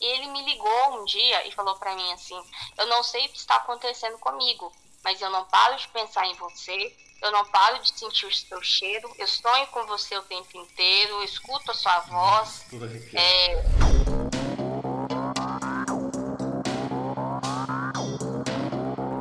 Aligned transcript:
ele 0.00 0.28
me 0.28 0.42
ligou 0.44 1.00
um 1.00 1.04
dia 1.04 1.46
e 1.46 1.52
falou 1.52 1.76
para 1.76 1.94
mim 1.94 2.12
assim: 2.12 2.40
Eu 2.78 2.86
não 2.86 3.02
sei 3.02 3.26
o 3.26 3.28
que 3.28 3.36
está 3.36 3.56
acontecendo 3.56 4.18
comigo, 4.18 4.72
mas 5.04 5.20
eu 5.20 5.30
não 5.30 5.44
paro 5.44 5.76
de 5.76 5.86
pensar 5.88 6.26
em 6.26 6.34
você, 6.34 6.96
eu 7.20 7.30
não 7.30 7.44
paro 7.44 7.78
de 7.80 7.92
sentir 7.92 8.26
o 8.26 8.34
seu 8.34 8.62
cheiro, 8.62 9.14
eu 9.18 9.26
sonho 9.26 9.66
com 9.66 9.84
você 9.86 10.16
o 10.16 10.22
tempo 10.22 10.56
inteiro, 10.56 11.12
eu 11.14 11.22
escuto 11.22 11.70
a 11.70 11.74
sua 11.74 12.00
voz. 12.00 12.66
É... 13.14 13.62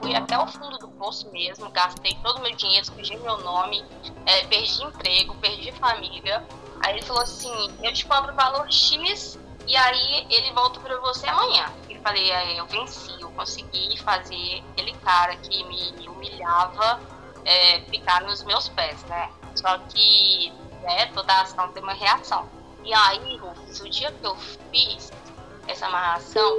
Fui 0.01 0.15
até 0.15 0.39
o 0.39 0.47
fundo 0.47 0.77
do 0.77 0.87
poço 0.91 1.29
mesmo, 1.31 1.69
gastei 1.71 2.15
todo 2.23 2.37
o 2.37 2.41
meu 2.41 2.55
dinheiro, 2.55 2.83
escrevi 2.83 3.17
meu 3.17 3.37
nome, 3.39 3.83
é, 4.25 4.45
perdi 4.45 4.81
emprego, 4.81 5.35
perdi 5.35 5.73
família. 5.73 6.47
Aí 6.81 6.93
ele 6.93 7.05
falou 7.05 7.23
assim: 7.23 7.51
Eu 7.83 7.93
te 7.93 8.05
compro 8.05 8.31
o 8.31 8.35
valor 8.35 8.71
X 8.71 9.37
e 9.69 9.77
aí 9.77 10.25
ele 10.31 10.51
volta 10.53 10.79
para 10.79 10.99
você 10.99 11.27
amanhã. 11.27 11.71
E 11.87 11.95
falei, 11.99 12.31
aí 12.31 12.57
eu 12.57 12.65
venci, 12.65 13.21
eu 13.21 13.29
consegui 13.29 13.99
fazer 13.99 14.63
aquele 14.71 14.93
cara 14.93 15.35
que 15.35 15.63
me 15.65 16.07
humilhava 16.07 16.99
é, 17.45 17.79
ficar 17.81 18.23
nos 18.23 18.43
meus 18.43 18.67
pés, 18.69 19.03
né? 19.03 19.29
Só 19.55 19.77
que 19.77 20.51
né, 20.81 21.05
toda 21.13 21.41
ação 21.41 21.71
tem 21.71 21.83
uma 21.83 21.93
reação. 21.93 22.49
E 22.83 22.91
aí, 22.91 23.37
Rufus, 23.37 23.79
o 23.81 23.89
dia 23.89 24.11
que 24.11 24.25
eu 24.25 24.35
fiz 24.71 25.11
essa 25.67 25.85
amarração. 25.85 26.51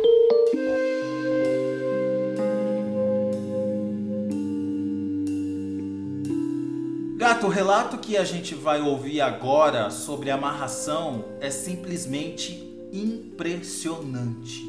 Gato, 7.16 7.46
o 7.46 7.50
relato 7.50 7.98
que 7.98 8.16
a 8.16 8.24
gente 8.24 8.54
vai 8.54 8.80
ouvir 8.80 9.20
agora 9.20 9.90
sobre 9.90 10.30
amarração 10.30 11.24
é 11.40 11.50
simplesmente 11.50 12.69
impressionante. 12.92 14.68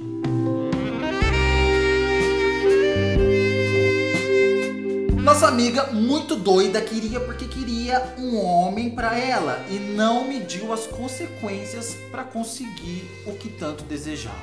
Nossa 5.23 5.47
amiga, 5.47 5.87
muito 5.87 6.35
doida, 6.35 6.81
queria 6.81 7.19
porque 7.19 7.47
queria 7.47 8.15
um 8.17 8.43
homem 8.43 8.89
para 8.89 9.17
ela 9.17 9.63
e 9.69 9.77
não 9.77 10.27
mediu 10.27 10.73
as 10.73 10.87
consequências 10.87 11.93
para 12.09 12.23
conseguir 12.23 13.03
o 13.25 13.37
que 13.37 13.49
tanto 13.49 13.83
desejava. 13.83 14.35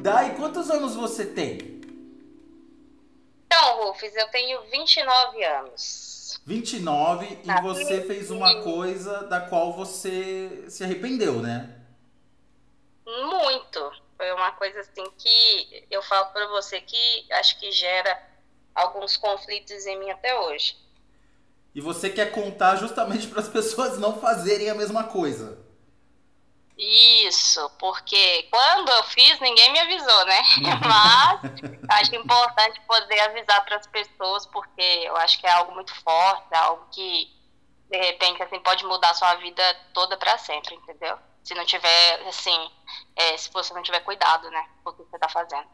Dai, 0.00 0.34
quantos 0.36 0.70
anos 0.70 0.94
você 0.94 1.24
tem? 1.24 1.80
Então, 3.46 3.86
Rufus, 3.86 4.14
eu 4.16 4.28
tenho 4.28 4.60
29 4.70 5.44
anos. 5.44 6.03
29 6.46 7.40
e 7.42 7.62
você 7.62 8.02
fez 8.02 8.30
uma 8.30 8.62
coisa 8.62 9.24
da 9.24 9.40
qual 9.40 9.72
você 9.72 10.64
se 10.68 10.84
arrependeu, 10.84 11.40
né? 11.40 11.74
Muito. 13.06 13.92
Foi 14.16 14.30
uma 14.32 14.52
coisa 14.52 14.80
assim 14.80 15.04
que 15.16 15.86
eu 15.90 16.02
falo 16.02 16.26
para 16.26 16.46
você 16.48 16.80
que 16.80 17.32
acho 17.32 17.58
que 17.58 17.72
gera 17.72 18.22
alguns 18.74 19.16
conflitos 19.16 19.86
em 19.86 19.98
mim 19.98 20.10
até 20.10 20.38
hoje. 20.38 20.76
E 21.74 21.80
você 21.80 22.10
quer 22.10 22.30
contar 22.30 22.76
justamente 22.76 23.26
para 23.28 23.40
as 23.40 23.48
pessoas 23.48 23.98
não 23.98 24.20
fazerem 24.20 24.68
a 24.68 24.74
mesma 24.74 25.04
coisa. 25.04 25.63
Isso, 26.76 27.70
porque 27.78 28.48
quando 28.50 28.88
eu 28.88 29.04
fiz, 29.04 29.38
ninguém 29.40 29.72
me 29.72 29.78
avisou, 29.78 30.26
né? 30.26 30.42
Mas 30.84 32.00
acho 32.00 32.16
importante 32.16 32.80
poder 32.80 33.20
avisar 33.20 33.64
para 33.64 33.76
as 33.76 33.86
pessoas, 33.86 34.44
porque 34.46 34.82
eu 34.82 35.16
acho 35.18 35.38
que 35.38 35.46
é 35.46 35.52
algo 35.52 35.72
muito 35.72 35.94
forte, 36.02 36.46
é 36.50 36.56
algo 36.56 36.84
que, 36.90 37.30
de 37.88 37.96
repente, 37.96 38.42
assim, 38.42 38.58
pode 38.58 38.84
mudar 38.84 39.10
a 39.10 39.14
sua 39.14 39.34
vida 39.36 39.62
toda 39.92 40.16
para 40.16 40.36
sempre, 40.36 40.74
entendeu? 40.74 41.16
Se 41.44 41.54
não 41.54 41.64
tiver, 41.64 42.26
assim, 42.26 42.70
é, 43.14 43.36
se 43.36 43.52
você 43.52 43.72
não 43.72 43.82
tiver 43.82 44.00
cuidado, 44.00 44.50
né, 44.50 44.66
com 44.82 44.90
o 44.90 44.94
que 44.94 45.04
você 45.04 45.18
tá 45.18 45.28
fazendo. 45.28 45.66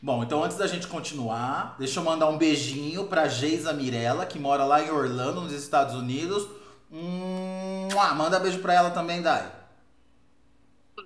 Bom, 0.00 0.22
então 0.22 0.44
antes 0.44 0.58
da 0.58 0.66
gente 0.66 0.86
continuar, 0.86 1.74
deixa 1.78 1.98
eu 1.98 2.04
mandar 2.04 2.26
um 2.26 2.36
beijinho 2.36 3.06
pra 3.08 3.28
Geisa 3.28 3.72
Mirella, 3.72 4.26
que 4.26 4.38
mora 4.38 4.64
lá 4.64 4.82
em 4.82 4.90
Orlando, 4.90 5.40
nos 5.40 5.52
Estados 5.52 5.94
Unidos. 5.94 6.46
Hum, 6.92 7.88
manda 8.14 8.38
beijo 8.38 8.60
pra 8.60 8.74
ela 8.74 8.90
também, 8.90 9.22
Dai 9.22 9.57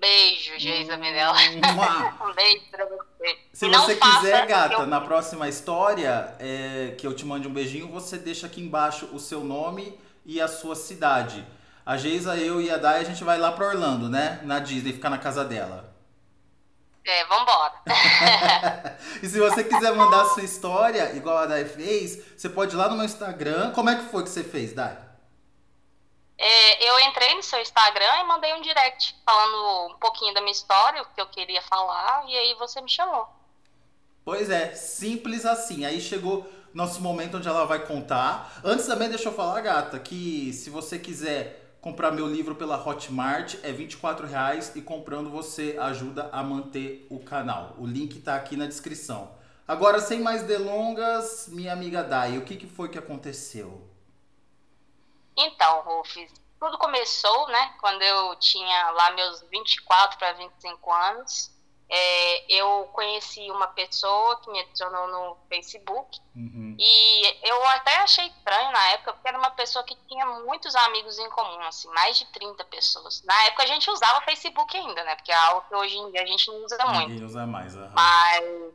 beijo, 0.02 0.58
Geisa 0.58 0.96
Mirella. 0.96 1.38
um 2.20 2.34
beijo 2.34 2.64
pra 2.72 2.84
você. 2.86 3.38
Se 3.52 3.68
Não 3.68 3.80
você 3.80 3.94
quiser, 3.94 4.46
gata, 4.46 4.74
eu... 4.74 4.86
na 4.86 5.00
próxima 5.00 5.48
história, 5.48 6.34
é, 6.40 6.94
que 6.98 7.06
eu 7.06 7.14
te 7.14 7.24
mande 7.24 7.46
um 7.46 7.52
beijinho, 7.52 7.86
você 7.86 8.18
deixa 8.18 8.46
aqui 8.46 8.60
embaixo 8.60 9.08
o 9.12 9.20
seu 9.20 9.44
nome 9.44 9.96
e 10.26 10.40
a 10.40 10.48
sua 10.48 10.74
cidade. 10.74 11.46
A 11.86 11.96
Geisa, 11.96 12.36
eu 12.36 12.60
e 12.60 12.70
a 12.70 12.76
Dai, 12.76 13.00
a 13.00 13.04
gente 13.04 13.22
vai 13.22 13.38
lá 13.38 13.52
pra 13.52 13.68
Orlando, 13.68 14.08
né? 14.08 14.40
Na 14.42 14.58
Disney, 14.58 14.92
ficar 14.92 15.10
na 15.10 15.18
casa 15.18 15.44
dela. 15.44 15.92
É, 17.04 17.24
vambora. 17.24 17.74
e 19.22 19.28
se 19.28 19.38
você 19.38 19.64
quiser 19.64 19.92
mandar 19.94 20.22
a 20.22 20.28
sua 20.30 20.42
história, 20.42 21.16
igual 21.16 21.38
a 21.38 21.46
Dai 21.46 21.64
fez, 21.64 22.18
você 22.36 22.48
pode 22.48 22.74
ir 22.74 22.78
lá 22.78 22.88
no 22.88 22.96
meu 22.96 23.04
Instagram. 23.04 23.70
Como 23.72 23.90
é 23.90 23.96
que 23.96 24.10
foi 24.10 24.22
que 24.24 24.30
você 24.30 24.44
fez, 24.44 24.72
Dai? 24.72 24.96
É, 26.44 26.90
eu 26.90 26.98
entrei 27.08 27.36
no 27.36 27.42
seu 27.44 27.60
Instagram 27.60 28.18
e 28.18 28.24
mandei 28.24 28.52
um 28.54 28.60
direct 28.60 29.14
falando 29.24 29.94
um 29.94 29.98
pouquinho 30.00 30.34
da 30.34 30.40
minha 30.40 30.50
história, 30.50 31.00
o 31.00 31.06
que 31.06 31.20
eu 31.20 31.26
queria 31.28 31.62
falar, 31.62 32.28
e 32.28 32.36
aí 32.36 32.54
você 32.54 32.80
me 32.80 32.90
chamou. 32.90 33.28
Pois 34.24 34.50
é, 34.50 34.74
simples 34.74 35.46
assim. 35.46 35.84
Aí 35.84 36.00
chegou 36.00 36.44
nosso 36.74 37.00
momento 37.00 37.36
onde 37.36 37.46
ela 37.46 37.64
vai 37.64 37.86
contar. 37.86 38.60
Antes 38.64 38.86
também, 38.86 39.08
deixa 39.08 39.28
eu 39.28 39.32
falar, 39.32 39.60
gata, 39.60 40.00
que 40.00 40.52
se 40.52 40.68
você 40.68 40.98
quiser 40.98 41.76
comprar 41.80 42.10
meu 42.10 42.26
livro 42.26 42.56
pela 42.56 42.76
Hotmart, 42.76 43.54
é 43.62 43.70
24 43.70 44.26
reais 44.26 44.72
e 44.74 44.82
comprando 44.82 45.30
você 45.30 45.76
ajuda 45.78 46.28
a 46.32 46.42
manter 46.42 47.06
o 47.08 47.20
canal. 47.20 47.76
O 47.78 47.86
link 47.86 48.18
tá 48.18 48.34
aqui 48.34 48.56
na 48.56 48.66
descrição. 48.66 49.30
Agora, 49.66 50.00
sem 50.00 50.18
mais 50.18 50.42
delongas, 50.42 51.46
minha 51.52 51.72
amiga 51.72 52.02
Dai, 52.02 52.36
o 52.36 52.42
que, 52.42 52.56
que 52.56 52.66
foi 52.66 52.88
que 52.88 52.98
aconteceu? 52.98 53.91
Então, 55.36 55.82
Rufus, 55.82 56.30
tudo 56.58 56.78
começou, 56.78 57.48
né, 57.48 57.74
quando 57.80 58.02
eu 58.02 58.36
tinha 58.36 58.90
lá 58.92 59.10
meus 59.12 59.42
24 59.50 60.18
para 60.18 60.32
25 60.34 60.92
anos. 60.92 61.50
É, 61.94 62.44
eu 62.48 62.88
conheci 62.94 63.50
uma 63.50 63.66
pessoa 63.66 64.40
que 64.40 64.50
me 64.50 64.58
adicionou 64.60 65.08
no 65.08 65.36
Facebook 65.46 66.18
uhum. 66.34 66.74
e 66.78 67.46
eu 67.46 67.68
até 67.68 67.96
achei 67.96 68.26
estranho 68.28 68.72
na 68.72 68.88
época, 68.92 69.12
porque 69.12 69.28
era 69.28 69.36
uma 69.36 69.50
pessoa 69.50 69.84
que 69.84 69.94
tinha 70.08 70.24
muitos 70.24 70.74
amigos 70.74 71.18
em 71.18 71.28
comum, 71.28 71.60
assim, 71.64 71.88
mais 71.88 72.16
de 72.16 72.24
30 72.32 72.64
pessoas. 72.64 73.22
Na 73.24 73.44
época 73.44 73.64
a 73.64 73.66
gente 73.66 73.90
usava 73.90 74.22
Facebook 74.22 74.74
ainda, 74.74 75.04
né, 75.04 75.16
porque 75.16 75.32
é 75.32 75.34
algo 75.34 75.68
que 75.68 75.74
hoje 75.74 75.98
em 75.98 76.10
dia 76.12 76.22
a 76.22 76.26
gente 76.26 76.46
não 76.46 76.64
usa 76.64 76.78
muito. 76.86 77.08
Ninguém 77.10 77.26
usa 77.26 77.46
mais. 77.46 77.74
Uhum. 77.74 77.90
Mas 77.92 78.72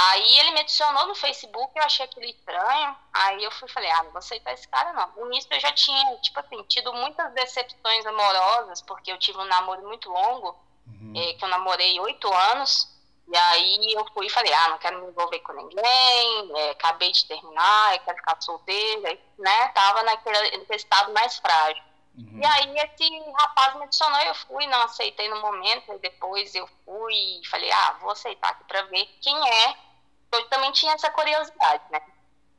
Aí 0.00 0.38
ele 0.38 0.52
me 0.52 0.60
adicionou 0.60 1.08
no 1.08 1.14
Facebook, 1.16 1.72
eu 1.74 1.82
achei 1.82 2.04
aquilo 2.04 2.24
estranho. 2.24 2.96
Aí 3.12 3.42
eu 3.42 3.50
fui 3.50 3.68
falei, 3.68 3.90
ah, 3.90 4.04
não 4.04 4.12
vou 4.12 4.20
aceitar 4.20 4.52
esse 4.52 4.68
cara, 4.68 4.92
não. 4.92 5.08
No 5.16 5.26
início 5.26 5.52
eu 5.52 5.58
já 5.58 5.72
tinha, 5.72 6.16
tipo 6.18 6.38
assim, 6.38 6.62
tido 6.68 6.92
muitas 6.92 7.32
decepções 7.32 8.06
amorosas, 8.06 8.80
porque 8.82 9.10
eu 9.10 9.18
tive 9.18 9.38
um 9.38 9.44
namoro 9.46 9.82
muito 9.82 10.08
longo, 10.08 10.56
uhum. 10.86 11.14
é, 11.16 11.34
que 11.34 11.44
eu 11.44 11.48
namorei 11.48 11.98
oito 11.98 12.32
anos. 12.32 12.96
E 13.26 13.36
aí 13.36 13.92
eu 13.92 14.06
fui 14.14 14.26
e 14.26 14.30
falei, 14.30 14.52
ah, 14.52 14.68
não 14.68 14.78
quero 14.78 15.00
me 15.02 15.08
envolver 15.08 15.40
com 15.40 15.52
ninguém, 15.52 16.52
é, 16.58 16.70
acabei 16.70 17.10
de 17.10 17.26
terminar, 17.26 17.94
eu 17.94 17.98
quero 17.98 18.18
ficar 18.18 18.40
solteira, 18.40 19.18
né? 19.36 19.68
Tava 19.74 20.04
naquele, 20.04 20.58
naquele 20.58 20.76
estado 20.76 21.12
mais 21.12 21.38
frágil. 21.38 21.82
Uhum. 22.16 22.40
E 22.40 22.46
aí 22.46 22.78
esse 22.78 23.32
rapaz 23.36 23.74
me 23.74 23.82
adicionou, 23.82 24.20
eu 24.20 24.34
fui, 24.36 24.64
não 24.68 24.82
aceitei 24.82 25.28
no 25.28 25.40
momento, 25.40 25.92
e 25.92 25.98
depois 25.98 26.54
eu 26.54 26.68
fui 26.84 27.40
e 27.42 27.46
falei, 27.48 27.70
ah, 27.72 27.98
vou 28.00 28.12
aceitar 28.12 28.50
aqui 28.50 28.62
pra 28.62 28.82
ver 28.82 29.04
quem 29.20 29.36
é 29.50 29.87
eu 30.32 30.48
também 30.48 30.72
tinha 30.72 30.92
essa 30.92 31.10
curiosidade, 31.10 31.84
né? 31.90 32.00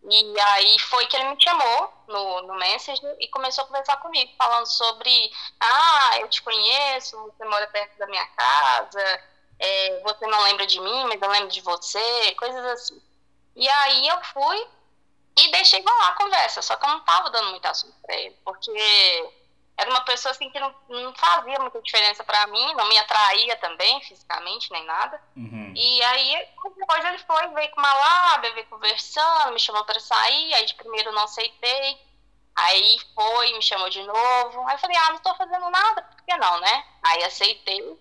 E 0.10 0.40
aí 0.40 0.80
foi 0.80 1.06
que 1.08 1.16
ele 1.18 1.30
me 1.30 1.42
chamou 1.42 1.94
no, 2.08 2.42
no 2.44 2.56
Messenger 2.56 3.16
e 3.20 3.28
começou 3.28 3.64
a 3.64 3.68
conversar 3.68 3.98
comigo, 3.98 4.32
falando 4.38 4.66
sobre, 4.66 5.32
ah, 5.60 6.20
eu 6.20 6.30
te 6.30 6.42
conheço, 6.42 7.18
você 7.18 7.46
mora 7.46 7.68
perto 7.68 7.98
da 7.98 8.08
minha 8.08 8.26
casa, 8.28 9.22
é, 9.60 10.02
você 10.02 10.26
não 10.26 10.42
lembra 10.44 10.66
de 10.66 10.80
mim, 10.80 11.04
mas 11.06 11.22
eu 11.22 11.30
lembro 11.30 11.50
de 11.50 11.62
você, 11.62 12.32
coisas 12.36 12.66
assim. 12.66 13.02
E 13.56 13.68
aí 13.68 14.08
eu 14.08 14.24
fui 14.24 14.68
e 15.38 15.52
deixei 15.52 15.82
rolar 15.82 16.08
a 16.08 16.16
conversa, 16.16 16.62
só 16.62 16.76
que 16.76 16.86
eu 16.86 16.90
não 16.90 17.02
tava 17.02 17.30
dando 17.30 17.52
muito 17.52 17.66
assunto 17.66 17.96
pra 18.02 18.16
ele, 18.16 18.36
porque 18.44 19.30
era 19.80 19.90
uma 19.90 20.02
pessoa 20.02 20.32
assim 20.32 20.50
que 20.50 20.60
não, 20.60 20.76
não 20.90 21.14
fazia 21.16 21.58
muita 21.60 21.82
diferença 21.82 22.22
para 22.22 22.46
mim, 22.48 22.74
não 22.76 22.88
me 22.90 22.98
atraía 22.98 23.56
também 23.56 24.02
fisicamente 24.02 24.70
nem 24.72 24.86
nada. 24.86 25.22
Uhum. 25.38 25.74
E 25.74 26.04
aí 26.04 26.48
depois 26.76 27.06
ele 27.06 27.18
foi, 27.20 27.48
veio 27.48 27.72
com 27.72 27.80
uma 27.80 27.94
lábia, 27.94 28.54
veio 28.54 28.68
conversando, 28.68 29.54
me 29.54 29.60
chamou 29.60 29.86
para 29.86 30.00
sair, 30.02 30.54
aí 30.54 30.66
de 30.66 30.76
primeiro 30.76 31.14
não 31.14 31.24
aceitei. 31.24 31.98
Aí 32.56 33.00
foi, 33.16 33.54
me 33.54 33.62
chamou 33.62 33.90
de 33.90 34.04
novo. 34.04 34.68
Aí 34.68 34.76
eu 34.76 34.80
falei, 34.80 34.98
ah, 34.98 35.12
não 35.12 35.20
tô 35.20 35.34
fazendo 35.36 35.70
nada, 35.70 36.02
por 36.02 36.26
que 36.26 36.36
não, 36.36 36.60
né? 36.60 36.86
Aí 37.02 37.24
aceitei 37.24 37.98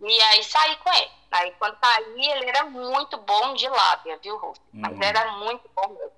e 0.00 0.20
aí 0.20 0.44
saí 0.44 0.76
com 0.76 0.92
ele. 0.92 1.10
Aí 1.30 1.50
quando 1.52 1.78
saí, 1.82 2.30
ele 2.30 2.48
era 2.50 2.64
muito 2.64 3.16
bom 3.16 3.54
de 3.54 3.66
lábia, 3.68 4.18
viu, 4.22 4.36
Rufo? 4.36 4.60
Mas 4.70 4.92
uhum. 4.92 5.02
era 5.02 5.32
muito 5.32 5.66
bom 5.74 5.88
mesmo. 5.88 6.15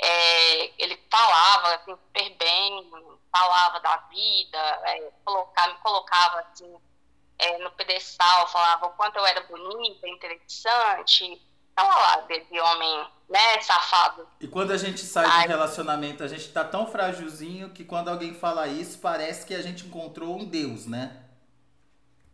É, 0.00 0.82
ele 0.82 0.98
falava 1.10 1.74
assim, 1.74 1.90
super 1.90 2.36
bem, 2.36 2.90
falava 3.32 3.80
da 3.80 3.96
vida, 4.08 4.58
é, 4.58 5.10
colocava, 5.24 5.72
me 5.72 5.78
colocava 5.80 6.40
assim, 6.40 6.76
é, 7.38 7.58
no 7.58 7.70
pedestal, 7.72 8.46
falava 8.48 8.86
o 8.86 8.90
quanto 8.90 9.16
eu 9.16 9.26
era 9.26 9.40
bonita, 9.42 10.08
interessante. 10.08 11.40
Tava 11.74 11.94
lá, 11.94 12.16
desse 12.22 12.58
homem, 12.58 13.06
né, 13.28 13.60
safado. 13.60 14.28
E 14.40 14.48
quando 14.48 14.72
a 14.72 14.76
gente 14.76 15.00
sai 15.00 15.24
de 15.24 15.46
um 15.46 15.48
relacionamento, 15.48 16.24
a 16.24 16.28
gente 16.28 16.48
tá 16.48 16.64
tão 16.64 16.86
frágilzinho 16.86 17.70
que 17.70 17.84
quando 17.84 18.08
alguém 18.08 18.34
fala 18.34 18.66
isso, 18.66 18.98
parece 18.98 19.46
que 19.46 19.54
a 19.54 19.62
gente 19.62 19.86
encontrou 19.86 20.36
um 20.36 20.44
Deus, 20.44 20.86
né? 20.86 21.27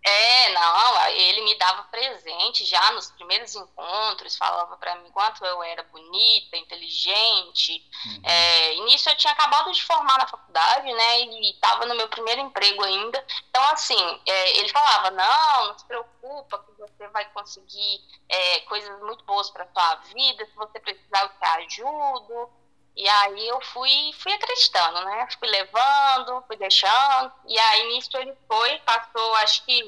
É, 0.06 0.50
não, 0.50 1.06
ele 1.12 1.40
me 1.40 1.54
dava 1.56 1.84
presente 1.84 2.62
já 2.66 2.90
nos 2.92 3.10
primeiros 3.12 3.54
encontros, 3.54 4.36
falava 4.36 4.76
para 4.76 4.96
mim 4.96 5.10
quanto 5.10 5.42
eu 5.46 5.62
era 5.62 5.82
bonita, 5.84 6.58
inteligente. 6.58 7.82
Uhum. 8.04 8.22
É, 8.22 8.74
nisso 8.84 9.08
eu 9.08 9.16
tinha 9.16 9.32
acabado 9.32 9.72
de 9.72 9.82
formar 9.82 10.18
na 10.18 10.28
faculdade, 10.28 10.92
né, 10.92 11.20
e 11.22 11.52
estava 11.52 11.86
no 11.86 11.94
meu 11.94 12.06
primeiro 12.08 12.42
emprego 12.42 12.84
ainda. 12.84 13.26
Então, 13.48 13.62
assim, 13.70 14.20
é, 14.26 14.58
ele 14.58 14.68
falava: 14.68 15.10
não, 15.10 15.68
não 15.68 15.78
se 15.78 15.86
preocupa, 15.86 16.58
que 16.58 16.72
você 16.72 17.08
vai 17.08 17.24
conseguir 17.30 18.02
é, 18.28 18.60
coisas 18.60 19.00
muito 19.00 19.24
boas 19.24 19.48
para 19.48 19.66
sua 19.72 19.94
vida, 20.12 20.44
se 20.44 20.54
você 20.54 20.80
precisar 20.80 21.22
eu 21.22 21.28
te 21.30 21.78
ajudo. 21.78 22.63
E 22.96 23.08
aí 23.08 23.48
eu 23.48 23.60
fui, 23.60 24.12
fui 24.20 24.32
acreditando, 24.32 25.04
né? 25.04 25.28
Fui 25.38 25.48
levando, 25.48 26.44
fui 26.46 26.56
deixando. 26.56 27.32
E 27.46 27.58
aí 27.58 27.88
nisso 27.88 28.16
ele 28.16 28.34
foi, 28.46 28.78
passou 28.80 29.34
acho 29.36 29.64
que 29.64 29.82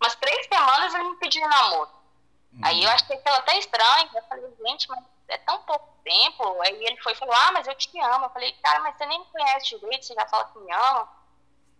umas 0.00 0.14
três 0.16 0.46
semanas 0.46 0.94
ele 0.94 1.04
me 1.04 1.16
pediu 1.16 1.46
namoro. 1.46 1.90
Uhum. 2.52 2.60
Aí 2.64 2.82
eu 2.82 2.90
achei 2.90 3.16
aquilo 3.16 3.36
até 3.36 3.58
estranho. 3.58 4.10
Eu 4.14 4.22
falei, 4.22 4.50
gente, 4.66 4.88
mas 4.88 5.04
é 5.28 5.38
tão 5.38 5.58
pouco 5.62 5.86
tempo. 6.02 6.62
Aí 6.62 6.84
ele 6.84 6.96
foi 7.02 7.12
e 7.12 7.16
falou, 7.16 7.34
ah, 7.34 7.52
mas 7.52 7.66
eu 7.66 7.74
te 7.74 8.00
amo. 8.00 8.24
Eu 8.24 8.30
falei, 8.30 8.52
cara, 8.62 8.80
mas 8.80 8.96
você 8.96 9.06
nem 9.06 9.18
me 9.18 9.26
conhece 9.26 9.78
direito, 9.78 10.06
você 10.06 10.14
já 10.14 10.26
fala 10.26 10.44
que 10.44 10.58
me 10.58 10.72
ama. 10.72 11.08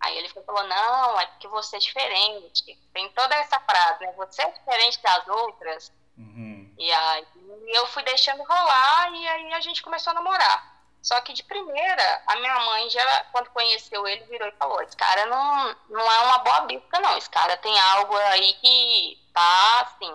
Aí 0.00 0.18
ele 0.18 0.28
falou, 0.28 0.64
não, 0.64 1.18
é 1.18 1.26
porque 1.26 1.48
você 1.48 1.76
é 1.76 1.78
diferente. 1.78 2.78
Tem 2.92 3.08
toda 3.12 3.34
essa 3.36 3.58
frase, 3.60 4.04
né? 4.04 4.12
Você 4.12 4.42
é 4.42 4.50
diferente 4.50 5.00
das 5.02 5.26
outras. 5.28 5.92
Uhum. 6.18 6.55
E 6.78 6.92
aí 6.92 7.26
eu 7.68 7.86
fui 7.86 8.02
deixando 8.02 8.42
rolar 8.42 9.10
e 9.12 9.28
aí 9.28 9.54
a 9.54 9.60
gente 9.60 9.82
começou 9.82 10.10
a 10.10 10.14
namorar. 10.14 10.76
Só 11.06 11.20
que 11.20 11.32
de 11.32 11.44
primeira, 11.44 12.22
a 12.26 12.34
minha 12.34 12.58
mãe 12.60 12.90
já, 12.90 13.24
quando 13.30 13.50
conheceu 13.50 14.06
ele, 14.08 14.24
virou 14.24 14.48
e 14.48 14.56
falou: 14.58 14.82
esse 14.82 14.96
cara 14.96 15.24
não, 15.26 15.76
não 15.88 16.12
é 16.12 16.18
uma 16.24 16.38
boa 16.38 16.60
bisca, 16.62 16.98
não. 16.98 17.16
Esse 17.16 17.30
cara 17.30 17.56
tem 17.58 17.78
algo 17.78 18.16
aí 18.16 18.52
que 18.54 19.16
tá 19.32 19.80
assim, 19.82 20.12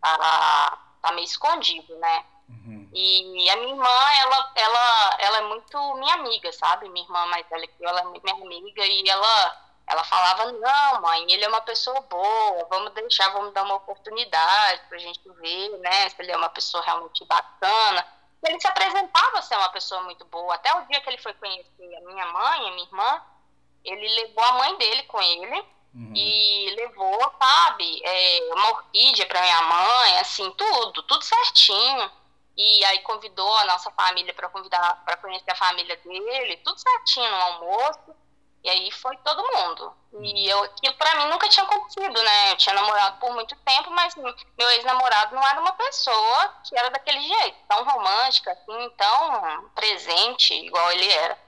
tá, 0.00 0.78
tá 1.02 1.12
meio 1.12 1.24
escondido, 1.24 1.98
né? 1.98 2.24
Uhum. 2.48 2.88
E 2.92 3.50
a 3.50 3.56
minha 3.56 3.70
irmã, 3.70 3.88
ela, 4.22 4.52
ela, 4.54 5.16
ela 5.18 5.38
é 5.38 5.42
muito 5.48 5.94
minha 5.94 6.14
amiga, 6.14 6.52
sabe? 6.52 6.88
Minha 6.88 7.04
irmã 7.04 7.26
mais 7.26 7.48
velha 7.48 7.66
que 7.66 7.82
eu, 7.82 7.88
ela 7.88 8.00
é 8.00 8.04
muito 8.04 8.22
minha 8.22 8.36
amiga 8.36 8.86
e 8.86 9.08
ela, 9.08 9.69
ela 9.90 10.04
falava: 10.04 10.52
não, 10.52 11.02
mãe, 11.02 11.32
ele 11.32 11.44
é 11.44 11.48
uma 11.48 11.60
pessoa 11.60 12.00
boa, 12.02 12.66
vamos 12.70 12.92
deixar, 12.92 13.28
vamos 13.30 13.52
dar 13.52 13.64
uma 13.64 13.74
oportunidade 13.74 14.82
pra 14.88 14.98
gente 14.98 15.20
ver, 15.28 15.78
né? 15.78 16.08
Se 16.08 16.16
ele 16.22 16.32
é 16.32 16.36
uma 16.36 16.48
pessoa 16.48 16.82
realmente 16.82 17.24
bacana 17.24 18.06
ele 18.48 18.60
se 18.60 18.66
apresentava 18.66 19.42
ser 19.42 19.56
uma 19.56 19.68
pessoa 19.68 20.02
muito 20.02 20.24
boa. 20.26 20.54
Até 20.54 20.72
o 20.74 20.86
dia 20.86 21.00
que 21.00 21.10
ele 21.10 21.18
foi 21.18 21.34
conhecer 21.34 21.96
a 21.96 22.00
minha 22.00 22.26
mãe, 22.26 22.68
a 22.68 22.72
minha 22.72 22.86
irmã, 22.86 23.22
ele 23.84 24.08
levou 24.22 24.44
a 24.44 24.52
mãe 24.52 24.76
dele 24.78 25.02
com 25.04 25.20
ele 25.20 25.64
uhum. 25.94 26.12
e 26.14 26.74
levou, 26.76 27.34
sabe, 27.40 28.00
é, 28.02 28.48
uma 28.52 28.70
orquídea 28.70 29.26
para 29.26 29.42
minha 29.42 29.62
mãe, 29.62 30.18
assim, 30.18 30.50
tudo, 30.52 31.02
tudo 31.02 31.22
certinho. 31.22 32.10
E 32.56 32.84
aí 32.86 32.98
convidou 33.00 33.56
a 33.58 33.64
nossa 33.64 33.90
família 33.92 34.34
para 34.34 34.48
convidar 34.48 35.02
para 35.04 35.16
conhecer 35.16 35.50
a 35.50 35.56
família 35.56 35.96
dele, 35.96 36.56
tudo 36.58 36.78
certinho 36.78 37.30
no 37.30 37.36
almoço. 37.36 38.14
E 38.62 38.68
aí 38.68 38.90
foi 38.92 39.16
todo 39.18 39.42
mundo. 39.56 39.94
E 40.22 40.48
eu, 40.48 40.62
aquilo 40.64 40.94
pra 40.94 41.14
mim 41.14 41.30
nunca 41.30 41.48
tinha 41.48 41.64
acontecido, 41.64 42.22
né? 42.22 42.52
Eu 42.52 42.56
tinha 42.56 42.74
namorado 42.74 43.18
por 43.18 43.32
muito 43.32 43.56
tempo, 43.56 43.90
mas 43.90 44.14
meu 44.16 44.70
ex-namorado 44.72 45.34
não 45.34 45.46
era 45.46 45.60
uma 45.60 45.72
pessoa 45.72 46.48
que 46.64 46.78
era 46.78 46.90
daquele 46.90 47.20
jeito, 47.20 47.58
tão 47.66 47.84
romântica, 47.84 48.52
assim, 48.52 48.90
tão 48.98 49.70
presente, 49.74 50.54
igual 50.54 50.92
ele 50.92 51.10
era. 51.10 51.38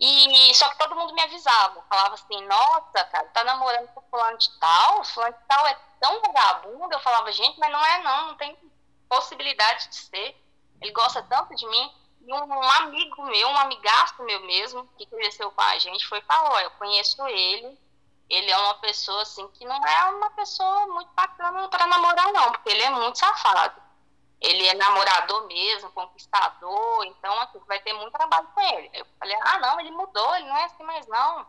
E 0.00 0.54
só 0.54 0.70
que 0.70 0.78
todo 0.78 0.94
mundo 0.94 1.12
me 1.12 1.22
avisava, 1.22 1.82
falava 1.88 2.14
assim, 2.14 2.40
nossa, 2.46 3.04
cara, 3.04 3.26
tá 3.34 3.42
namorando 3.42 3.88
com 3.88 4.00
fulano 4.02 4.38
de 4.38 4.48
tal, 4.60 5.02
fulano 5.04 5.34
de 5.34 5.44
tal 5.48 5.66
é 5.66 5.76
tão 6.00 6.20
vagabundo. 6.20 6.94
Eu 6.94 7.00
falava, 7.00 7.32
gente, 7.32 7.58
mas 7.58 7.72
não 7.72 7.84
é 7.84 8.02
não, 8.04 8.26
não 8.28 8.34
tem 8.36 8.56
possibilidade 9.08 9.88
de 9.88 9.96
ser. 9.96 10.36
Ele 10.80 10.92
gosta 10.92 11.20
tanto 11.22 11.52
de 11.56 11.66
mim. 11.66 11.92
E 12.28 12.32
um 12.34 12.62
amigo 12.62 13.22
meu, 13.22 13.48
um 13.48 13.56
amigaço 13.56 14.22
meu 14.22 14.40
mesmo, 14.42 14.86
que 14.98 15.06
cresceu 15.06 15.50
com 15.50 15.62
a 15.62 15.78
gente, 15.78 16.06
foi 16.06 16.20
falou, 16.20 16.60
eu 16.60 16.70
conheço 16.72 17.26
ele, 17.26 17.78
ele 18.28 18.50
é 18.50 18.58
uma 18.58 18.74
pessoa 18.74 19.22
assim 19.22 19.48
que 19.48 19.64
não 19.64 19.82
é 19.86 20.04
uma 20.10 20.28
pessoa 20.32 20.88
muito 20.88 21.10
bacana 21.14 21.66
para 21.68 21.86
namorar 21.86 22.30
não, 22.30 22.52
porque 22.52 22.68
ele 22.68 22.82
é 22.82 22.90
muito 22.90 23.18
safado. 23.18 23.80
Ele 24.42 24.66
é 24.66 24.74
namorador 24.74 25.46
mesmo, 25.46 25.90
conquistador, 25.92 27.02
então 27.06 27.32
assim, 27.40 27.60
vai 27.66 27.80
ter 27.80 27.94
muito 27.94 28.12
trabalho 28.12 28.46
com 28.48 28.60
ele. 28.60 28.90
Eu 28.92 29.06
falei, 29.18 29.38
ah 29.40 29.58
não, 29.60 29.80
ele 29.80 29.90
mudou, 29.90 30.36
ele 30.36 30.48
não 30.50 30.56
é 30.58 30.64
assim 30.64 30.82
mais 30.82 31.06
não. 31.06 31.46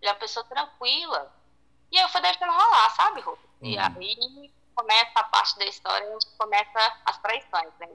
Ele 0.00 0.08
é 0.08 0.12
uma 0.12 0.20
pessoa 0.20 0.44
tranquila. 0.44 1.34
E 1.90 1.98
aí 1.98 2.04
eu 2.04 2.08
fui 2.08 2.20
deixando 2.20 2.52
rolar, 2.52 2.90
sabe, 2.90 3.20
Rô? 3.22 3.32
Uhum. 3.32 3.38
E 3.68 3.76
aí 3.76 4.52
começa 4.76 5.18
a 5.18 5.24
parte 5.24 5.58
da 5.58 5.64
história, 5.64 6.06
a 6.08 6.12
gente 6.12 6.26
começa 6.38 7.00
as 7.06 7.18
traições, 7.18 7.72
né? 7.80 7.88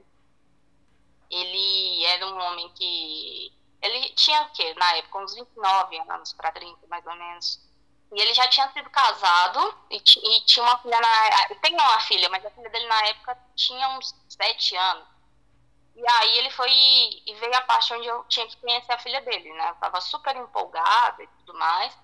Ele 1.30 2.06
era 2.06 2.26
um 2.28 2.40
homem 2.40 2.70
que. 2.74 3.54
Ele 3.82 4.10
tinha 4.10 4.42
o 4.42 4.50
quê? 4.52 4.74
Na 4.76 4.96
época, 4.98 5.20
uns 5.20 5.36
29 5.36 6.00
anos 6.10 6.34
para 6.34 6.52
30, 6.52 6.88
mais 6.88 7.06
ou 7.06 7.16
menos. 7.16 7.68
E 8.12 8.22
ele 8.22 8.34
já 8.34 8.48
tinha 8.48 8.72
sido 8.72 8.90
casado 8.90 9.78
e, 9.92 9.98
e 9.98 10.42
tinha 10.46 10.66
uma 10.66 10.78
filha 10.80 11.00
na. 11.00 11.56
Tem 11.62 11.74
uma 11.74 12.00
filha, 12.02 12.30
mas 12.30 12.46
a 12.46 12.52
filha 12.52 12.70
dele 12.70 12.88
na 12.88 13.08
época 13.08 13.38
tinha 13.56 13.90
uns 13.90 14.16
7 14.30 14.76
anos. 14.76 15.08
E 15.96 16.10
aí 16.10 16.38
ele 16.38 16.52
foi 16.52 16.70
e 16.70 17.34
veio 17.40 17.56
a 17.56 17.62
parte 17.62 17.94
onde 17.94 18.08
eu 18.08 18.24
tinha 18.26 18.48
que 18.48 18.56
conhecer 18.58 18.94
a 18.94 19.00
filha 19.00 19.20
dele, 19.22 19.52
né? 19.54 19.70
Eu 19.70 19.76
tava 19.76 20.00
super 20.00 20.36
empolgada 20.36 21.24
e 21.24 21.28
tudo 21.28 21.56
mais. 21.56 21.98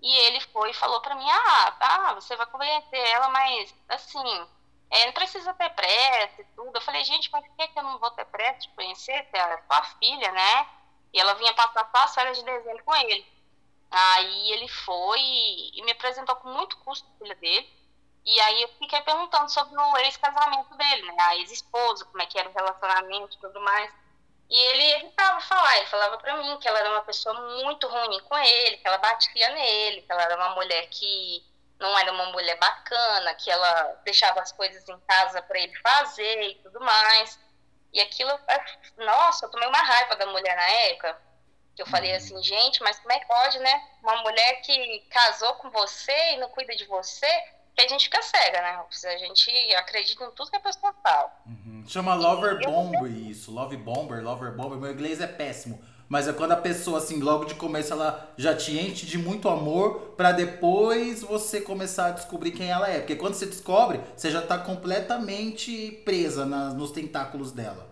E 0.00 0.16
ele 0.26 0.40
foi 0.40 0.70
e 0.70 0.74
falou 0.74 1.00
pra 1.00 1.14
mim: 1.14 1.28
Ah, 1.28 1.70
tá, 1.72 2.14
você 2.14 2.34
vai 2.34 2.46
conhecer 2.46 2.98
ela, 2.98 3.28
mas 3.28 3.74
assim, 3.88 4.48
é, 4.90 5.06
não 5.06 5.12
precisa 5.12 5.52
ter 5.54 5.70
pressa 5.70 6.42
e 6.42 6.44
tudo. 6.56 6.76
Eu 6.76 6.80
falei, 6.80 7.04
gente, 7.04 7.30
mas 7.32 7.46
por 7.46 7.56
que, 7.56 7.68
que 7.68 7.78
eu 7.78 7.82
não 7.82 7.98
vou 7.98 8.10
ter 8.12 8.24
pressa 8.26 8.60
de 8.60 8.68
conhecer? 8.70 9.28
É 9.32 9.40
a 9.40 9.62
sua 9.66 9.82
filha, 9.98 10.32
né? 10.32 10.68
E 11.12 11.20
ela 11.20 11.34
vinha 11.34 11.54
passar 11.54 11.90
só 11.94 12.04
as 12.04 12.14
férias 12.14 12.38
de 12.38 12.44
dezembro 12.44 12.84
com 12.84 12.94
ele. 12.94 13.26
Aí 13.90 14.52
ele 14.52 14.68
foi 14.68 15.20
e 15.20 15.82
me 15.84 15.92
apresentou 15.92 16.36
com 16.36 16.48
muito 16.48 16.76
custo 16.78 17.08
a 17.08 17.18
filha 17.18 17.34
dele. 17.36 17.76
E 18.24 18.40
aí 18.40 18.62
eu 18.62 18.68
fiquei 18.80 19.00
perguntando 19.02 19.48
sobre 19.50 19.78
o 19.78 19.96
ex-casamento 19.98 20.74
dele, 20.76 21.02
né? 21.02 21.16
A 21.20 21.36
ex-esposa, 21.36 22.04
como 22.06 22.22
é 22.22 22.26
que 22.26 22.38
era 22.38 22.48
o 22.48 22.52
relacionamento 22.52 23.36
e 23.36 23.40
tudo 23.40 23.60
mais. 23.60 23.92
E 24.48 24.56
ele 24.56 24.92
evitava 24.94 25.40
falar, 25.40 25.76
ele 25.78 25.86
falava 25.86 26.18
pra 26.18 26.36
mim 26.36 26.56
que 26.58 26.68
ela 26.68 26.78
era 26.78 26.90
uma 26.90 27.02
pessoa 27.02 27.34
muito 27.62 27.86
ruim 27.88 28.20
com 28.20 28.38
ele, 28.38 28.76
que 28.76 28.86
ela 28.86 28.98
batia 28.98 29.48
nele, 29.50 30.02
que 30.02 30.12
ela 30.12 30.22
era 30.22 30.36
uma 30.36 30.54
mulher 30.54 30.88
que 30.88 31.44
não 31.78 31.98
era 31.98 32.12
uma 32.12 32.26
mulher 32.26 32.58
bacana, 32.58 33.34
que 33.34 33.50
ela 33.50 34.00
deixava 34.04 34.40
as 34.40 34.52
coisas 34.52 34.88
em 34.88 34.98
casa 35.00 35.42
para 35.42 35.58
ele 35.58 35.74
fazer 35.78 36.42
e 36.42 36.54
tudo 36.56 36.80
mais. 36.80 37.38
E 37.92 38.00
aquilo, 38.00 38.30
nossa, 38.98 39.46
eu 39.46 39.50
tomei 39.50 39.68
uma 39.68 39.78
raiva 39.78 40.16
da 40.16 40.26
mulher 40.26 40.56
na 40.56 40.68
época. 40.90 41.18
Que 41.74 41.82
eu 41.82 41.86
falei 41.86 42.10
uhum. 42.10 42.16
assim, 42.16 42.42
gente, 42.42 42.82
mas 42.82 42.98
como 42.98 43.12
é 43.12 43.18
que 43.18 43.26
pode, 43.26 43.58
né? 43.58 43.88
Uma 44.02 44.22
mulher 44.22 44.62
que 44.62 45.00
casou 45.10 45.54
com 45.54 45.70
você 45.70 46.32
e 46.32 46.38
não 46.38 46.48
cuida 46.48 46.74
de 46.74 46.86
você, 46.86 47.28
que 47.74 47.82
a 47.82 47.88
gente 47.88 48.04
fica 48.04 48.22
cega, 48.22 48.62
né? 48.62 48.82
A 49.04 49.16
gente 49.18 49.74
acredita 49.74 50.24
em 50.24 50.30
tudo 50.30 50.50
que 50.50 50.56
a 50.56 50.60
pessoa 50.60 50.94
fala. 51.02 51.30
Uhum. 51.44 51.84
Chama 51.86 52.14
Lover 52.14 52.58
Bomber 52.64 53.12
isso. 53.12 53.52
Love 53.52 53.76
Bomber, 53.76 54.22
Lover 54.22 54.52
Bomber. 54.52 54.78
Meu 54.78 54.92
inglês 54.92 55.20
é 55.20 55.26
péssimo. 55.26 55.78
Mas 56.08 56.28
é 56.28 56.32
quando 56.32 56.52
a 56.52 56.56
pessoa, 56.56 56.98
assim, 56.98 57.20
logo 57.20 57.46
de 57.46 57.56
começo, 57.56 57.92
ela 57.92 58.32
já 58.36 58.54
te 58.54 58.78
enche 58.78 59.04
de 59.06 59.18
muito 59.18 59.48
amor 59.48 60.14
para 60.16 60.30
depois 60.30 61.22
você 61.22 61.60
começar 61.60 62.06
a 62.06 62.10
descobrir 62.12 62.52
quem 62.52 62.70
ela 62.70 62.88
é. 62.88 62.98
Porque 62.98 63.16
quando 63.16 63.34
você 63.34 63.46
descobre, 63.46 64.00
você 64.16 64.30
já 64.30 64.40
tá 64.40 64.56
completamente 64.56 65.90
presa 66.04 66.46
na, 66.46 66.70
nos 66.70 66.92
tentáculos 66.92 67.50
dela. 67.50 67.88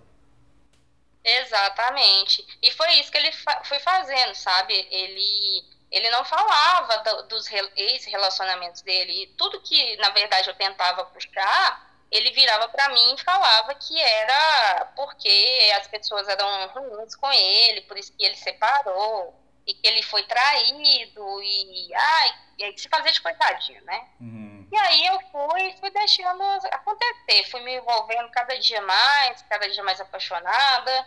Exatamente. 1.25 2.47
E 2.63 2.71
foi 2.71 2.93
isso 3.01 3.11
que 3.11 3.19
ele 3.19 3.33
fa 3.33 3.63
foi 3.65 3.81
fazendo, 3.81 4.35
sabe? 4.35 4.75
Ele, 4.91 5.65
ele 5.91 6.11
não 6.11 6.25
falava 6.25 6.99
do, 6.99 7.23
dos 7.29 7.51
ex-relacionamentos 7.77 8.83
dele. 8.83 9.25
E 9.25 9.27
tudo 9.29 9.61
que, 9.61 9.97
na 9.97 10.11
verdade, 10.11 10.49
eu 10.49 10.55
tentava 10.55 11.05
puxar 11.07 11.94
ele 12.11 12.31
virava 12.33 12.69
para 12.69 12.89
mim 12.91 13.15
e 13.15 13.23
falava 13.23 13.75
que 13.75 14.01
era 14.01 14.93
porque 14.97 15.73
as 15.77 15.87
pessoas 15.89 16.29
eram 16.29 16.69
ruins 16.69 17.15
com 17.17 17.33
ele, 17.33 17.83
por 17.83 17.97
isso 17.99 18.13
que 18.17 18.25
ele 18.25 18.37
separou, 18.37 19.35
e 19.67 19.75
que 19.75 19.87
ele 19.87 20.03
foi 20.03 20.23
traído, 20.25 21.43
e, 21.43 21.95
ai, 21.95 22.35
e 22.59 22.65
aí 22.65 22.79
se 22.79 22.89
fazia 22.89 23.11
de 23.11 23.21
coitadinho, 23.21 23.83
né? 23.85 24.09
Uhum. 24.21 24.69
E 24.71 24.77
aí 24.77 25.07
eu 25.07 25.21
fui, 25.31 25.73
fui 25.81 25.91
deixando 25.91 26.43
acontecer, 26.71 27.51
fui 27.51 27.61
me 27.63 27.77
envolvendo 27.77 28.31
cada 28.31 28.59
dia 28.59 28.81
mais, 28.83 29.43
cada 29.43 29.69
dia 29.71 29.83
mais 29.83 30.01
apaixonada, 30.01 31.07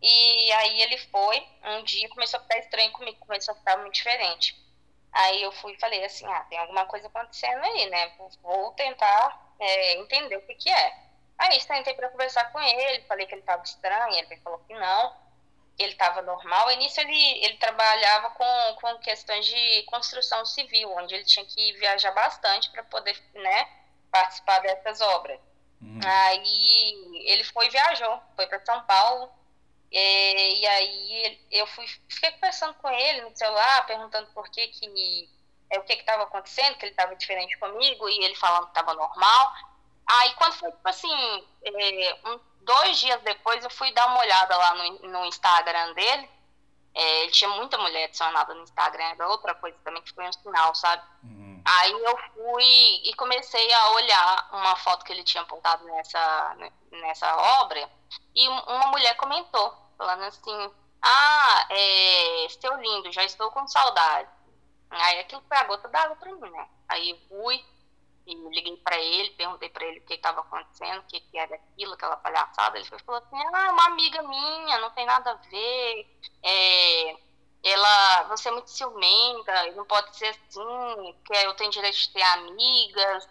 E 0.00 0.52
aí 0.52 0.82
ele 0.82 0.98
foi, 0.98 1.44
um 1.64 1.82
dia 1.82 2.08
começou 2.10 2.38
a 2.38 2.42
ficar 2.42 2.58
estranho 2.58 2.92
comigo, 2.92 3.18
começou 3.18 3.52
a 3.52 3.56
ficar 3.56 3.76
muito 3.78 3.94
diferente. 3.94 4.56
Aí 5.12 5.42
eu 5.42 5.50
fui 5.52 5.72
e 5.72 5.80
falei 5.80 6.04
assim, 6.04 6.26
ah, 6.26 6.46
tem 6.48 6.58
alguma 6.58 6.86
coisa 6.86 7.08
acontecendo 7.08 7.64
aí, 7.64 7.90
né? 7.90 8.12
Vou 8.42 8.72
tentar 8.72 9.47
é, 9.58 9.94
entender 9.94 10.36
o 10.36 10.42
que 10.42 10.54
que 10.54 10.70
é. 10.70 11.08
Aí 11.38 11.58
tentei 11.64 11.94
para 11.94 12.08
conversar 12.08 12.50
com 12.52 12.60
ele, 12.60 13.04
falei 13.04 13.26
que 13.26 13.34
ele 13.34 13.42
estava 13.42 13.62
estranho, 13.62 14.14
ele 14.14 14.40
falou 14.40 14.58
que 14.66 14.74
não, 14.74 15.16
que 15.76 15.84
ele 15.84 15.92
estava 15.92 16.20
normal. 16.22 16.70
E 16.72 16.76
nisso 16.76 17.00
ele, 17.00 17.44
ele 17.44 17.56
trabalhava 17.58 18.30
com, 18.30 18.76
com 18.80 18.98
questões 18.98 19.46
de 19.46 19.82
construção 19.84 20.44
civil, 20.44 20.92
onde 20.96 21.14
ele 21.14 21.24
tinha 21.24 21.46
que 21.46 21.72
viajar 21.74 22.10
bastante 22.10 22.70
para 22.70 22.82
poder 22.82 23.16
né, 23.34 23.68
participar 24.10 24.58
dessas 24.60 25.00
obras. 25.00 25.38
Uhum. 25.80 26.00
Aí 26.04 27.22
ele 27.26 27.44
foi 27.44 27.66
e 27.66 27.70
viajou, 27.70 28.20
foi 28.34 28.46
para 28.48 28.64
São 28.64 28.84
Paulo, 28.84 29.30
e, 29.92 30.60
e 30.60 30.66
aí 30.66 31.46
eu 31.52 31.66
fui, 31.68 31.86
fiquei 32.08 32.32
conversando 32.32 32.74
com 32.74 32.90
ele 32.90 33.22
no 33.22 33.36
celular, 33.36 33.86
perguntando 33.86 34.28
por 34.32 34.50
que 34.50 34.66
que 34.68 35.28
é, 35.70 35.78
o 35.78 35.82
que 35.82 35.92
estava 35.92 36.24
acontecendo, 36.24 36.76
que 36.76 36.86
ele 36.86 36.92
estava 36.92 37.14
diferente 37.16 37.56
comigo, 37.58 38.08
e 38.08 38.24
ele 38.24 38.34
falando 38.34 38.64
que 38.64 38.78
estava 38.78 38.94
normal. 38.94 39.52
Aí 40.06 40.32
quando 40.34 40.54
foi, 40.54 40.70
tipo 40.70 40.88
assim, 40.88 41.46
é, 41.62 42.18
um, 42.26 42.40
dois 42.62 42.98
dias 42.98 43.20
depois 43.22 43.62
eu 43.62 43.70
fui 43.70 43.92
dar 43.92 44.06
uma 44.06 44.20
olhada 44.20 44.56
lá 44.56 44.74
no, 44.74 44.98
no 45.10 45.24
Instagram 45.26 45.92
dele. 45.94 46.30
É, 46.94 47.22
ele 47.22 47.30
tinha 47.30 47.50
muita 47.50 47.78
mulher 47.78 48.04
adicionada 48.04 48.54
no 48.54 48.62
Instagram, 48.62 49.04
era 49.04 49.28
outra 49.28 49.54
coisa 49.54 49.76
também 49.84 50.02
que 50.02 50.12
foi 50.12 50.26
um 50.26 50.32
sinal, 50.32 50.74
sabe? 50.74 51.02
Uhum. 51.22 51.62
Aí 51.64 51.92
eu 51.92 52.18
fui 52.34 53.00
e 53.04 53.14
comecei 53.14 53.72
a 53.72 53.90
olhar 53.90 54.48
uma 54.52 54.74
foto 54.76 55.04
que 55.04 55.12
ele 55.12 55.22
tinha 55.22 55.42
apontado 55.42 55.84
nessa, 55.84 56.56
nessa 56.90 57.36
obra 57.60 57.88
e 58.34 58.48
uma 58.48 58.86
mulher 58.88 59.14
comentou, 59.16 59.76
falando 59.96 60.22
assim: 60.24 60.70
Ah, 61.02 61.66
é, 61.70 62.46
seu 62.60 62.74
lindo, 62.76 63.12
já 63.12 63.22
estou 63.24 63.50
com 63.50 63.66
saudade. 63.68 64.28
Aí 64.90 65.20
aquilo 65.20 65.42
foi 65.46 65.56
a 65.56 65.64
gota 65.64 65.88
d'água 65.88 66.16
para 66.16 66.32
mim, 66.32 66.50
né? 66.50 66.68
Aí 66.88 67.20
fui 67.28 67.64
e 68.26 68.34
liguei 68.34 68.76
para 68.76 68.98
ele, 68.98 69.30
perguntei 69.30 69.70
para 69.70 69.86
ele 69.86 70.00
o 70.00 70.04
que 70.04 70.14
estava 70.14 70.40
acontecendo, 70.40 71.00
o 71.00 71.04
que, 71.04 71.20
que 71.20 71.38
era 71.38 71.54
aquilo, 71.54 71.94
aquela 71.94 72.16
palhaçada. 72.16 72.78
Ele 72.78 72.86
falou 72.86 73.22
assim: 73.22 73.36
Ah, 73.54 73.66
é 73.66 73.70
uma 73.70 73.86
amiga 73.86 74.22
minha, 74.22 74.78
não 74.80 74.90
tem 74.90 75.06
nada 75.06 75.30
a 75.32 75.34
ver. 75.34 76.06
É, 76.42 77.16
ela, 77.62 78.24
você 78.24 78.48
é 78.48 78.52
muito 78.52 78.70
ciumenta, 78.70 79.72
não 79.72 79.84
pode 79.84 80.16
ser 80.16 80.26
assim, 80.26 81.14
porque 81.14 81.46
eu 81.46 81.54
tenho 81.54 81.70
direito 81.70 81.96
de 81.96 82.12
ter 82.12 82.22
amigas. 82.22 83.28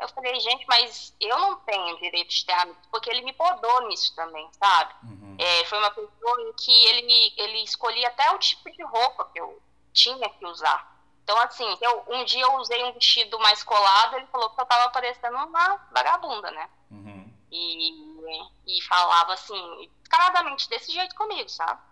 Eu 0.00 0.08
falei, 0.08 0.38
gente, 0.38 0.64
mas 0.68 1.14
eu 1.20 1.36
não 1.38 1.56
tenho 1.60 1.98
direito 1.98 2.30
de 2.30 2.46
ter 2.46 2.52
amigos, 2.52 2.86
porque 2.90 3.10
ele 3.10 3.22
me 3.22 3.32
podou 3.32 3.88
nisso 3.88 4.14
também, 4.14 4.48
sabe? 4.52 4.94
Uhum. 5.02 5.36
É, 5.38 5.64
foi 5.64 5.78
uma 5.78 5.90
pessoa 5.90 6.42
em 6.42 6.52
que 6.52 6.86
ele, 6.86 7.34
ele 7.36 7.64
escolhia 7.64 8.08
até 8.08 8.30
o 8.32 8.38
tipo 8.38 8.70
de 8.70 8.82
roupa 8.84 9.28
que 9.32 9.40
eu 9.40 9.60
tinha 9.92 10.28
que 10.30 10.46
usar. 10.46 10.97
Então, 11.28 11.38
assim, 11.42 11.78
eu, 11.82 12.04
um 12.08 12.24
dia 12.24 12.42
eu 12.42 12.54
usei 12.54 12.82
um 12.84 12.92
vestido 12.94 13.38
mais 13.40 13.62
colado, 13.62 14.16
ele 14.16 14.26
falou 14.28 14.48
que 14.48 14.58
eu 14.62 14.64
tava 14.64 14.90
parecendo 14.90 15.36
uma 15.36 15.76
vagabunda, 15.92 16.50
né? 16.50 16.70
Uhum. 16.90 17.30
E, 17.52 18.78
e 18.78 18.82
falava 18.84 19.34
assim, 19.34 19.90
descaradamente 20.00 20.70
desse 20.70 20.90
jeito 20.90 21.14
comigo, 21.14 21.46
sabe? 21.50 21.82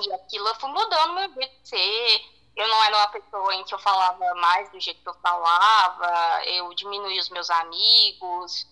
E 0.00 0.12
aquilo 0.12 0.46
eu 0.46 0.54
fui 0.54 0.70
mudando 0.70 1.14
meu 1.14 1.34
jeito 1.34 1.60
de 1.60 1.68
ser, 1.68 2.24
eu 2.54 2.68
não 2.68 2.84
era 2.84 2.98
uma 2.98 3.08
pessoa 3.08 3.52
em 3.56 3.64
que 3.64 3.74
eu 3.74 3.80
falava 3.80 4.32
mais 4.36 4.70
do 4.70 4.78
jeito 4.78 5.02
que 5.02 5.08
eu 5.08 5.20
falava, 5.20 6.44
eu 6.44 6.72
diminuí 6.72 7.18
os 7.18 7.30
meus 7.30 7.50
amigos. 7.50 8.64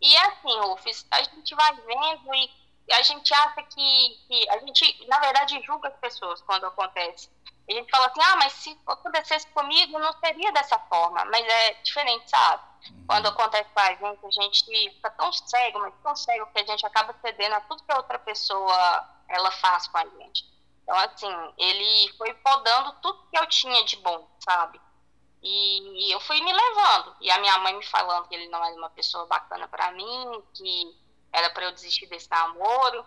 E 0.00 0.16
assim, 0.16 0.58
Rufus, 0.60 1.06
a 1.10 1.22
gente 1.22 1.54
vai 1.54 1.74
vendo 1.74 2.34
e 2.34 2.50
a 2.90 3.02
gente 3.02 3.34
acha 3.34 3.62
que, 3.64 4.18
que, 4.28 4.48
A 4.48 4.58
gente, 4.60 5.06
na 5.08 5.18
verdade, 5.18 5.62
julga 5.66 5.88
as 5.88 5.96
pessoas 5.96 6.40
quando 6.40 6.64
acontece. 6.64 7.28
A 7.68 7.72
gente 7.72 7.90
fala 7.90 8.06
assim, 8.06 8.20
ah, 8.22 8.36
mas 8.36 8.52
se 8.52 8.80
acontecesse 8.86 9.46
comigo, 9.48 9.98
não 9.98 10.12
seria 10.20 10.52
dessa 10.52 10.78
forma. 10.78 11.24
Mas 11.24 11.44
é 11.44 11.74
diferente, 11.82 12.30
sabe? 12.30 12.62
Uhum. 12.90 13.04
Quando 13.08 13.26
acontece 13.28 13.68
com 13.70 13.80
a 13.80 13.94
gente, 13.94 14.24
a 14.24 14.30
gente 14.30 14.64
fica 14.94 15.10
tão 15.10 15.32
cego, 15.32 15.80
mas 15.80 15.94
tão 16.02 16.14
cego 16.14 16.46
que 16.46 16.60
a 16.60 16.66
gente 16.66 16.86
acaba 16.86 17.14
cedendo 17.20 17.54
a 17.54 17.60
tudo 17.62 17.82
que 17.82 17.92
a 17.92 17.96
outra 17.96 18.18
pessoa 18.20 19.08
ela 19.28 19.50
faz 19.50 19.88
com 19.88 19.98
a 19.98 20.04
gente. 20.04 20.44
Então, 20.82 20.96
assim, 20.98 21.54
ele 21.58 22.12
foi 22.16 22.32
podando 22.34 22.92
tudo 23.02 23.26
que 23.28 23.38
eu 23.38 23.46
tinha 23.46 23.84
de 23.84 23.96
bom, 23.96 24.28
sabe? 24.38 24.80
E 25.42 26.12
eu 26.12 26.20
fui 26.20 26.40
me 26.40 26.52
levando. 26.52 27.16
E 27.20 27.30
a 27.30 27.38
minha 27.38 27.58
mãe 27.58 27.74
me 27.74 27.84
falando 27.84 28.28
que 28.28 28.34
ele 28.34 28.48
não 28.48 28.64
era 28.64 28.74
uma 28.76 28.90
pessoa 28.90 29.26
bacana 29.26 29.66
para 29.66 29.90
mim, 29.92 30.42
que 30.54 30.96
era 31.32 31.50
para 31.50 31.64
eu 31.64 31.72
desistir 31.72 32.06
desse 32.06 32.30
namoro. 32.30 33.04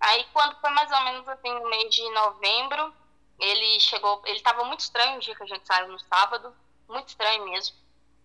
Aí, 0.00 0.24
quando 0.32 0.60
foi 0.60 0.70
mais 0.70 0.90
ou 0.90 1.00
menos 1.02 1.28
assim, 1.28 1.52
no 1.52 1.68
mês 1.68 1.94
de 1.94 2.08
novembro, 2.10 2.94
ele 3.38 3.80
chegou. 3.80 4.22
Ele 4.24 4.36
estava 4.36 4.64
muito 4.64 4.80
estranho 4.80 5.16
o 5.16 5.20
dia 5.20 5.34
que 5.34 5.42
a 5.42 5.46
gente 5.46 5.66
saiu 5.66 5.88
no 5.88 5.98
sábado, 5.98 6.54
muito 6.88 7.08
estranho 7.08 7.44
mesmo. 7.44 7.76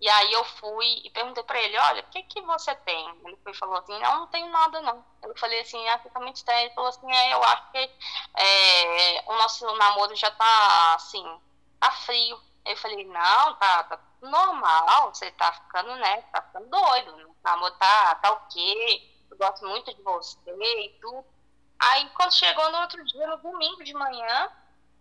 E 0.01 0.09
aí 0.09 0.33
eu 0.33 0.43
fui 0.43 1.01
e 1.03 1.11
perguntei 1.11 1.43
para 1.43 1.61
ele, 1.61 1.77
olha, 1.77 2.01
o 2.01 2.07
que 2.07 2.23
que 2.23 2.41
você 2.41 2.73
tem? 2.73 3.21
Ele 3.23 3.37
foi, 3.43 3.53
falou 3.53 3.77
assim, 3.77 3.97
não, 3.99 4.21
não 4.21 4.27
tenho 4.27 4.49
nada 4.49 4.81
não. 4.81 5.05
Eu 5.21 5.37
falei 5.37 5.61
assim, 5.61 5.87
ah, 5.89 5.99
fica 5.99 6.19
muito 6.19 6.37
estranho. 6.37 6.65
Ele 6.65 6.73
falou 6.73 6.89
assim, 6.89 7.11
é, 7.13 7.33
eu 7.33 7.43
acho 7.43 7.71
que 7.71 7.77
é, 7.77 9.23
o 9.27 9.33
nosso 9.35 9.71
namoro 9.75 10.15
já 10.15 10.31
tá, 10.31 10.95
assim, 10.95 11.23
tá 11.79 11.91
frio. 11.91 12.41
Eu 12.65 12.75
falei, 12.77 13.05
não, 13.05 13.55
tá, 13.55 13.83
tá 13.83 13.99
normal, 14.21 15.13
você 15.13 15.29
tá 15.31 15.51
ficando, 15.53 15.95
né, 15.95 16.21
tá 16.33 16.41
ficando 16.41 16.67
doido. 16.67 17.29
O 17.29 17.35
namoro 17.43 17.73
tá, 17.75 18.15
tá 18.15 18.31
o 18.31 18.47
quê? 18.47 19.07
Eu 19.29 19.37
gosto 19.37 19.67
muito 19.67 19.93
de 19.93 20.01
você 20.01 20.39
e 20.47 20.89
tudo. 20.99 21.23
Aí 21.79 22.09
quando 22.09 22.33
chegou 22.33 22.71
no 22.71 22.81
outro 22.81 23.03
dia, 23.05 23.27
no 23.27 23.37
domingo 23.37 23.83
de 23.83 23.93
manhã, 23.93 24.51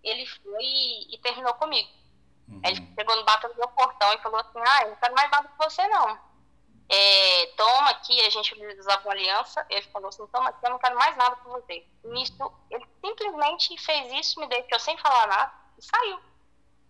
ele 0.02 0.26
foi 0.26 0.62
e, 0.62 1.14
e 1.14 1.19
terminou 1.19 1.54
comigo. 1.54 1.88
Uhum. 2.49 2.61
Ele 2.64 2.95
chegou 2.95 3.16
no 3.16 3.25
bata 3.25 3.49
do 3.49 3.57
meu 3.57 3.69
portão 3.69 4.12
e 4.12 4.19
falou 4.19 4.40
assim, 4.40 4.59
ah, 4.59 4.83
eu 4.83 4.88
não 4.90 4.97
quero 4.97 5.14
mais 5.14 5.30
nada 5.30 5.49
com 5.49 5.64
você 5.64 5.87
não. 5.88 6.30
É, 6.92 7.47
toma 7.57 7.90
aqui, 7.90 8.21
a 8.21 8.30
gente 8.30 8.52
usava 8.78 9.02
uma 9.02 9.12
aliança, 9.12 9.64
ele 9.71 9.87
falou 9.92 10.09
assim, 10.09 10.26
toma 10.26 10.50
aqui, 10.50 10.66
eu 10.66 10.71
não 10.71 10.78
quero 10.78 10.97
mais 10.97 11.16
nada 11.16 11.37
com 11.37 11.50
você. 11.50 11.87
Nisso, 12.02 12.52
ele 12.69 12.85
simplesmente 13.04 13.78
fez 13.78 14.12
isso, 14.14 14.40
me 14.40 14.49
deixou 14.49 14.78
sem 14.80 14.99
falar 14.99 15.28
nada 15.28 15.52
e 15.78 15.85
saiu. 15.85 16.21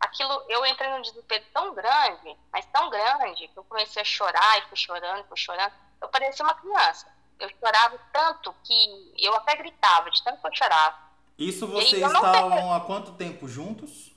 Aquilo, 0.01 0.43
eu 0.49 0.65
entrei 0.65 0.89
num 0.91 1.03
desespero 1.03 1.45
tão 1.53 1.75
grande, 1.75 2.35
mas 2.51 2.65
tão 2.67 2.89
grande, 2.89 3.49
que 3.49 3.59
eu 3.59 3.65
comecei 3.65 4.01
a 4.01 4.05
chorar 4.05 4.59
e 4.59 4.69
fui 4.69 4.77
chorando, 4.79 5.29
fui 5.29 5.37
chorando. 5.37 5.75
Eu 6.01 6.09
parecia 6.09 6.47
uma 6.47 6.55
criança. 6.55 7.07
Eu 7.39 7.51
chorava 7.59 7.99
tanto 8.11 8.55
que 8.65 9.15
eu 9.19 9.35
até 9.35 9.57
gritava, 9.57 10.11
de 10.11 10.23
tanto 10.25 10.41
que 10.41 10.47
eu 10.47 10.57
chorava. 10.57 11.10
Isso 11.41 11.67
vocês 11.67 12.03
estavam 12.03 12.73
há 12.73 12.81
quanto 12.81 13.13
tempo 13.13 13.49
juntos? 13.49 14.11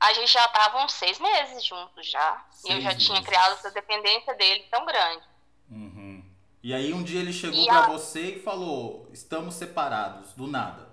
a 0.00 0.14
gente 0.14 0.32
já 0.32 0.46
estava 0.46 0.82
uns 0.82 0.94
seis 0.94 1.18
meses 1.18 1.62
juntos 1.64 2.06
já. 2.06 2.42
Seis 2.50 2.74
e 2.74 2.78
eu 2.78 2.80
já 2.80 2.88
meses. 2.88 3.06
tinha 3.06 3.22
criado 3.22 3.52
essa 3.52 3.70
dependência 3.70 4.34
dele 4.34 4.66
tão 4.70 4.86
grande. 4.86 5.22
Uhum. 5.70 6.24
E 6.62 6.72
aí 6.72 6.92
um 6.94 7.02
dia 7.02 7.20
ele 7.20 7.32
chegou 7.32 7.66
para 7.66 7.84
a... 7.84 7.88
você 7.88 8.36
e 8.36 8.42
falou, 8.42 9.06
estamos 9.12 9.54
separados, 9.54 10.32
do 10.32 10.46
nada. 10.46 10.88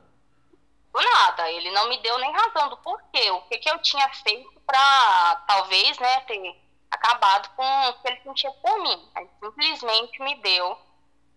Do 0.93 1.01
nada, 1.01 1.49
ele 1.51 1.71
não 1.71 1.87
me 1.87 1.97
deu 2.01 2.17
nem 2.19 2.31
razão 2.33 2.69
do 2.69 2.77
porquê. 2.77 3.31
O 3.31 3.41
que, 3.43 3.57
que 3.59 3.69
eu 3.69 3.79
tinha 3.79 4.07
feito 4.09 4.51
para 4.65 5.35
talvez, 5.47 5.97
né, 5.99 6.19
ter 6.21 6.61
acabado 6.91 7.49
com 7.55 7.89
o 7.89 7.93
que 7.93 8.07
ele 8.09 8.21
sentia 8.23 8.51
por 8.51 8.81
mim. 8.81 9.09
Ele 9.15 9.29
simplesmente 9.39 10.21
me 10.21 10.35
deu 10.41 10.77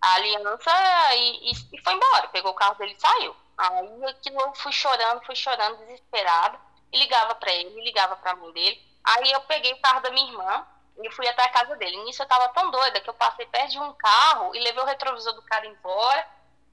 a 0.00 0.15
aliança 0.15 0.71
e, 1.15 1.50
e, 1.50 1.53
e 1.73 1.83
foi 1.83 1.95
embora. 1.95 2.29
Pegou 2.29 2.50
o 2.50 2.55
carro 2.55 2.75
dele 2.77 2.97
e 2.97 3.00
saiu. 3.00 3.37
Aí 3.61 4.05
aquilo 4.07 4.40
eu 4.40 4.55
fui 4.55 4.73
chorando, 4.73 5.23
fui 5.26 5.37
chorando, 5.37 5.76
desesperada 5.81 6.59
e 6.90 6.99
ligava 6.99 7.35
para 7.35 7.52
ele, 7.52 7.83
ligava 7.83 8.17
para 8.17 8.31
a 8.31 8.37
mãe 8.37 8.50
dele. 8.52 8.83
Aí 9.05 9.31
eu 9.31 9.40
peguei 9.43 9.71
o 9.75 9.81
carro 9.83 10.00
da 10.00 10.11
minha 10.11 10.31
irmã 10.31 10.67
e 11.02 11.11
fui 11.11 11.29
até 11.29 11.43
a 11.45 11.50
casa 11.50 11.76
dele. 11.76 12.02
Nisso 12.05 12.23
eu 12.23 12.26
tava 12.26 12.49
tão 12.49 12.71
doida 12.71 13.02
que 13.02 13.11
eu 13.11 13.14
passei 13.14 13.45
perto 13.45 13.73
de 13.73 13.79
um 13.79 13.93
carro 13.93 14.55
e 14.55 14.61
levei 14.61 14.83
o 14.83 14.87
retrovisor 14.87 15.35
do 15.35 15.43
cara 15.43 15.67
embora. 15.67 16.26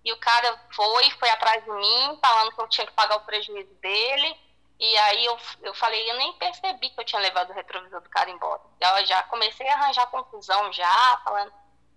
E 0.05 0.13
o 0.13 0.17
cara 0.17 0.57
foi, 0.73 1.09
foi 1.11 1.29
atrás 1.29 1.61
de 1.61 1.69
mim, 1.69 2.19
falando 2.21 2.53
que 2.53 2.61
eu 2.61 2.69
tinha 2.69 2.87
que 2.87 2.93
pagar 2.93 3.17
o 3.17 3.25
prejuízo 3.25 3.73
dele. 3.81 4.39
E 4.79 4.97
aí 4.97 5.25
eu, 5.25 5.37
eu 5.63 5.73
falei, 5.73 6.09
eu 6.09 6.15
nem 6.15 6.31
percebi 6.33 6.89
que 6.89 7.01
eu 7.01 7.03
tinha 7.03 7.21
levado 7.21 7.49
o 7.49 7.53
retrovisor 7.53 7.99
do 7.99 8.09
cara 8.09 8.29
embora. 8.29 8.61
Eu 8.79 9.05
já 9.05 9.23
comecei 9.23 9.67
a 9.67 9.73
arranjar 9.73 10.07
confusão 10.07 10.71
já, 10.71 11.21
falando. 11.25 11.51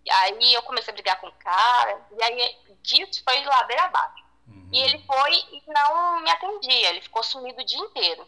E 0.04 0.10
aí 0.10 0.52
eu 0.52 0.62
comecei 0.62 0.90
a 0.90 0.94
brigar 0.94 1.20
com 1.20 1.28
o 1.28 1.32
cara. 1.38 2.04
E 2.10 2.22
aí 2.24 2.58
disso 2.82 3.22
foi 3.22 3.44
ladeira 3.44 3.84
abaixo. 3.84 4.29
Uhum. 4.46 4.68
E 4.72 4.80
ele 4.80 4.98
foi 5.04 5.34
e 5.52 5.62
não 5.66 6.20
me 6.20 6.30
atendia, 6.30 6.90
ele 6.90 7.00
ficou 7.00 7.22
sumido 7.22 7.60
o 7.60 7.64
dia 7.64 7.78
inteiro. 7.78 8.26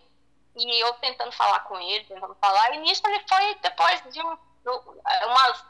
E 0.56 0.80
eu 0.84 0.92
tentando 0.94 1.32
falar 1.32 1.60
com 1.60 1.78
ele, 1.80 2.04
tentando 2.04 2.34
falar, 2.40 2.74
e 2.74 2.78
nisso 2.78 3.02
ele 3.06 3.24
foi, 3.26 3.54
depois 3.62 4.02
de 4.12 4.20
um, 4.20 4.36
umas, 5.26 5.64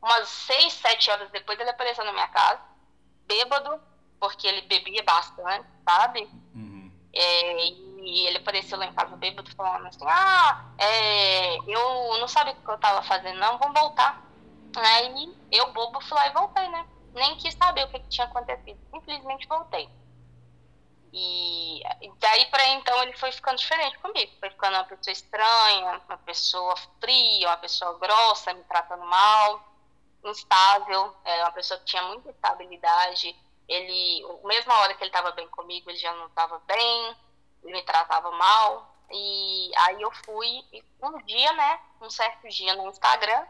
umas 0.00 0.28
seis, 0.28 0.72
sete 0.74 1.10
horas 1.10 1.30
depois, 1.30 1.58
ele 1.58 1.70
apareceu 1.70 2.04
na 2.04 2.12
minha 2.12 2.28
casa, 2.28 2.60
bêbado, 3.26 3.80
porque 4.20 4.46
ele 4.46 4.62
bebia 4.62 5.02
bastante, 5.02 5.68
sabe? 5.84 6.28
Uhum. 6.54 6.92
É, 7.12 7.66
e 7.66 8.26
ele 8.26 8.38
apareceu 8.38 8.78
lá 8.78 8.86
em 8.86 8.94
casa 8.94 9.16
bêbado, 9.16 9.50
falando 9.56 9.86
assim, 9.86 10.04
ah, 10.06 10.64
é, 10.78 11.56
eu 11.66 12.18
não 12.18 12.28
sabia 12.28 12.52
o 12.52 12.56
que 12.56 12.70
eu 12.70 12.78
tava 12.78 13.02
fazendo, 13.02 13.38
não, 13.38 13.58
vamos 13.58 13.78
voltar. 13.78 14.22
Aí 14.76 15.34
eu, 15.50 15.72
bobo, 15.72 16.00
fui 16.00 16.16
lá 16.16 16.28
e 16.28 16.32
voltei, 16.32 16.68
né? 16.68 16.86
Nem 17.14 17.36
quis 17.36 17.54
saber 17.54 17.84
o 17.84 17.88
que, 17.88 18.00
que 18.00 18.08
tinha 18.08 18.26
acontecido. 18.26 18.78
Simplesmente 18.90 19.46
voltei. 19.46 19.88
E 21.12 21.82
daí 22.18 22.46
para 22.46 22.66
então 22.68 23.02
ele 23.02 23.12
foi 23.14 23.32
ficando 23.32 23.56
diferente 23.56 23.98
comigo. 23.98 24.32
Foi 24.38 24.50
ficando 24.50 24.74
uma 24.76 24.84
pessoa 24.84 25.12
estranha, 25.12 26.02
uma 26.06 26.18
pessoa 26.18 26.74
fria, 27.00 27.48
uma 27.48 27.56
pessoa 27.56 27.98
grossa, 27.98 28.52
me 28.52 28.62
tratando 28.64 29.04
mal, 29.06 29.62
instável, 30.24 31.14
era 31.24 31.44
uma 31.44 31.52
pessoa 31.52 31.78
que 31.80 31.86
tinha 31.86 32.02
muita 32.02 32.30
instabilidade. 32.30 33.34
Ele, 33.66 34.26
mesma 34.44 34.78
hora 34.80 34.94
que 34.94 35.02
ele 35.02 35.10
estava 35.10 35.32
bem 35.32 35.48
comigo, 35.48 35.90
ele 35.90 35.98
já 35.98 36.12
não 36.14 36.26
estava 36.26 36.58
bem, 36.60 37.16
ele 37.62 37.72
me 37.72 37.82
tratava 37.82 38.30
mal. 38.32 38.94
E 39.10 39.70
aí 39.76 40.02
eu 40.02 40.10
fui, 40.24 40.62
um 41.02 41.22
dia, 41.22 41.52
né, 41.54 41.80
um 42.00 42.10
certo 42.10 42.46
dia 42.48 42.74
no 42.74 42.88
Instagram, 42.88 43.46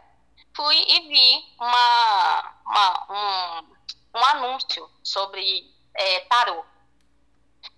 fui 0.58 0.76
e 0.76 1.08
vi 1.08 1.54
uma, 1.60 2.54
uma 2.66 3.62
um, 3.62 4.18
um 4.18 4.24
anúncio 4.24 4.90
sobre 5.04 5.72
é, 5.94 6.20
tarô. 6.20 6.64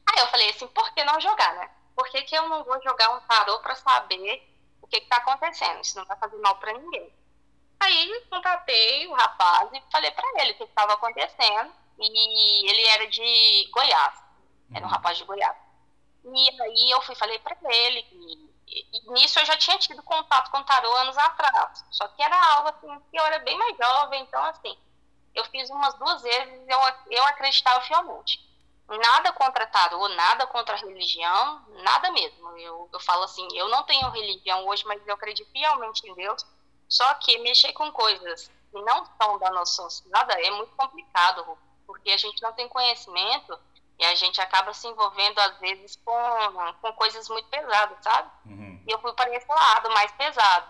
Aí 0.06 0.18
eu 0.18 0.26
falei 0.28 0.49
assim, 0.49 0.66
por 0.68 0.90
que 0.94 1.04
não 1.04 1.20
jogar, 1.20 1.54
né? 1.56 1.70
Por 1.94 2.08
que, 2.08 2.22
que 2.22 2.34
eu 2.34 2.49
não 2.49 2.64
vou 2.64 2.82
jogar 2.82 3.10
um 3.10 3.20
tarô 3.20 3.58
para 3.58 3.75
saber 3.75 4.49
o 4.80 4.87
que 4.87 4.96
está 4.96 5.18
acontecendo? 5.18 5.82
Isso 5.82 5.99
não 5.99 6.06
vai 6.06 6.16
fazer 6.16 6.38
mal 6.38 6.56
para 6.56 6.72
ninguém. 6.72 7.12
Aí 7.78 8.25
contatei 8.30 9.06
o 9.06 9.12
rapaz 9.12 9.68
e 9.75 9.82
falei 9.92 10.10
para 10.12 10.42
ele 10.42 10.52
o 10.52 10.56
que 10.56 10.64
estava 10.64 10.94
acontecendo. 10.94 11.72
E 11.99 12.70
ele 12.70 12.87
era 12.87 13.06
de 13.08 13.68
Goiás, 13.70 14.14
era 14.72 14.87
um 14.87 14.88
uhum. 14.88 14.94
rapaz 14.94 15.18
de 15.18 15.25
Goiás. 15.25 15.56
E 16.25 16.62
aí 16.62 16.90
eu 16.90 17.02
fui 17.02 17.14
falei 17.14 17.38
para 17.40 17.56
ele 17.62 18.02
que 18.04 18.39
e 18.70 19.12
nisso 19.12 19.38
eu 19.38 19.44
já 19.44 19.56
tinha 19.56 19.78
tido 19.78 20.02
contato 20.02 20.50
com 20.50 20.62
tarô 20.62 20.94
anos 20.96 21.18
atrás. 21.18 21.84
Só 21.90 22.06
que 22.08 22.22
era 22.22 22.54
algo 22.54 22.68
assim, 22.68 23.00
que 23.10 23.18
eu 23.18 23.24
era 23.24 23.40
bem 23.40 23.58
mais 23.58 23.76
jovem, 23.76 24.22
então 24.22 24.42
assim, 24.44 24.76
eu 25.34 25.44
fiz 25.46 25.68
umas 25.70 25.94
duas 25.94 26.22
vezes 26.22 26.68
eu, 26.68 26.78
eu 27.10 27.24
acreditava 27.26 27.80
fielmente. 27.82 28.48
Nada 28.88 29.32
contra 29.32 29.66
tarô, 29.66 30.08
nada 30.08 30.46
contra 30.48 30.76
religião, 30.76 31.64
nada 31.82 32.10
mesmo. 32.10 32.56
Eu, 32.58 32.88
eu 32.92 33.00
falo 33.00 33.24
assim, 33.24 33.46
eu 33.54 33.68
não 33.68 33.84
tenho 33.84 34.10
religião 34.10 34.66
hoje, 34.66 34.84
mas 34.84 35.06
eu 35.06 35.14
acredito 35.14 35.50
fielmente 35.52 36.08
em 36.08 36.14
Deus. 36.14 36.44
Só 36.88 37.14
que 37.14 37.38
mexer 37.38 37.72
com 37.72 37.90
coisas 37.92 38.50
que 38.70 38.82
não 38.82 39.06
são 39.20 39.38
da 39.38 39.50
nossa 39.50 39.82
sociedade 39.82 40.32
é 40.44 40.50
muito 40.50 40.74
complicado, 40.74 41.56
porque 41.86 42.10
a 42.10 42.16
gente 42.16 42.42
não 42.42 42.52
tem 42.52 42.68
conhecimento 42.68 43.56
e 44.00 44.04
a 44.07 44.14
gente 44.14 44.40
acaba 44.40 44.73
se 44.73 44.88
envolvendo, 44.88 45.38
às 45.40 45.59
vezes, 45.59 45.95
com, 46.02 46.75
com 46.80 46.90
coisas 46.95 47.28
muito 47.28 47.47
pesadas, 47.49 48.02
sabe? 48.02 48.30
Uhum. 48.47 48.83
E 48.88 48.90
eu 48.90 48.99
fui 48.99 49.12
para 49.12 49.28
esse 49.37 49.47
lado 49.47 49.90
mais 49.90 50.11
pesado, 50.12 50.66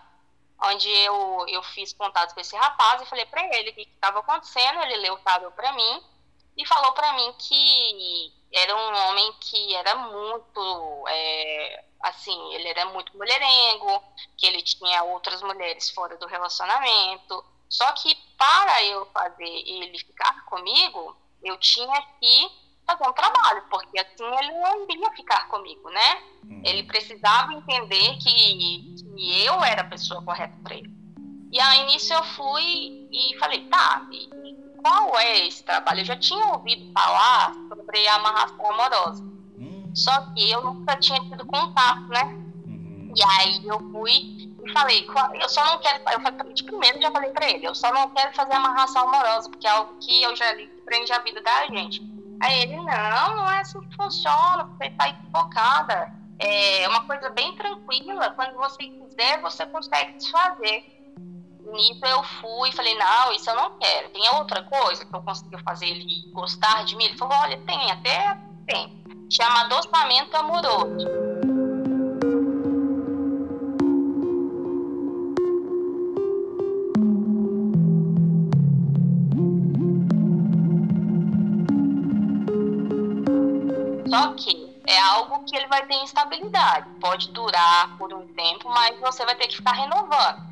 onde 0.65 0.91
eu, 0.91 1.47
eu 1.47 1.63
fiz 1.63 1.93
contato 1.93 2.35
com 2.35 2.41
esse 2.41 2.57
rapaz 2.57 3.01
e 3.01 3.07
falei 3.07 3.25
para 3.27 3.45
ele 3.57 3.71
o 3.71 3.75
que 3.75 3.83
estava 3.83 4.19
acontecendo. 4.19 4.83
Ele 4.83 4.97
leu 4.97 5.15
o 5.15 5.19
tarô 5.19 5.49
para 5.53 5.73
mim 5.75 6.05
e 6.57 6.67
falou 6.67 6.91
para 6.91 7.13
mim 7.13 7.33
que 7.39 8.35
era 8.53 8.77
um 8.77 9.09
homem 9.09 9.33
que 9.35 9.77
era 9.77 9.95
muito, 9.95 11.05
é, 11.07 11.85
assim, 12.01 12.55
ele 12.55 12.67
era 12.67 12.87
muito 12.87 13.17
mulherengo, 13.17 14.03
que 14.37 14.45
ele 14.45 14.61
tinha 14.61 15.05
outras 15.05 15.41
mulheres 15.41 15.89
fora 15.91 16.17
do 16.17 16.27
relacionamento. 16.27 17.45
Só 17.69 17.93
que 17.93 18.13
para 18.37 18.83
eu 18.87 19.07
fazer 19.13 19.45
ele 19.45 19.97
ficar 20.01 20.45
comigo, 20.47 21.17
eu 21.45 21.57
tinha 21.59 22.03
que 22.19 22.70
fazer 22.91 23.09
um 23.09 23.13
trabalho, 23.13 23.63
porque 23.71 23.99
assim 23.99 24.25
ele 24.25 24.53
não 24.61 24.85
iria 24.91 25.11
ficar 25.13 25.49
comigo, 25.49 25.89
né? 25.91 26.23
Uhum. 26.45 26.63
Ele 26.65 26.83
precisava 26.83 27.53
entender 27.53 28.17
que, 28.19 28.95
que 28.97 29.45
eu 29.45 29.63
era 29.63 29.83
a 29.83 29.89
pessoa 29.89 30.23
correta 30.23 30.55
para 30.63 30.77
ele. 30.77 30.91
E 31.53 31.61
aí 31.61 31.87
nisso 31.87 32.13
eu 32.13 32.23
fui 32.23 33.09
e 33.11 33.37
falei, 33.39 33.67
tá, 33.67 34.07
e 34.13 34.29
qual 34.83 35.19
é 35.19 35.47
esse 35.47 35.63
trabalho? 35.65 36.01
Eu 36.01 36.05
já 36.05 36.17
tinha 36.17 36.47
ouvido 36.47 36.93
falar 36.93 37.53
sobre 37.69 38.07
a 38.09 38.15
amarração 38.17 38.73
amorosa, 38.73 39.23
uhum. 39.23 39.91
só 39.95 40.33
que 40.33 40.51
eu 40.51 40.63
nunca 40.63 40.97
tinha 40.97 41.21
tido 41.21 41.45
contato, 41.47 42.07
né? 42.09 42.25
Uhum. 42.67 43.13
E 43.17 43.23
aí 43.23 43.67
eu 43.67 43.79
fui 43.91 44.51
e 44.65 44.73
falei, 44.73 45.07
eu 45.41 45.49
só 45.49 45.65
não 45.65 45.79
quero, 45.79 46.03
eu 46.13 46.21
falei, 46.21 46.53
de 46.53 46.63
primeiro 46.65 47.01
já 47.01 47.11
falei 47.11 47.31
para 47.31 47.51
ele, 47.51 47.67
eu 47.67 47.75
só 47.75 47.93
não 47.93 48.11
quero 48.11 48.33
fazer 48.35 48.55
amarração 48.55 49.09
amorosa, 49.09 49.51
porque 49.51 49.67
é 49.67 49.71
algo 49.71 49.97
que 49.99 50.23
eu 50.23 50.37
já 50.37 50.53
li 50.53 50.67
que 50.67 50.81
prende 50.83 51.13
a 51.13 51.19
vida 51.19 51.41
da 51.41 51.67
gente. 51.67 52.20
Aí 52.41 52.63
ele, 52.63 52.77
não, 52.77 52.85
não 53.37 53.51
é 53.51 53.61
assim 53.61 53.81
que 53.81 53.97
funciona, 53.97 54.65
você 54.65 54.87
está 54.87 55.09
equivocada. 55.09 56.13
É 56.39 56.89
uma 56.89 57.07
coisa 57.07 57.29
bem 57.31 57.55
tranquila, 57.55 58.31
quando 58.31 58.55
você 58.57 58.79
quiser, 58.85 59.41
você 59.43 59.67
consegue 59.67 60.15
desfazer. 60.15 61.01
Nisso 61.73 62.05
eu 62.05 62.23
fui 62.23 62.71
e 62.71 62.73
falei, 62.73 62.97
não, 62.97 63.33
isso 63.33 63.49
eu 63.51 63.55
não 63.55 63.79
quero. 63.79 64.09
Tem 64.09 64.29
outra 64.31 64.63
coisa 64.63 65.05
que 65.05 65.15
eu 65.15 65.23
consegui 65.23 65.63
fazer 65.63 65.87
ele 65.87 66.31
gostar 66.33 66.85
de 66.85 66.97
mim? 66.97 67.05
Ele 67.05 67.19
falou, 67.19 67.37
olha, 67.39 67.61
tem, 67.61 67.91
até 67.91 68.39
tem. 68.67 69.05
Chama 69.31 69.61
adoçamento 69.61 70.37
amoroso. 70.37 71.30
Só 84.21 84.35
que 84.35 84.83
é 84.87 84.99
algo 85.01 85.45
que 85.45 85.57
ele 85.57 85.67
vai 85.67 85.87
ter 85.87 85.95
instabilidade. 85.97 86.89
Pode 87.01 87.31
durar 87.31 87.97
por 87.97 88.13
um 88.13 88.27
tempo, 88.35 88.69
mas 88.69 88.99
você 89.01 89.25
vai 89.25 89.35
ter 89.35 89.49
que 89.49 89.57
ficar 89.57 89.73
renovando. 89.73 90.51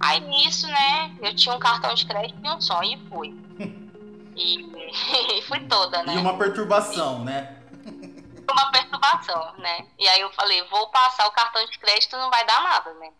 Aí 0.00 0.20
nisso, 0.20 0.66
né, 0.68 1.16
eu 1.20 1.34
tinha 1.34 1.54
um 1.54 1.58
cartão 1.58 1.92
de 1.94 2.06
crédito 2.06 2.38
e 2.42 2.48
um 2.48 2.60
sonho 2.60 2.98
e 2.98 3.08
fui. 3.08 3.44
E, 4.36 5.42
fui 5.46 5.60
toda, 5.68 6.02
né? 6.02 6.16
E 6.16 6.18
uma 6.18 6.36
perturbação, 6.36 7.20
e, 7.20 7.24
né? 7.24 7.56
Uma 8.50 8.72
perturbação, 8.72 9.54
né? 9.58 9.86
E 9.96 10.08
aí 10.08 10.20
eu 10.20 10.30
falei, 10.32 10.60
vou 10.64 10.88
passar 10.88 11.28
o 11.28 11.30
cartão 11.30 11.64
de 11.66 11.78
crédito, 11.78 12.16
não 12.16 12.30
vai 12.30 12.44
dar 12.44 12.60
nada, 12.60 12.92
né? 12.94 13.12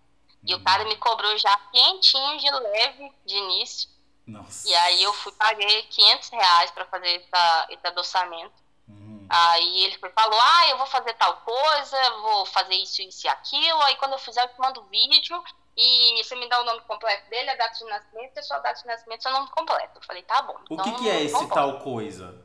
E 0.45 0.55
o 0.55 0.63
cara 0.65 0.85
me 0.85 0.97
cobrou 0.97 1.39
já 1.39 1.57
quentinho 1.73 2.39
de 2.39 2.51
leve 2.51 3.13
de 3.25 3.37
início. 3.37 3.89
Nossa. 4.27 4.69
E 4.69 4.75
aí 4.75 5.03
eu 5.03 5.13
fui, 5.13 5.33
paguei 5.33 5.83
500 5.85 6.31
reais 6.31 6.71
pra 6.73 6.85
fazer 6.87 7.15
essa, 7.17 7.67
esse 7.71 7.87
adoçamento. 7.87 8.64
Aí 9.29 9.85
ele 9.85 9.99
falou, 9.99 10.41
ah, 10.41 10.69
eu 10.69 10.79
vou 10.79 10.87
fazer 10.87 11.15
tal 11.15 11.37
coisa, 11.39 12.11
vou 12.21 12.47
fazer 12.47 12.75
isso, 12.75 13.03
isso 13.03 13.27
e 13.27 13.29
aquilo. 13.29 13.81
Aí 13.83 13.97
quando 13.97 14.13
eu 14.13 14.19
fizer, 14.19 14.43
eu 14.43 14.49
te 14.49 14.61
mando 14.61 14.81
o 14.81 14.85
vídeo 14.85 15.43
e 15.77 16.23
você 16.23 16.37
me 16.37 16.49
dá 16.49 16.61
o 16.61 16.65
nome 16.65 16.81
completo 16.83 17.29
dele, 17.29 17.51
a 17.51 17.57
data 17.57 17.77
de 17.77 17.85
nascimento, 17.85 18.37
e 18.37 18.39
a 18.39 18.43
sua 18.43 18.59
data 18.59 18.81
de 18.81 18.87
nascimento, 18.87 19.23
seu 19.23 19.33
nome 19.33 19.51
completo. 19.51 19.99
Eu 19.99 20.03
falei, 20.03 20.23
tá 20.23 20.43
bom. 20.43 20.57
O 20.71 20.75
então, 20.75 20.85
que, 20.85 21.03
que 21.03 21.11
é 21.11 21.23
esse 21.23 21.49
tal 21.49 21.81
coisa? 21.81 22.43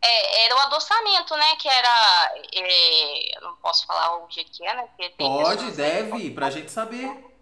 É, 0.00 0.44
era 0.46 0.56
o 0.56 0.58
adoçamento, 0.60 1.36
né? 1.36 1.56
Que 1.56 1.68
era. 1.68 2.32
É, 2.52 3.36
eu 3.36 3.40
não 3.42 3.56
posso 3.56 3.86
falar 3.86 4.24
o 4.24 4.30
jeito 4.30 4.50
que 4.50 4.64
é, 4.66 4.74
né? 4.74 4.88
Pode, 5.16 5.70
deve, 5.72 6.30
pra 6.30 6.50
gente 6.50 6.70
saber. 6.70 7.32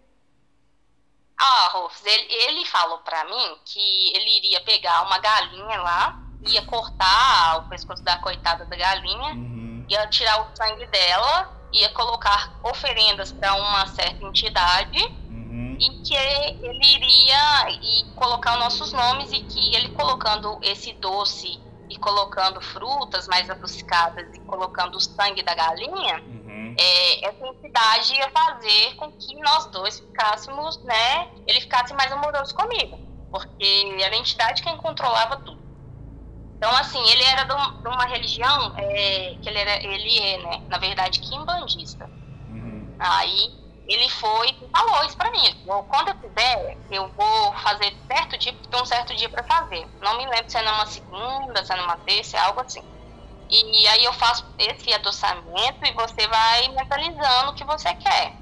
Ah, 1.37 1.69
Rufus, 1.73 2.05
ele, 2.05 2.31
ele 2.31 2.65
falou 2.67 2.99
pra 2.99 3.25
mim 3.25 3.59
que 3.65 4.15
ele 4.15 4.37
iria 4.37 4.61
pegar 4.61 5.01
uma 5.01 5.17
galinha 5.17 5.81
lá 5.81 6.30
ia 6.47 6.61
cortar 6.63 7.57
o 7.59 7.69
pescoço 7.69 8.03
da 8.03 8.17
coitada 8.17 8.65
da 8.65 8.75
galinha, 8.75 9.33
uhum. 9.33 9.85
ia 9.87 10.07
tirar 10.07 10.41
o 10.41 10.55
sangue 10.55 10.85
dela, 10.87 11.51
ia 11.71 11.89
colocar 11.89 12.53
oferendas 12.63 13.31
para 13.31 13.53
uma 13.55 13.85
certa 13.87 14.25
entidade 14.25 14.97
uhum. 15.29 15.77
e 15.79 15.89
que 16.03 16.15
ele 16.15 16.85
iria 16.85 17.69
e 17.69 18.03
colocar 18.15 18.53
os 18.53 18.59
nossos 18.59 18.93
nomes 18.93 19.31
e 19.31 19.41
que 19.41 19.75
ele 19.75 19.89
colocando 19.89 20.59
esse 20.61 20.93
doce 20.93 21.59
e 21.89 21.97
colocando 21.97 22.61
frutas 22.61 23.27
mais 23.27 23.49
adocicadas 23.49 24.33
e 24.33 24.39
colocando 24.41 24.95
o 24.95 24.99
sangue 24.99 25.43
da 25.43 25.53
galinha, 25.53 26.21
uhum. 26.21 26.75
é, 26.77 27.27
essa 27.27 27.45
entidade 27.45 28.15
ia 28.15 28.29
fazer 28.31 28.95
com 28.95 29.11
que 29.11 29.35
nós 29.41 29.65
dois 29.67 29.99
ficássemos, 29.99 30.81
né? 30.83 31.29
Ele 31.45 31.59
ficasse 31.59 31.93
mais 31.93 32.09
amoroso 32.11 32.55
comigo, 32.55 32.97
porque 33.29 33.97
era 33.99 34.15
a 34.15 34.17
entidade 34.17 34.63
quem 34.63 34.77
controlava 34.77 35.37
tudo. 35.37 35.60
Então, 36.61 36.75
assim, 36.75 37.03
ele 37.09 37.23
era 37.23 37.43
de 37.43 37.87
uma 37.87 38.05
religião 38.05 38.75
é, 38.77 39.35
que 39.41 39.49
ele, 39.49 39.57
era, 39.57 39.83
ele 39.83 40.19
é, 40.19 40.37
né? 40.43 40.63
Na 40.69 40.77
verdade, 40.77 41.19
quimbandista. 41.19 42.07
Uhum. 42.49 42.87
Aí 42.99 43.51
ele 43.87 44.07
foi 44.09 44.49
e 44.49 44.69
falou 44.69 45.03
isso 45.03 45.17
pra 45.17 45.31
mim. 45.31 45.41
Quando 45.65 46.09
eu 46.09 46.15
puder, 46.17 46.77
eu 46.91 47.07
vou 47.17 47.53
fazer 47.53 47.91
certo 48.05 48.37
dia, 48.37 48.53
tem 48.69 48.79
um 48.79 48.85
certo 48.85 49.15
dia 49.15 49.27
para 49.27 49.43
fazer. 49.43 49.87
Não 50.03 50.15
me 50.19 50.27
lembro 50.27 50.51
se 50.51 50.55
é 50.55 50.61
numa 50.61 50.85
segunda, 50.85 51.65
se 51.65 51.73
é 51.73 51.77
numa 51.77 51.97
terça, 51.97 52.37
é 52.37 52.41
algo 52.41 52.61
assim. 52.61 52.83
E 53.49 53.87
aí 53.87 54.05
eu 54.05 54.13
faço 54.13 54.45
esse 54.59 54.93
adoçamento 54.93 55.83
e 55.83 55.93
você 55.93 56.27
vai 56.27 56.67
mentalizando 56.67 57.53
o 57.53 57.55
que 57.55 57.63
você 57.63 57.91
quer. 57.95 58.33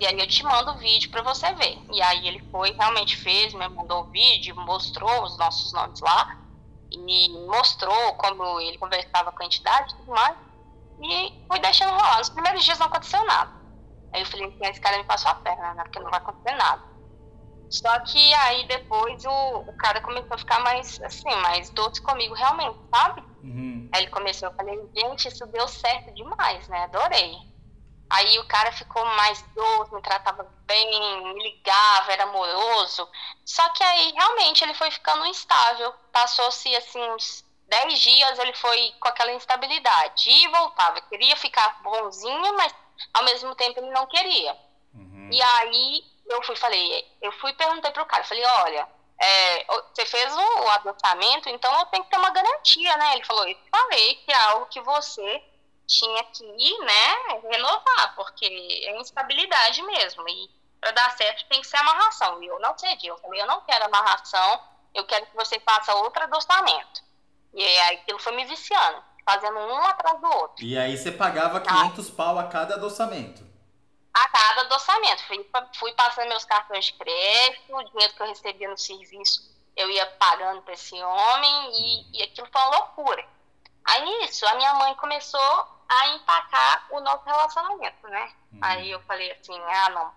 E 0.00 0.06
aí 0.06 0.18
eu 0.18 0.26
te 0.26 0.42
mando 0.42 0.72
o 0.72 0.78
vídeo 0.78 1.12
para 1.12 1.22
você 1.22 1.54
ver. 1.54 1.78
E 1.92 2.02
aí 2.02 2.26
ele 2.26 2.40
foi, 2.50 2.72
realmente 2.72 3.16
fez, 3.16 3.54
me 3.54 3.68
mandou 3.68 4.00
o 4.00 4.10
vídeo, 4.10 4.56
mostrou 4.56 5.22
os 5.22 5.38
nossos 5.38 5.72
nomes 5.72 6.00
lá 6.00 6.41
e 6.92 7.46
mostrou 7.46 8.14
como 8.14 8.60
ele 8.60 8.78
conversava 8.78 9.32
com 9.32 9.42
a 9.42 9.46
entidade 9.46 9.92
e 9.92 9.96
tudo 9.98 10.12
mais. 10.12 10.36
E 11.00 11.44
foi 11.48 11.58
deixando 11.58 11.90
rolar. 11.90 12.18
Nos 12.18 12.30
primeiros 12.30 12.64
dias 12.64 12.78
não 12.78 12.86
aconteceu 12.86 13.24
nada. 13.24 13.50
Aí 14.12 14.22
eu 14.22 14.26
falei 14.26 14.46
assim, 14.46 14.66
esse 14.70 14.80
cara 14.80 14.98
me 14.98 15.04
passou 15.04 15.30
a 15.30 15.34
perna, 15.36 15.74
né? 15.74 15.82
Porque 15.84 15.98
não 15.98 16.10
vai 16.10 16.20
acontecer 16.20 16.54
nada. 16.56 16.82
Só 17.70 17.98
que 18.00 18.34
aí 18.34 18.66
depois 18.66 19.24
o, 19.24 19.58
o 19.60 19.76
cara 19.78 20.00
começou 20.02 20.34
a 20.34 20.38
ficar 20.38 20.60
mais, 20.60 21.00
assim, 21.02 21.34
mais 21.36 21.70
doce 21.70 22.02
comigo 22.02 22.34
realmente, 22.34 22.78
sabe? 22.94 23.22
Uhum. 23.42 23.88
Aí 23.92 24.02
ele 24.02 24.10
começou, 24.10 24.48
eu 24.48 24.54
falei, 24.54 24.78
gente, 24.94 25.28
isso 25.28 25.46
deu 25.46 25.66
certo 25.66 26.12
demais, 26.14 26.68
né? 26.68 26.84
Adorei. 26.84 27.34
Aí 28.12 28.38
o 28.38 28.44
cara 28.46 28.70
ficou 28.72 29.02
mais 29.06 29.40
doce, 29.54 29.94
me 29.94 30.02
tratava 30.02 30.44
bem, 30.66 31.32
me 31.34 31.42
ligava, 31.42 32.12
era 32.12 32.24
amoroso. 32.24 33.08
Só 33.42 33.66
que 33.70 33.82
aí 33.82 34.12
realmente 34.12 34.62
ele 34.62 34.74
foi 34.74 34.90
ficando 34.90 35.24
instável. 35.24 35.94
Passou-se 36.12 36.76
assim 36.76 37.00
uns 37.10 37.42
10 37.68 37.98
dias, 37.98 38.38
ele 38.38 38.52
foi 38.52 38.92
com 39.00 39.08
aquela 39.08 39.32
instabilidade. 39.32 40.28
E 40.28 40.48
voltava, 40.48 41.00
queria 41.00 41.34
ficar 41.36 41.82
bonzinho, 41.82 42.54
mas 42.54 42.74
ao 43.14 43.24
mesmo 43.24 43.54
tempo 43.54 43.80
ele 43.80 43.90
não 43.90 44.06
queria. 44.06 44.54
Uhum. 44.92 45.30
E 45.32 45.42
aí 45.42 46.04
eu 46.26 46.42
fui, 46.42 46.54
falei, 46.56 47.10
eu 47.22 47.32
fui 47.32 47.54
perguntei 47.54 47.90
pro 47.92 48.04
cara, 48.04 48.24
falei, 48.24 48.44
olha, 48.44 48.86
é, 49.18 49.64
você 49.94 50.04
fez 50.04 50.36
o, 50.36 50.68
adotamento, 50.68 51.48
então 51.48 51.72
eu 51.78 51.86
tenho 51.86 52.04
que 52.04 52.10
ter 52.10 52.18
uma 52.18 52.30
garantia, 52.30 52.94
né? 52.98 53.14
Ele 53.14 53.24
falou, 53.24 53.48
eu 53.48 53.56
falei 53.70 54.16
que 54.16 54.32
é 54.32 54.36
algo 54.36 54.66
que 54.66 54.82
você 54.82 55.42
tinha 55.98 56.24
que, 56.24 56.78
né, 56.78 57.40
renovar, 57.50 58.14
porque 58.14 58.46
é 58.46 59.00
instabilidade 59.00 59.82
mesmo. 59.82 60.28
E 60.28 60.50
para 60.80 60.90
dar 60.92 61.16
certo 61.16 61.46
tem 61.48 61.60
que 61.60 61.66
ser 61.66 61.76
amarração. 61.76 62.42
E 62.42 62.46
eu 62.46 62.58
não 62.60 62.76
cedi. 62.76 63.06
Eu 63.06 63.18
falei, 63.18 63.40
eu 63.40 63.46
não 63.46 63.60
quero 63.62 63.84
amarração, 63.84 64.60
eu 64.94 65.04
quero 65.04 65.26
que 65.26 65.36
você 65.36 65.60
faça 65.60 65.94
outro 65.96 66.22
adoçamento. 66.22 67.02
E 67.54 67.62
aí 67.62 67.96
aquilo 67.96 68.18
foi 68.18 68.34
me 68.34 68.44
viciando, 68.44 69.02
fazendo 69.24 69.58
um 69.58 69.82
atrás 69.84 70.20
do 70.20 70.26
outro. 70.26 70.64
E 70.64 70.76
aí 70.76 70.96
você 70.96 71.12
pagava 71.12 71.60
500 71.60 72.08
ah. 72.08 72.12
pau 72.16 72.38
a 72.38 72.44
cada 72.44 72.74
adoçamento? 72.74 73.42
A 74.14 74.28
cada 74.28 74.60
adoçamento. 74.62 75.24
Fui, 75.26 75.50
fui 75.78 75.92
passando 75.92 76.28
meus 76.28 76.44
cartões 76.44 76.86
de 76.86 76.94
crédito, 76.94 77.76
o 77.76 77.82
dinheiro 77.84 78.14
que 78.14 78.22
eu 78.22 78.26
recebia 78.26 78.68
no 78.68 78.78
serviço 78.78 79.52
eu 79.76 79.90
ia 79.90 80.06
pagando 80.06 80.62
para 80.62 80.74
esse 80.74 80.94
homem 81.02 81.70
e, 81.72 82.18
e 82.18 82.22
aquilo 82.22 82.48
foi 82.50 82.60
uma 82.60 82.76
loucura. 82.76 83.26
Aí 83.84 84.04
nisso, 84.04 84.46
a 84.46 84.54
minha 84.54 84.74
mãe 84.74 84.94
começou 84.94 85.66
a 85.92 86.08
empacar 86.08 86.86
o 86.90 87.00
nosso 87.00 87.24
relacionamento, 87.24 88.08
né? 88.08 88.32
Uhum. 88.52 88.58
Aí 88.62 88.90
eu 88.90 89.00
falei 89.02 89.30
assim, 89.32 89.58
ah 89.60 89.90
não, 89.90 90.12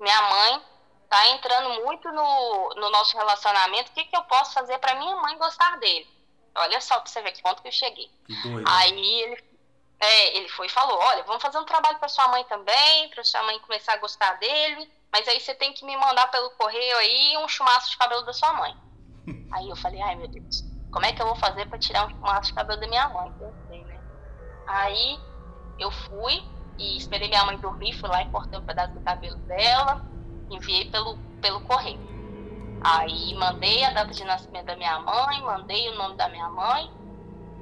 minha 0.00 0.22
mãe 0.22 0.62
tá 1.08 1.28
entrando 1.28 1.84
muito 1.84 2.10
no, 2.12 2.74
no 2.76 2.90
nosso 2.90 3.16
relacionamento, 3.16 3.90
o 3.90 3.94
que, 3.94 4.04
que 4.04 4.16
eu 4.16 4.22
posso 4.24 4.52
fazer 4.54 4.78
para 4.78 4.94
minha 4.94 5.16
mãe 5.16 5.36
gostar 5.38 5.78
dele? 5.78 6.08
Olha 6.54 6.80
só 6.80 7.00
pra 7.00 7.10
você 7.10 7.20
ver 7.22 7.32
que 7.32 7.42
ponto 7.42 7.60
que 7.60 7.68
eu 7.68 7.72
cheguei. 7.72 8.10
Que 8.26 8.64
Aí 8.66 9.22
ele, 9.22 9.44
é, 10.00 10.36
ele 10.38 10.48
foi 10.48 10.66
e 10.66 10.70
falou, 10.70 10.98
olha, 10.98 11.22
vamos 11.24 11.42
fazer 11.42 11.58
um 11.58 11.64
trabalho 11.64 11.98
para 11.98 12.08
sua 12.08 12.28
mãe 12.28 12.44
também, 12.44 13.08
para 13.10 13.22
sua 13.24 13.42
mãe 13.42 13.58
começar 13.60 13.94
a 13.94 13.98
gostar 13.98 14.32
dele, 14.34 14.90
mas 15.12 15.28
aí 15.28 15.40
você 15.40 15.54
tem 15.54 15.72
que 15.72 15.84
me 15.84 15.96
mandar 15.96 16.30
pelo 16.30 16.50
correio 16.52 16.96
aí 16.98 17.36
um 17.38 17.48
chumaço 17.48 17.90
de 17.90 17.98
cabelo 17.98 18.22
da 18.22 18.32
sua 18.32 18.52
mãe. 18.54 18.76
aí 19.52 19.68
eu 19.68 19.76
falei, 19.76 20.00
ai 20.00 20.14
meu 20.14 20.28
Deus, 20.28 20.62
como 20.92 21.04
é 21.04 21.12
que 21.12 21.20
eu 21.20 21.26
vou 21.26 21.36
fazer 21.36 21.66
para 21.68 21.78
tirar 21.78 22.06
um 22.06 22.10
chumaço 22.10 22.48
de 22.48 22.54
cabelo 22.54 22.80
da 22.80 22.86
minha 22.86 23.08
mãe? 23.08 23.30
Né? 23.30 23.52
Aí 24.66 25.18
eu 25.78 25.90
fui 25.90 26.42
e 26.78 26.96
esperei 26.96 27.28
minha 27.28 27.44
mãe 27.44 27.58
dormir, 27.58 27.92
fui 27.94 28.08
lá 28.08 28.22
e 28.22 28.30
cortei 28.30 28.58
um 28.58 28.64
pedaço 28.64 28.92
do 28.92 29.00
cabelo 29.00 29.36
dela, 29.40 30.04
enviei 30.50 30.90
pelo, 30.90 31.16
pelo 31.40 31.60
correio. 31.62 32.00
Aí 32.82 33.34
mandei 33.34 33.84
a 33.84 33.90
data 33.90 34.12
de 34.12 34.24
nascimento 34.24 34.66
da 34.66 34.76
minha 34.76 35.00
mãe, 35.00 35.42
mandei 35.42 35.88
o 35.90 35.96
nome 35.96 36.16
da 36.16 36.28
minha 36.28 36.48
mãe, 36.50 36.90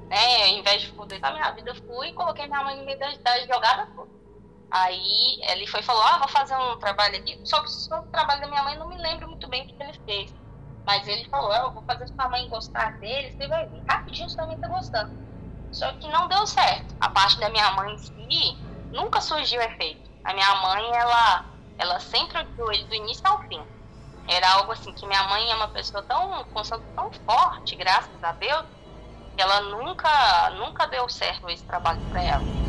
né? 0.08 0.50
Ao 0.50 0.58
invés 0.58 0.82
de 0.82 0.92
poder 0.92 1.20
da 1.20 1.30
minha 1.32 1.50
vida, 1.52 1.74
fui 1.74 2.08
e 2.08 2.12
coloquei 2.12 2.46
minha 2.46 2.62
mãe 2.62 2.76
no 2.76 2.84
meio 2.84 2.98
da, 2.98 3.10
da 3.10 3.46
jogada 3.46 3.86
toda. 3.94 4.10
Aí 4.70 5.40
ele 5.50 5.66
foi 5.68 5.80
e 5.80 5.82
falou, 5.84 6.02
ah, 6.02 6.18
vou 6.18 6.28
fazer 6.28 6.56
um 6.56 6.76
trabalho 6.78 7.16
aqui, 7.16 7.40
só 7.44 7.62
que 7.62 7.68
o 7.68 8.02
trabalho 8.10 8.40
da 8.40 8.48
minha 8.48 8.62
mãe 8.64 8.76
não 8.76 8.88
me 8.88 8.96
lembro 8.96 9.28
muito 9.28 9.46
bem 9.48 9.62
o 9.62 9.66
que 9.68 9.82
ele 9.82 10.00
fez. 10.04 10.34
Mas 10.84 11.06
ele 11.06 11.24
falou, 11.28 11.52
ah, 11.52 11.58
eu 11.58 11.70
vou 11.70 11.82
fazer 11.84 12.08
sua 12.08 12.28
mãe 12.28 12.48
gostar 12.48 12.98
dele, 12.98 13.30
você 13.30 13.46
vai 13.46 13.66
ver. 13.66 13.82
Rapidinho 13.88 14.28
você 14.28 14.36
também 14.36 14.58
tá 14.58 14.68
gostando. 14.68 15.23
Só 15.74 15.92
que 15.94 16.06
não 16.08 16.28
deu 16.28 16.46
certo. 16.46 16.94
A 17.00 17.08
parte 17.08 17.38
da 17.40 17.50
minha 17.50 17.68
mãe 17.72 17.92
em 17.92 17.98
si, 17.98 18.56
nunca 18.92 19.20
surgiu 19.20 19.60
efeito. 19.60 20.08
A 20.22 20.32
minha 20.32 20.54
mãe, 20.62 20.88
ela, 20.94 21.44
ela 21.76 21.98
sempre 21.98 22.38
odiou 22.38 22.72
ele 22.72 22.84
do 22.84 22.94
início 22.94 23.26
ao 23.26 23.40
fim. 23.42 23.60
Era 24.28 24.54
algo 24.54 24.70
assim 24.70 24.92
que 24.92 25.04
minha 25.04 25.24
mãe 25.24 25.50
é 25.50 25.54
uma 25.56 25.68
pessoa 25.68 26.00
tão, 26.04 26.44
com 26.44 26.62
tão 26.62 27.10
forte, 27.26 27.74
graças 27.74 28.22
a 28.22 28.30
Deus, 28.32 28.64
que 29.36 29.42
ela 29.42 29.60
nunca, 29.62 30.50
nunca 30.50 30.86
deu 30.86 31.08
certo 31.08 31.50
esse 31.50 31.64
trabalho 31.64 32.00
para 32.08 32.22
ela. 32.22 32.63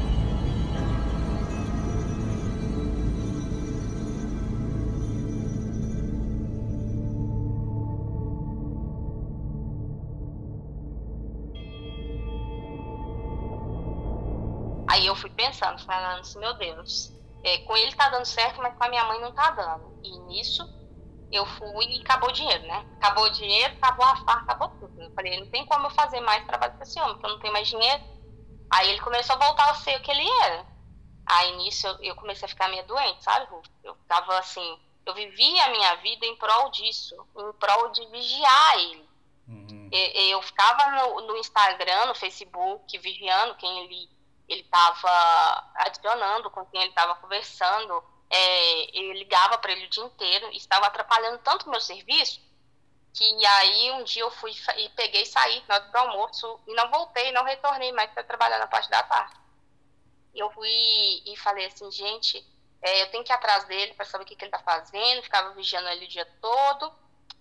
Fui 15.25 15.29
pensando, 15.31 15.83
falando 15.83 16.19
assim, 16.19 16.39
meu 16.39 16.53
Deus, 16.53 17.11
é, 17.43 17.57
com 17.59 17.75
ele 17.75 17.95
tá 17.95 18.09
dando 18.09 18.25
certo, 18.25 18.61
mas 18.61 18.75
com 18.77 18.83
a 18.83 18.89
minha 18.89 19.03
mãe 19.05 19.19
não 19.19 19.31
tá 19.31 19.49
dando. 19.51 19.99
E 20.03 20.19
nisso 20.19 20.63
eu 21.31 21.45
fui 21.45 21.85
e 21.85 22.01
acabou 22.01 22.29
o 22.29 22.33
dinheiro, 22.33 22.65
né? 22.67 22.85
Acabou 22.97 23.25
o 23.25 23.31
dinheiro, 23.31 23.73
acabou 23.73 24.05
a 24.05 24.15
farra, 24.17 24.41
acabou 24.41 24.69
tudo. 24.69 25.01
Eu 25.01 25.11
falei, 25.11 25.39
não 25.39 25.47
tem 25.49 25.65
como 25.65 25.87
eu 25.87 25.91
fazer 25.91 26.19
mais 26.19 26.45
trabalho 26.45 26.77
com 26.77 26.83
esse 26.83 26.99
homem, 26.99 27.13
porque 27.13 27.25
eu 27.25 27.31
não 27.31 27.39
tenho 27.39 27.53
mais 27.53 27.67
dinheiro. 27.67 28.03
Aí 28.71 28.89
ele 28.89 29.01
começou 29.01 29.35
a 29.35 29.39
voltar 29.39 29.69
a 29.71 29.75
ser 29.75 29.97
o 29.97 30.01
que 30.01 30.11
ele 30.11 30.29
era. 30.43 30.65
Aí 31.25 31.57
nisso 31.57 31.87
eu, 31.87 31.97
eu 32.03 32.15
comecei 32.15 32.45
a 32.45 32.49
ficar 32.49 32.69
meio 32.69 32.85
doente, 32.85 33.23
sabe, 33.23 33.47
Eu 33.83 33.95
tava 34.07 34.37
assim, 34.37 34.79
eu 35.07 35.13
vivia 35.15 35.65
a 35.65 35.69
minha 35.69 35.95
vida 35.95 36.25
em 36.25 36.35
prol 36.35 36.69
disso, 36.69 37.15
em 37.35 37.51
prol 37.53 37.91
de 37.91 38.05
vigiar 38.11 38.77
ele. 38.77 39.09
Uhum. 39.47 39.89
Eu, 39.91 40.21
eu, 40.29 40.41
ficava 40.43 40.91
no, 40.91 41.21
no 41.27 41.37
Instagram, 41.37 42.05
no 42.05 42.15
Facebook, 42.15 42.97
vigiando 42.99 43.55
quem 43.55 43.85
ele 43.85 44.14
ele 44.47 44.61
estava 44.61 45.71
adicionando, 45.75 46.51
com 46.51 46.65
quem 46.65 46.81
ele 46.81 46.89
estava 46.89 47.15
conversando, 47.15 48.03
é, 48.29 48.99
eu 48.99 49.13
ligava 49.13 49.57
para 49.57 49.71
ele 49.71 49.85
o 49.85 49.89
dia 49.89 50.03
inteiro, 50.03 50.51
estava 50.51 50.87
atrapalhando 50.87 51.39
tanto 51.39 51.67
o 51.67 51.69
meu 51.69 51.81
serviço, 51.81 52.41
que 53.13 53.45
aí 53.45 53.91
um 53.93 54.03
dia 54.03 54.23
eu 54.23 54.31
fui 54.31 54.51
e 54.77 54.89
peguei 54.89 55.21
e 55.21 55.25
saí 55.25 55.63
na 55.67 55.75
hora 55.75 55.85
do 55.85 55.97
almoço 55.97 56.59
e 56.67 56.73
não 56.73 56.89
voltei, 56.91 57.31
não 57.31 57.45
retornei 57.45 57.91
mais 57.93 58.11
para 58.11 58.23
trabalhar 58.23 58.59
na 58.59 58.67
parte 58.67 58.89
da 58.89 59.01
tarde. 59.03 59.33
Eu 60.33 60.51
fui 60.51 60.69
e 61.25 61.33
falei 61.37 61.65
assim, 61.65 61.89
gente, 61.91 62.45
é, 62.81 63.03
eu 63.03 63.11
tenho 63.11 63.23
que 63.23 63.31
ir 63.31 63.35
atrás 63.35 63.63
dele 63.65 63.93
para 63.93 64.05
saber 64.05 64.25
o 64.25 64.27
que, 64.27 64.35
que 64.35 64.43
ele 64.43 64.53
está 64.53 64.59
fazendo, 64.59 65.23
ficava 65.23 65.53
vigiando 65.53 65.87
ele 65.87 66.05
o 66.05 66.09
dia 66.09 66.25
todo. 66.41 66.91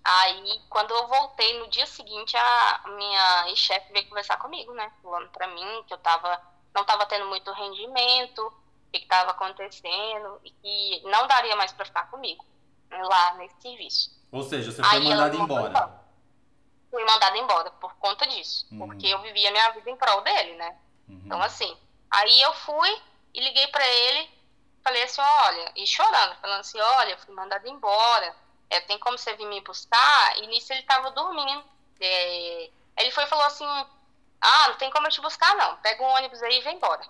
Aí, 0.04 0.60
quando 0.68 0.92
eu 0.92 1.08
voltei 1.08 1.58
no 1.58 1.68
dia 1.68 1.86
seguinte, 1.86 2.36
a 2.36 2.82
minha 2.86 3.56
chefe 3.56 3.92
veio 3.92 4.08
conversar 4.08 4.36
comigo, 4.36 4.72
né? 4.74 4.92
Falando 5.02 5.28
para 5.30 5.48
mim 5.48 5.84
que 5.88 5.94
eu 5.94 5.96
estava 5.96 6.40
não 6.74 6.82
estava 6.82 7.06
tendo 7.06 7.26
muito 7.26 7.50
rendimento, 7.52 8.40
o 8.46 8.90
que 8.92 8.98
estava 8.98 9.30
acontecendo, 9.30 10.40
e 10.44 10.50
que 10.50 11.02
não 11.08 11.26
daria 11.26 11.54
mais 11.56 11.72
para 11.72 11.84
ficar 11.84 12.10
comigo 12.10 12.44
lá 12.90 13.34
nesse 13.34 13.60
serviço. 13.60 14.10
Ou 14.30 14.42
seja, 14.42 14.72
você 14.72 14.82
foi 14.82 15.00
mandada 15.00 15.36
embora. 15.36 16.04
Fui 16.90 17.04
mandada 17.04 17.38
embora 17.38 17.70
por 17.72 17.94
conta 17.96 18.26
disso, 18.26 18.66
uhum. 18.70 18.86
porque 18.86 19.06
eu 19.06 19.20
vivia 19.20 19.50
minha 19.50 19.70
vida 19.70 19.90
em 19.90 19.96
prol 19.96 20.20
dele, 20.22 20.54
né? 20.54 20.76
Uhum. 21.08 21.22
Então, 21.24 21.42
assim, 21.42 21.76
aí 22.10 22.40
eu 22.40 22.52
fui 22.52 23.02
e 23.32 23.40
liguei 23.40 23.66
para 23.68 23.86
ele, 23.86 24.30
falei 24.82 25.02
assim: 25.02 25.20
olha, 25.20 25.72
e 25.76 25.86
chorando, 25.86 26.36
falando 26.36 26.60
assim: 26.60 26.80
olha, 26.80 27.18
fui 27.18 27.34
mandada 27.34 27.68
embora, 27.68 28.34
é, 28.70 28.80
tem 28.80 28.98
como 28.98 29.18
você 29.18 29.34
vir 29.34 29.46
me 29.46 29.60
buscar? 29.62 30.38
E 30.38 30.46
nisso 30.46 30.72
ele 30.72 30.80
estava 30.80 31.10
dormindo. 31.10 31.64
É, 32.00 32.70
ele 32.98 33.10
foi 33.10 33.24
e 33.24 33.28
falou 33.28 33.44
assim: 33.44 33.66
ah, 34.46 34.68
não 34.68 34.74
tem 34.76 34.90
como 34.90 35.06
eu 35.06 35.10
te 35.10 35.22
buscar, 35.22 35.54
não. 35.56 35.76
Pega 35.78 36.02
um 36.02 36.06
ônibus 36.06 36.42
aí 36.42 36.58
e 36.58 36.60
vem 36.60 36.76
embora. 36.76 37.02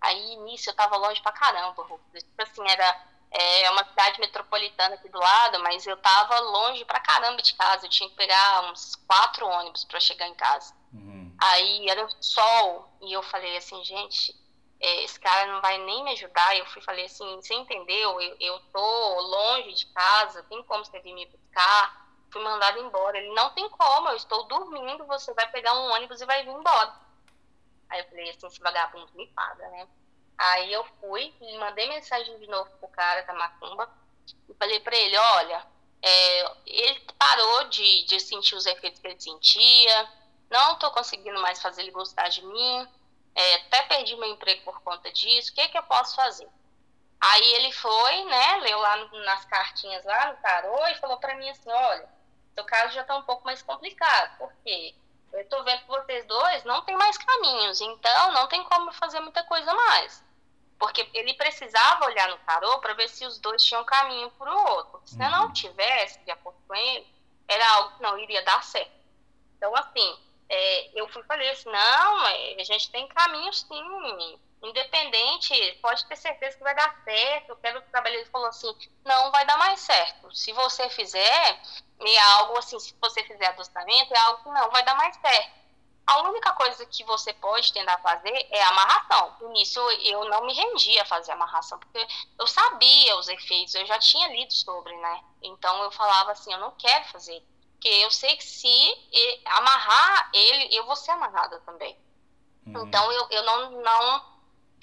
Aí, 0.00 0.36
nisso, 0.38 0.68
eu 0.68 0.74
tava 0.74 0.96
longe 0.96 1.22
pra 1.22 1.30
caramba. 1.30 1.84
Tipo 2.12 2.42
assim, 2.42 2.68
era 2.68 3.06
é, 3.30 3.70
uma 3.70 3.84
cidade 3.84 4.18
metropolitana 4.18 4.96
aqui 4.96 5.08
do 5.08 5.18
lado, 5.18 5.60
mas 5.60 5.86
eu 5.86 5.96
tava 5.98 6.36
longe 6.40 6.84
pra 6.84 6.98
caramba 6.98 7.40
de 7.40 7.54
casa. 7.54 7.86
Eu 7.86 7.90
tinha 7.90 8.08
que 8.08 8.16
pegar 8.16 8.72
uns 8.72 8.96
quatro 9.06 9.46
ônibus 9.46 9.84
pra 9.84 10.00
chegar 10.00 10.26
em 10.26 10.34
casa. 10.34 10.74
Uhum. 10.92 11.32
Aí 11.40 11.88
era 11.88 12.08
sol, 12.20 12.92
e 13.00 13.12
eu 13.12 13.22
falei 13.22 13.56
assim, 13.56 13.82
gente, 13.84 14.34
é, 14.80 15.04
esse 15.04 15.20
cara 15.20 15.52
não 15.52 15.60
vai 15.60 15.78
nem 15.78 16.02
me 16.02 16.10
ajudar. 16.10 16.56
Eu 16.56 16.66
fui 16.66 16.82
falei 16.82 17.04
assim, 17.04 17.36
você 17.36 17.54
entendeu? 17.54 18.20
Eu, 18.20 18.36
eu 18.40 18.60
tô 18.72 19.20
longe 19.20 19.74
de 19.74 19.86
casa, 19.86 20.42
tem 20.42 20.60
como 20.64 20.84
você 20.84 20.98
vir 20.98 21.14
me 21.14 21.26
buscar? 21.26 22.03
Fui 22.34 22.42
mandada 22.42 22.78
embora. 22.80 23.16
Ele, 23.16 23.32
não 23.32 23.50
tem 23.50 23.68
como, 23.70 24.08
eu 24.08 24.16
estou 24.16 24.42
dormindo, 24.44 25.06
você 25.06 25.32
vai 25.34 25.48
pegar 25.50 25.72
um 25.72 25.92
ônibus 25.92 26.20
e 26.20 26.26
vai 26.26 26.42
vir 26.42 26.50
embora. 26.50 26.92
Aí 27.88 28.00
eu 28.00 28.04
falei 28.06 28.30
assim, 28.30 28.46
esse 28.48 28.60
vagabundo 28.60 29.12
me 29.14 29.26
paga, 29.28 29.68
né? 29.68 29.88
Aí 30.36 30.72
eu 30.72 30.84
fui 31.00 31.32
mandei 31.60 31.88
mensagem 31.88 32.36
de 32.40 32.46
novo 32.48 32.68
pro 32.78 32.88
cara 32.88 33.22
da 33.22 33.32
Macumba 33.34 33.88
e 34.48 34.54
falei 34.54 34.80
pra 34.80 34.96
ele, 34.96 35.16
olha, 35.16 35.64
é, 36.02 36.52
ele 36.66 37.00
parou 37.16 37.68
de, 37.68 38.04
de 38.04 38.18
sentir 38.18 38.56
os 38.56 38.66
efeitos 38.66 39.00
que 39.00 39.06
ele 39.06 39.20
sentia, 39.20 40.08
não 40.50 40.76
tô 40.76 40.90
conseguindo 40.90 41.40
mais 41.40 41.62
fazer 41.62 41.82
ele 41.82 41.92
gostar 41.92 42.28
de 42.28 42.44
mim, 42.44 42.88
é, 43.32 43.54
até 43.56 43.82
perdi 43.82 44.16
meu 44.16 44.28
emprego 44.28 44.62
por 44.64 44.80
conta 44.82 45.12
disso, 45.12 45.52
o 45.52 45.54
que, 45.54 45.68
que 45.68 45.78
eu 45.78 45.82
posso 45.84 46.16
fazer? 46.16 46.48
Aí 47.20 47.54
ele 47.54 47.72
foi, 47.72 48.24
né, 48.24 48.56
leu 48.56 48.78
lá 48.80 48.96
nas 49.24 49.44
cartinhas 49.44 50.04
lá 50.04 50.32
no 50.32 50.42
tarô 50.42 50.86
e 50.88 50.96
falou 50.96 51.16
para 51.18 51.36
mim 51.36 51.48
assim, 51.48 51.70
olha, 51.70 52.13
seu 52.54 52.64
caso 52.64 52.94
já 52.94 53.02
está 53.02 53.16
um 53.16 53.22
pouco 53.22 53.44
mais 53.44 53.62
complicado, 53.62 54.38
porque 54.38 54.94
eu 55.32 55.40
estou 55.40 55.64
vendo 55.64 55.80
que 55.80 55.88
vocês 55.88 56.24
dois 56.26 56.64
não 56.64 56.82
tem 56.82 56.96
mais 56.96 57.18
caminhos, 57.18 57.80
então 57.80 58.32
não 58.32 58.46
tem 58.46 58.62
como 58.64 58.92
fazer 58.92 59.20
muita 59.20 59.42
coisa 59.44 59.72
mais. 59.74 60.24
Porque 60.78 61.08
ele 61.14 61.34
precisava 61.34 62.06
olhar 62.06 62.28
no 62.28 62.38
tarô 62.38 62.78
para 62.78 62.94
ver 62.94 63.08
se 63.08 63.24
os 63.26 63.38
dois 63.38 63.62
tinham 63.62 63.84
caminho 63.84 64.30
para 64.32 64.54
o 64.54 64.70
outro. 64.70 65.02
Se 65.04 65.20
uhum. 65.20 65.30
não 65.30 65.52
tivesse, 65.52 66.18
de 66.24 66.30
acordo 66.30 66.58
com 66.66 66.74
ele, 66.74 67.06
era 67.48 67.68
algo 67.74 67.96
que 67.96 68.02
não 68.02 68.18
iria 68.18 68.42
dar 68.44 68.62
certo. 68.62 68.92
Então, 69.56 69.74
assim, 69.76 70.18
é, 70.48 71.00
eu 71.00 71.08
fui 71.08 71.22
falei 71.24 71.48
assim, 71.50 71.70
não, 71.70 72.26
é, 72.26 72.54
a 72.60 72.64
gente 72.64 72.90
tem 72.90 73.06
caminho 73.08 73.52
sim, 73.52 74.38
independente, 74.66 75.78
pode 75.82 76.04
ter 76.06 76.16
certeza 76.16 76.56
que 76.56 76.62
vai 76.62 76.74
dar 76.74 77.02
certo. 77.04 77.50
Eu 77.50 77.56
quero 77.56 77.82
trabalhar. 77.82 78.16
Ele 78.16 78.30
falou 78.30 78.48
assim: 78.48 78.74
não 79.04 79.30
vai 79.30 79.44
dar 79.46 79.58
mais 79.58 79.80
certo. 79.80 80.34
Se 80.34 80.52
você 80.52 80.88
fizer, 80.90 81.60
é 82.00 82.20
algo 82.20 82.58
assim, 82.58 82.78
se 82.78 82.94
você 83.00 83.22
fizer 83.24 83.46
adostamento, 83.46 84.14
é 84.14 84.18
algo 84.18 84.42
que 84.42 84.48
não 84.50 84.70
vai 84.70 84.84
dar 84.84 84.96
mais 84.96 85.16
certo. 85.16 85.64
A 86.06 86.20
única 86.22 86.52
coisa 86.52 86.84
que 86.84 87.02
você 87.04 87.32
pode 87.32 87.72
tentar 87.72 87.98
fazer 87.98 88.46
é 88.50 88.62
amarração. 88.64 89.36
No 89.40 89.50
início 89.50 89.80
eu 90.02 90.24
não 90.28 90.44
me 90.44 90.52
rendia 90.52 91.02
a 91.02 91.06
fazer 91.06 91.32
amarração, 91.32 91.78
porque 91.78 92.06
eu 92.38 92.46
sabia 92.46 93.16
os 93.16 93.26
efeitos, 93.28 93.74
eu 93.74 93.86
já 93.86 93.98
tinha 93.98 94.28
lido 94.28 94.52
sobre, 94.52 94.94
né? 94.98 95.24
Então 95.42 95.82
eu 95.82 95.90
falava 95.90 96.32
assim, 96.32 96.52
eu 96.52 96.58
não 96.58 96.72
quero 96.72 97.06
fazer. 97.06 97.42
Porque 97.72 97.88
eu 97.88 98.10
sei 98.10 98.36
que 98.36 98.44
se 98.44 99.42
amarrar 99.46 100.30
ele, 100.34 100.76
eu 100.76 100.84
vou 100.84 100.96
ser 100.96 101.12
amarrada 101.12 101.58
também. 101.60 101.98
Uhum. 102.66 102.86
Então 102.86 103.10
eu, 103.10 103.26
eu 103.30 103.42
não, 103.42 103.70
não 103.82 104.33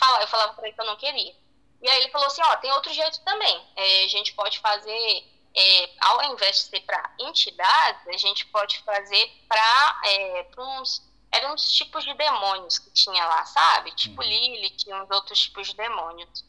falava, 0.01 0.23
eu 0.23 0.27
falava 0.27 0.53
para 0.53 0.67
ele 0.67 0.75
que 0.75 0.81
eu 0.81 0.85
não 0.85 0.97
queria. 0.97 1.35
E 1.81 1.89
aí 1.89 2.01
ele 2.01 2.11
falou 2.11 2.27
assim, 2.27 2.41
ó, 2.43 2.55
tem 2.57 2.71
outro 2.73 2.93
jeito 2.93 3.23
também. 3.23 3.67
É, 3.75 4.03
a 4.03 4.07
gente 4.07 4.33
pode 4.33 4.59
fazer, 4.59 5.23
é, 5.55 5.89
ao 6.01 6.33
invés 6.33 6.57
de 6.57 6.63
ser 6.63 6.81
para 6.81 7.15
entidades, 7.19 8.07
a 8.07 8.17
gente 8.17 8.45
pode 8.47 8.79
fazer 8.79 9.31
para 9.47 10.01
é, 10.05 10.47
uns 10.57 11.09
eram 11.33 11.53
uns 11.53 11.71
tipos 11.71 12.03
de 12.03 12.13
demônios 12.13 12.77
que 12.77 12.91
tinha 12.91 13.25
lá, 13.25 13.45
sabe? 13.45 13.95
Tipo 13.95 14.21
uhum. 14.21 14.27
Lilith 14.27 14.83
uns 14.87 15.09
outros 15.11 15.39
tipos 15.39 15.69
de 15.69 15.75
demônios 15.77 16.45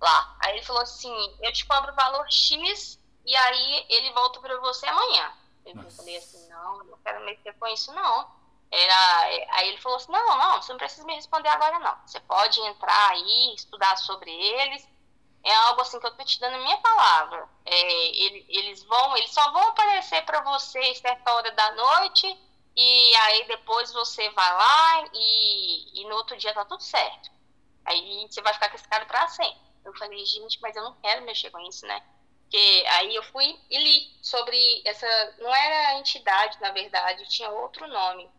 lá. 0.00 0.36
Aí 0.42 0.56
ele 0.56 0.64
falou 0.64 0.80
assim, 0.80 1.14
eu 1.42 1.52
te 1.52 1.66
cobro 1.66 1.92
o 1.92 1.94
valor 1.94 2.26
X 2.30 2.98
e 3.26 3.36
aí 3.36 3.86
ele 3.90 4.10
volta 4.12 4.40
para 4.40 4.58
você 4.60 4.86
amanhã. 4.86 5.32
Eu 5.66 5.90
falei 5.90 6.16
assim, 6.16 6.48
não, 6.48 6.78
eu 6.78 6.84
não 6.84 6.98
quero 6.98 7.24
mexer 7.24 7.52
com 7.58 7.66
isso 7.68 7.92
não. 7.92 8.41
Era, 8.74 9.20
aí 9.50 9.68
ele 9.68 9.80
falou 9.82 9.96
assim, 9.96 10.10
não, 10.10 10.38
não, 10.38 10.62
você 10.62 10.72
não 10.72 10.78
precisa 10.78 11.04
me 11.04 11.14
responder 11.14 11.50
agora 11.50 11.78
não. 11.78 11.94
Você 12.06 12.18
pode 12.20 12.58
entrar 12.60 13.10
aí, 13.10 13.54
estudar 13.54 13.98
sobre 13.98 14.32
eles. 14.32 14.88
É 15.44 15.54
algo 15.54 15.82
assim 15.82 16.00
que 16.00 16.06
eu 16.06 16.16
tô 16.16 16.24
te 16.24 16.40
dando 16.40 16.54
a 16.54 16.58
minha 16.58 16.78
palavra. 16.78 17.46
É, 17.66 18.06
ele, 18.16 18.46
eles 18.48 18.82
vão, 18.84 19.16
eles 19.18 19.30
só 19.30 19.52
vão 19.52 19.62
aparecer 19.68 20.24
para 20.24 20.40
você 20.40 20.94
certa 20.94 21.34
hora 21.34 21.50
da 21.52 21.72
noite 21.72 22.38
e 22.74 23.16
aí 23.16 23.46
depois 23.46 23.92
você 23.92 24.30
vai 24.30 24.52
lá 24.54 25.04
e, 25.12 26.00
e 26.00 26.04
no 26.08 26.14
outro 26.16 26.36
dia 26.38 26.54
tá 26.54 26.64
tudo 26.64 26.82
certo. 26.82 27.30
Aí 27.84 28.26
você 28.30 28.40
vai 28.40 28.54
ficar 28.54 28.70
com 28.70 28.76
esse 28.76 28.88
cara 28.88 29.04
pra 29.04 29.28
sempre. 29.28 29.60
Eu 29.84 29.94
falei, 29.98 30.24
gente, 30.24 30.58
mas 30.62 30.74
eu 30.76 30.84
não 30.84 30.94
quero 31.00 31.26
mexer 31.26 31.50
com 31.50 31.60
isso, 31.60 31.86
né? 31.86 32.02
Porque 32.42 32.84
aí 32.88 33.14
eu 33.14 33.22
fui 33.24 33.58
e 33.68 33.78
li 33.78 34.16
sobre 34.22 34.82
essa. 34.86 35.06
Não 35.38 35.54
era 35.54 35.98
entidade, 35.98 36.58
na 36.60 36.70
verdade, 36.70 37.28
tinha 37.28 37.50
outro 37.50 37.86
nome. 37.86 38.30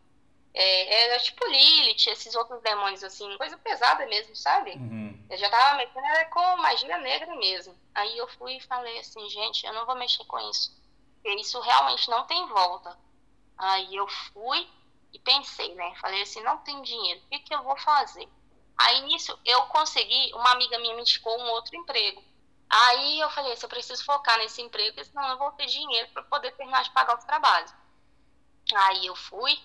É, 0.56 1.06
era 1.06 1.18
tipo 1.18 1.44
Lilith, 1.46 2.06
esses 2.06 2.32
outros 2.36 2.62
demônios, 2.62 3.02
assim, 3.02 3.36
coisa 3.36 3.58
pesada 3.58 4.06
mesmo, 4.06 4.36
sabe? 4.36 4.70
Uhum. 4.70 5.26
Eu 5.28 5.36
já 5.36 5.50
tava 5.50 5.76
mexendo 5.78 6.30
com 6.30 6.56
magia 6.58 6.96
negra 6.98 7.34
mesmo. 7.34 7.76
Aí 7.92 8.16
eu 8.16 8.28
fui 8.28 8.56
e 8.56 8.60
falei 8.60 8.96
assim, 9.00 9.28
gente, 9.28 9.66
eu 9.66 9.72
não 9.72 9.84
vou 9.84 9.96
mexer 9.96 10.24
com 10.26 10.38
isso. 10.48 10.72
Isso 11.24 11.60
realmente 11.60 12.08
não 12.08 12.24
tem 12.26 12.46
volta. 12.46 12.96
Aí 13.58 13.96
eu 13.96 14.06
fui 14.06 14.68
e 15.12 15.18
pensei, 15.18 15.74
né? 15.74 15.92
Falei 16.00 16.22
assim, 16.22 16.40
não 16.42 16.58
tem 16.58 16.80
dinheiro, 16.82 17.20
o 17.20 17.28
que, 17.30 17.40
que 17.40 17.54
eu 17.54 17.62
vou 17.64 17.76
fazer? 17.78 18.28
Aí 18.76 19.00
nisso 19.02 19.36
eu 19.44 19.62
consegui, 19.66 20.32
uma 20.34 20.52
amiga 20.52 20.78
minha 20.78 20.94
me 20.94 21.00
indicou 21.00 21.36
um 21.40 21.50
outro 21.50 21.76
emprego. 21.76 22.22
Aí 22.70 23.20
eu 23.20 23.30
falei, 23.30 23.56
se 23.56 23.64
eu 23.64 23.68
preciso 23.68 24.04
focar 24.04 24.38
nesse 24.38 24.62
emprego, 24.62 25.02
senão 25.04 25.22
eu 25.24 25.28
não 25.30 25.38
vou 25.38 25.52
ter 25.52 25.66
dinheiro 25.66 26.08
para 26.12 26.22
poder 26.24 26.52
terminar 26.52 26.82
de 26.82 26.92
pagar 26.92 27.16
os 27.16 27.24
trabalhos. 27.24 27.72
Aí 28.74 29.06
eu 29.06 29.14
fui 29.14 29.56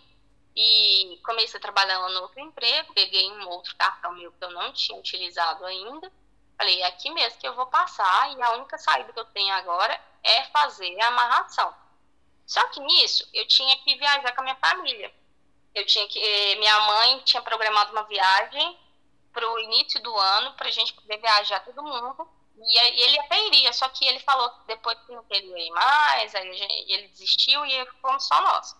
e 0.61 1.17
comecei 1.23 1.57
a 1.57 1.61
trabalhar 1.61 1.99
no 2.09 2.21
outro 2.21 2.39
emprego, 2.41 2.93
peguei 2.93 3.31
um 3.31 3.47
outro 3.47 3.73
cartão 3.77 4.11
meu 4.11 4.29
que 4.33 4.43
eu 4.43 4.51
não 4.51 4.73
tinha 4.73 4.99
utilizado 4.99 5.65
ainda. 5.65 6.11
Falei, 6.57 6.81
é 6.81 6.87
aqui 6.87 7.09
mesmo 7.11 7.39
que 7.39 7.47
eu 7.47 7.55
vou 7.55 7.67
passar 7.67 8.35
e 8.35 8.41
a 8.41 8.51
única 8.55 8.77
saída 8.77 9.13
que 9.13 9.19
eu 9.19 9.25
tenho 9.25 9.53
agora 9.53 9.97
é 10.21 10.43
fazer 10.45 10.99
a 10.99 11.07
amarração. 11.07 11.73
Só 12.45 12.61
que 12.69 12.81
nisso, 12.81 13.25
eu 13.33 13.47
tinha 13.47 13.77
que 13.77 13.95
viajar 13.95 14.33
com 14.33 14.41
a 14.41 14.43
minha 14.43 14.55
família. 14.57 15.13
Eu 15.73 15.85
tinha 15.85 16.05
que. 16.09 16.19
Eh, 16.19 16.55
minha 16.55 16.79
mãe 16.81 17.19
tinha 17.19 17.41
programado 17.41 17.93
uma 17.93 18.03
viagem 18.03 18.77
para 19.31 19.49
o 19.49 19.59
início 19.59 20.01
do 20.01 20.13
ano, 20.13 20.53
para 20.55 20.67
a 20.67 20.71
gente 20.71 20.91
poder 20.93 21.17
viajar 21.19 21.61
todo 21.61 21.81
mundo. 21.83 22.27
E 22.61 23.01
ele 23.01 23.19
até 23.19 23.47
iria, 23.47 23.71
só 23.71 23.87
que 23.87 24.05
ele 24.05 24.19
falou 24.19 24.49
que 24.49 24.67
depois 24.67 24.99
que 25.05 25.13
não 25.13 25.23
queria 25.23 25.57
ir 25.57 25.71
mais, 25.71 26.35
aí 26.35 26.85
ele 26.89 27.07
desistiu 27.07 27.65
e 27.65 27.85
fomos 28.01 28.27
só 28.27 28.41
nós. 28.41 28.75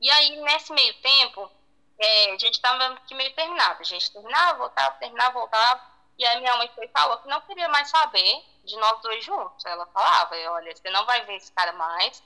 E 0.00 0.10
aí, 0.10 0.36
nesse 0.42 0.72
meio 0.72 0.94
tempo, 1.00 1.50
é, 1.98 2.32
a 2.32 2.38
gente 2.38 2.54
estava 2.54 2.86
aqui 2.94 3.14
meio 3.14 3.34
terminado. 3.34 3.80
A 3.80 3.84
gente 3.84 4.12
terminava, 4.12 4.58
voltava, 4.58 4.96
terminava, 4.96 5.32
voltava. 5.32 5.80
E 6.16 6.26
aí 6.26 6.40
minha 6.40 6.56
mãe 6.56 6.70
foi 6.74 6.86
e 6.86 6.88
falou 6.88 7.18
que 7.18 7.28
não 7.28 7.40
queria 7.42 7.68
mais 7.68 7.88
saber 7.90 8.44
de 8.64 8.76
nós 8.76 9.00
dois 9.02 9.24
juntos. 9.24 9.64
Ela 9.64 9.86
falava, 9.86 10.34
olha, 10.52 10.74
você 10.74 10.90
não 10.90 11.06
vai 11.06 11.24
ver 11.24 11.36
esse 11.36 11.52
cara 11.52 11.72
mais, 11.72 12.22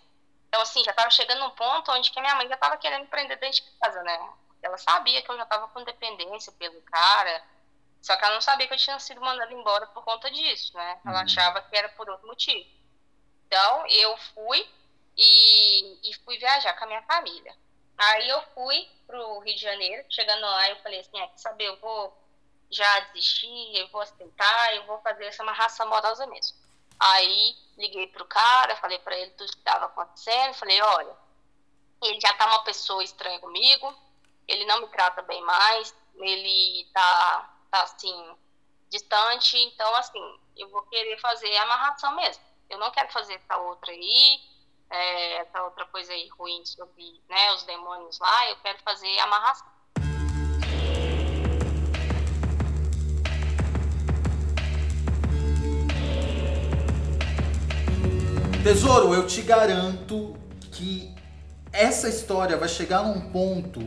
então, 0.53 0.61
assim, 0.61 0.85
já 0.85 0.91
estava 0.91 1.09
chegando 1.09 1.39
num 1.39 1.51
ponto 1.53 1.91
onde 1.93 2.11
que 2.11 2.19
a 2.19 2.23
minha 2.23 2.35
mãe 2.35 2.47
já 2.47 2.57
estava 2.57 2.77
querendo 2.77 3.05
empreender 3.05 3.37
dentro 3.37 3.57
de 3.57 3.71
casa, 3.81 4.03
né? 4.03 4.33
Ela 4.63 4.77
sabia 4.77 5.23
que 5.23 5.31
eu 5.31 5.37
já 5.39 5.45
estava 5.45 5.67
com 5.69 5.83
dependência 5.83 6.53
pelo 6.53 6.79
cara, 6.83 7.43
só 8.03 8.15
que 8.15 8.23
ela 8.23 8.35
não 8.35 8.43
sabia 8.43 8.69
que 8.69 8.75
eu 8.75 8.79
tinha 8.79 8.99
sido 8.99 9.19
mandada 9.23 9.51
embora 9.51 9.87
por 9.87 10.05
conta 10.05 10.31
disso, 10.31 10.77
né? 10.77 11.01
Ela 11.07 11.21
uhum. 11.21 11.25
achava 11.25 11.63
que 11.63 11.75
era 11.75 11.89
por 11.89 12.07
outro 12.11 12.27
motivo. 12.27 12.69
Então, 13.47 13.87
eu 13.87 14.15
fui 14.35 14.69
e, 15.17 16.11
e 16.11 16.15
fui 16.23 16.37
viajar 16.37 16.75
com 16.75 16.85
a 16.85 16.89
minha 16.89 17.03
família. 17.05 17.57
Aí 17.97 18.29
eu 18.29 18.43
fui 18.55 18.89
pro 19.07 19.39
Rio 19.41 19.55
de 19.55 19.61
Janeiro, 19.61 20.05
chegando 20.11 20.41
lá, 20.41 20.71
eu 20.71 20.77
falei 20.77 21.01
assim, 21.01 21.19
é, 21.21 21.27
quer 21.27 21.39
saber, 21.39 21.67
eu 21.67 21.77
vou 21.77 22.17
já 22.71 23.01
desistir, 23.01 23.77
eu 23.77 23.89
vou 23.89 24.01
aceitar, 24.01 24.75
eu 24.77 24.87
vou 24.87 24.99
fazer 25.03 25.27
essa 25.27 25.43
amarração 25.43 25.87
amorosa 25.87 26.27
mesmo. 26.27 26.57
Aí 26.99 27.57
liguei 27.77 28.07
pro 28.07 28.25
cara, 28.25 28.77
falei 28.77 28.99
para 28.99 29.17
ele 29.17 29.31
tudo 29.33 29.53
que 29.53 29.59
estava 29.59 29.87
acontecendo, 29.87 30.55
falei, 30.55 30.81
olha, 30.81 31.17
ele 32.03 32.21
já 32.21 32.33
tá 32.35 32.47
uma 32.47 32.65
pessoa 32.65 33.03
estranha 33.05 33.39
comigo, 33.41 33.95
ele 34.49 34.65
não 34.65 34.81
me 34.81 34.89
trata 34.89 35.23
bem 35.23 35.43
mais, 35.43 35.95
ele 36.17 36.89
tá, 36.93 37.55
tá 37.71 37.83
assim, 37.83 38.37
distante, 38.89 39.57
então 39.59 39.95
assim, 39.97 40.41
eu 40.57 40.69
vou 40.69 40.83
querer 40.83 41.19
fazer 41.21 41.55
a 41.57 41.63
amarração 41.63 42.15
mesmo. 42.17 42.43
Eu 42.69 42.79
não 42.79 42.91
quero 42.91 43.13
fazer 43.13 43.35
essa 43.35 43.57
outra 43.59 43.93
aí, 43.93 44.41
é, 44.93 45.39
essa 45.39 45.63
outra 45.63 45.87
coisa 45.87 46.13
aí 46.13 46.29
ruim 46.39 46.65
sobre 46.67 47.21
né, 47.29 47.53
os 47.53 47.63
demônios 47.65 48.19
lá, 48.21 48.51
eu 48.51 48.57
quero 48.57 48.79
fazer 48.85 49.19
amarração. 49.21 49.67
Tesouro, 58.63 59.13
eu 59.13 59.27
te 59.27 59.43
garanto 59.43 60.37
que 60.71 61.13
essa 61.73 62.09
história 62.09 62.57
vai 62.57 62.69
chegar 62.69 63.03
num 63.03 63.33
ponto 63.33 63.81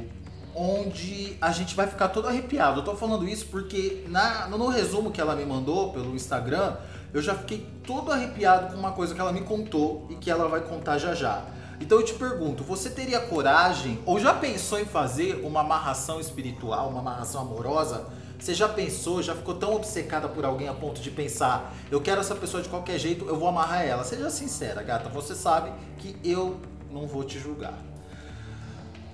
onde 0.54 1.38
a 1.40 1.52
gente 1.52 1.76
vai 1.76 1.88
ficar 1.88 2.10
todo 2.10 2.28
arrepiado. 2.28 2.80
Eu 2.80 2.84
tô 2.84 2.96
falando 2.96 3.28
isso 3.28 3.46
porque 3.48 4.04
na, 4.08 4.48
no 4.48 4.68
resumo 4.68 5.12
que 5.12 5.22
ela 5.22 5.36
me 5.36 5.46
mandou 5.46 5.94
pelo 5.94 6.16
Instagram, 6.16 6.76
eu 7.16 7.22
já 7.22 7.34
fiquei 7.34 7.66
todo 7.88 8.12
arrepiado 8.12 8.74
com 8.74 8.78
uma 8.78 8.92
coisa 8.92 9.16
que 9.16 9.22
ela 9.22 9.32
me 9.32 9.40
contou 9.40 10.06
e 10.10 10.16
que 10.16 10.30
ela 10.30 10.50
vai 10.50 10.60
contar 10.60 10.98
já 10.98 11.16
já. 11.16 11.46
Então 11.80 11.98
eu 11.98 12.04
te 12.04 12.14
pergunto, 12.14 12.62
você 12.62 12.90
teria 12.90 13.22
coragem 13.22 13.98
ou 14.06 14.20
já 14.20 14.34
pensou 14.34 14.78
em 14.78 14.84
fazer 14.84 15.36
uma 15.42 15.62
amarração 15.62 16.20
espiritual, 16.20 16.90
uma 16.90 17.00
amarração 17.00 17.40
amorosa? 17.40 18.06
Você 18.38 18.54
já 18.54 18.68
pensou, 18.68 19.24
já 19.24 19.34
ficou 19.34 19.56
tão 19.56 19.74
obcecada 19.76 20.28
por 20.28 20.44
alguém 20.44 20.68
a 20.68 20.74
ponto 20.74 21.00
de 21.00 21.10
pensar, 21.10 21.74
eu 21.90 22.02
quero 22.02 22.20
essa 22.20 22.36
pessoa 22.36 22.62
de 22.62 22.68
qualquer 22.68 23.00
jeito, 23.00 23.26
eu 23.30 23.40
vou 23.40 23.48
amarrar 23.48 23.86
ela. 23.86 24.04
Seja 24.04 24.30
sincera, 24.30 24.84
gata, 24.84 25.08
você 25.08 25.34
sabe 25.34 25.72
que 25.98 26.18
eu 26.22 26.60
não 26.92 27.08
vou 27.08 27.24
te 27.24 27.40
julgar. 27.40 27.80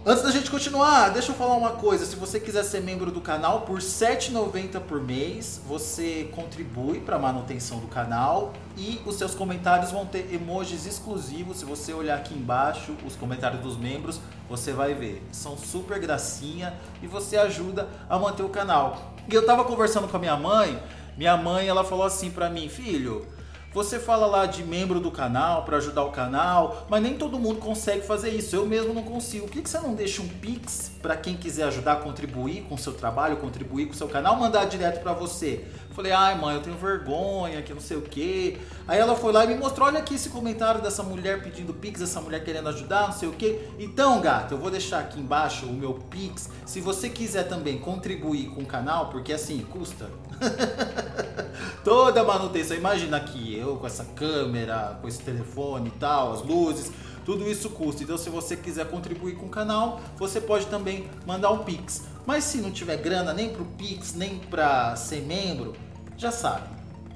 Antes 0.04 0.24
da 0.24 0.32
gente 0.32 0.50
continuar, 0.50 1.10
deixa 1.10 1.32
eu 1.32 1.36
falar 1.36 1.54
uma 1.54 1.74
coisa. 1.74 2.08
Se 2.08 2.16
você 2.16 2.40
quiser 2.40 2.64
ser 2.64 2.82
membro 2.82 3.12
do 3.12 3.22
canal, 3.22 3.62
por 3.62 3.76
R$ 3.76 3.86
7,90 3.86 4.80
por 4.80 5.00
mês, 5.00 5.62
você 5.64 6.28
contribui 6.34 7.00
para 7.00 7.18
a 7.18 7.20
manutenção 7.20 7.78
do 7.78 7.86
canal 7.86 8.52
e 8.76 9.00
os 9.06 9.16
seus 9.18 9.36
comentários 9.36 9.92
vão 9.92 10.04
ter 10.04 10.34
emojis 10.34 10.88
exclusivos. 10.88 11.58
Se 11.58 11.66
você 11.66 11.94
olhar 11.94 12.18
aqui 12.18 12.34
embaixo, 12.34 12.96
os 13.06 13.16
comentários 13.16 13.62
dos 13.62 13.78
membros, 13.78 14.20
você 14.50 14.74
vai 14.74 14.96
ver. 14.96 15.22
São 15.32 15.56
super 15.56 16.00
gracinha 16.00 16.74
e 17.04 17.06
você 17.06 17.38
ajuda 17.38 17.88
a 18.10 18.18
manter 18.18 18.42
o 18.42 18.50
canal. 18.50 19.14
E 19.32 19.36
eu 19.36 19.46
tava 19.46 19.64
conversando 19.66 20.08
com 20.08 20.18
a 20.18 20.20
minha 20.20 20.36
mãe 20.36 20.82
Minha 21.16 21.38
mãe, 21.38 21.68
ela 21.68 21.84
falou 21.84 22.06
assim 22.06 22.32
pra 22.32 22.50
mim, 22.50 22.68
filho, 22.70 23.28
você 23.74 24.00
fala 24.00 24.26
lá 24.26 24.46
de 24.46 24.64
membro 24.64 25.00
do 25.00 25.12
canal 25.12 25.64
para 25.64 25.78
ajudar 25.78 26.04
o 26.04 26.12
canal, 26.12 26.86
mas 26.90 27.02
nem 27.02 27.18
todo 27.18 27.40
mundo 27.40 27.60
consegue 27.60 28.06
fazer 28.06 28.30
isso. 28.30 28.56
Eu 28.56 28.66
mesmo 28.66 28.94
não 28.94 29.04
consigo. 29.04 29.48
Por 29.48 29.62
que 29.62 29.70
você 29.70 29.80
não 29.80 29.94
deixa 29.94 30.22
um 30.22 30.28
Pix 30.28 30.91
para 31.02 31.18
quem 31.18 31.36
quiser 31.36 31.64
ajudar 31.64 31.98
contribuir 31.98 32.64
com 32.64 32.76
o 32.76 32.78
seu 32.78 32.94
trabalho, 32.94 33.38
contribuir 33.38 33.88
com 33.88 33.94
o 33.94 33.96
seu 33.96 34.08
canal, 34.08 34.38
mandar 34.38 34.66
direto 34.66 35.02
para 35.02 35.14
você? 35.14 35.66
Falei, 35.92 36.12
ai 36.12 36.40
mãe, 36.40 36.56
eu 36.56 36.62
tenho 36.62 36.78
vergonha, 36.78 37.62
que 37.62 37.74
não 37.74 37.82
sei 37.82 37.98
o 37.98 38.02
que. 38.02 38.58
Aí 38.88 38.98
ela 38.98 39.16
foi 39.16 39.34
lá 39.34 39.44
e 39.44 39.48
me 39.48 39.56
mostrou, 39.56 39.88
olha 39.88 40.00
aqui 40.00 40.16
esse 40.16 40.30
comentário 40.30 40.82
dessa 40.82 41.04
mulher 41.04 41.44
pedindo 41.44 41.74
Pix, 41.74 42.02
essa 42.02 42.22
mulher 42.22 42.44
querendo 42.44 42.70
ajudar, 42.70 43.08
não 43.08 43.14
sei 43.14 43.28
o 43.28 43.34
que. 43.34 43.60
Então, 43.78 44.22
gato, 44.22 44.54
eu 44.54 44.58
vou 44.58 44.72
deixar 44.72 45.00
aqui 45.00 45.20
embaixo 45.20 45.66
o 45.66 45.74
meu 45.74 45.94
Pix. 45.94 46.50
Se 46.66 46.80
você 46.80 47.10
quiser 47.10 47.44
também 47.48 47.78
contribuir 47.78 48.50
com 48.52 48.62
o 48.62 48.66
canal, 48.66 49.10
porque 49.10 49.34
assim, 49.34 49.60
custa. 49.70 50.10
Toda 51.84 52.24
manutenção, 52.24 52.78
imagina 52.78 53.18
aqui, 53.18 53.58
eu 53.58 53.76
com 53.76 53.88
essa 53.88 54.06
câmera, 54.06 54.98
com 55.02 55.08
esse 55.08 55.22
telefone 55.22 55.90
e 55.90 56.00
tal, 56.00 56.34
as 56.34 56.42
luzes, 56.42 56.92
tudo 57.26 57.50
isso 57.50 57.70
custa. 57.70 58.04
Então, 58.04 58.18
se 58.18 58.30
você 58.30 58.56
quiser 58.56 58.90
contribuir 58.90 59.36
com 59.36 59.46
o 59.46 59.50
canal, 59.50 60.02
você 60.18 60.42
pode 60.42 60.68
também 60.68 61.10
mandar 61.26 61.52
um 61.52 61.64
Pix. 61.64 62.04
Mas 62.26 62.44
se 62.44 62.58
não 62.58 62.72
tiver 62.72 62.98
grana 62.98 63.34
nem 63.34 63.50
pro 63.50 63.66
Pix, 63.66 64.14
nem 64.14 64.40
pra 64.40 64.96
ser 64.96 65.22
membro, 65.22 65.74
já 66.18 66.32
sabe. 66.32 66.68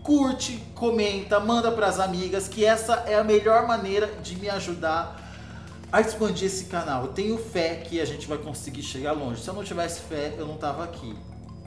Curte, 0.04 0.64
comenta, 0.76 1.40
manda 1.40 1.72
pras 1.72 2.00
amigas, 2.00 2.48
que 2.48 2.64
essa 2.64 3.04
é 3.08 3.16
a 3.16 3.24
melhor 3.24 3.68
maneira 3.68 4.08
de 4.22 4.36
me 4.36 4.50
ajudar 4.50 5.22
a 5.92 6.02
expandir 6.02 6.48
esse 6.48 6.66
canal. 6.66 7.06
Eu 7.06 7.14
tenho 7.14 7.38
fé 7.38 7.76
que 7.76 8.00
a 8.00 8.06
gente 8.06 8.28
vai 8.28 8.38
conseguir 8.38 8.84
chegar 8.84 9.14
longe. 9.14 9.42
Se 9.42 9.48
eu 9.48 9.54
não 9.54 9.64
tivesse 9.64 10.02
fé, 10.02 10.36
eu 10.38 10.46
não 10.46 10.58
tava 10.58 10.84
aqui. 10.84 11.16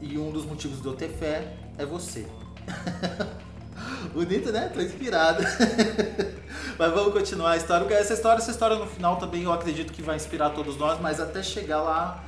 E 0.01 0.19
um 0.19 0.31
dos 0.31 0.45
motivos 0.45 0.81
de 0.81 0.87
eu 0.87 0.95
ter 0.95 1.09
fé 1.09 1.57
é 1.77 1.85
você. 1.85 2.27
Bonito, 4.13 4.51
né? 4.53 4.69
Tô 4.69 4.81
inspirado. 4.81 5.43
mas 6.79 6.93
vamos 6.93 7.13
continuar 7.13 7.53
a 7.53 7.57
história. 7.57 7.93
Essa 7.95 8.15
história, 8.15 8.41
essa 8.41 8.51
história 8.51 8.77
no 8.77 8.87
final 8.87 9.17
também 9.17 9.43
eu 9.43 9.53
acredito 9.53 9.93
que 9.93 10.03
vai 10.03 10.17
inspirar 10.17 10.51
todos 10.51 10.77
nós, 10.77 11.01
mas 11.01 11.21
até 11.21 11.43
chegar 11.43 11.83
lá 11.83 12.25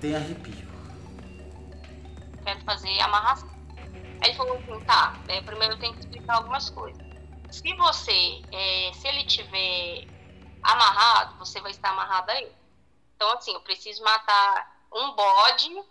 tem 0.00 0.14
arrepio. 0.14 0.68
Quero 2.44 2.60
fazer 2.64 3.00
amarração. 3.00 3.50
Aí 4.22 4.30
ele 4.30 4.34
falou 4.36 4.56
assim, 4.56 4.84
tá, 4.84 5.18
é, 5.28 5.40
primeiro 5.42 5.74
eu 5.74 5.78
tenho 5.78 5.94
que 5.94 6.00
explicar 6.00 6.36
algumas 6.36 6.70
coisas. 6.70 7.02
Se 7.50 7.74
você, 7.74 8.42
é, 8.52 8.92
se 8.94 9.08
ele 9.08 9.24
tiver 9.24 10.06
amarrado, 10.62 11.38
você 11.38 11.60
vai 11.60 11.70
estar 11.70 11.90
amarrado 11.90 12.30
aí. 12.30 12.50
Então, 13.16 13.32
assim, 13.32 13.52
eu 13.52 13.60
preciso 13.60 14.02
matar 14.02 14.80
um 14.92 15.14
bode 15.14 15.82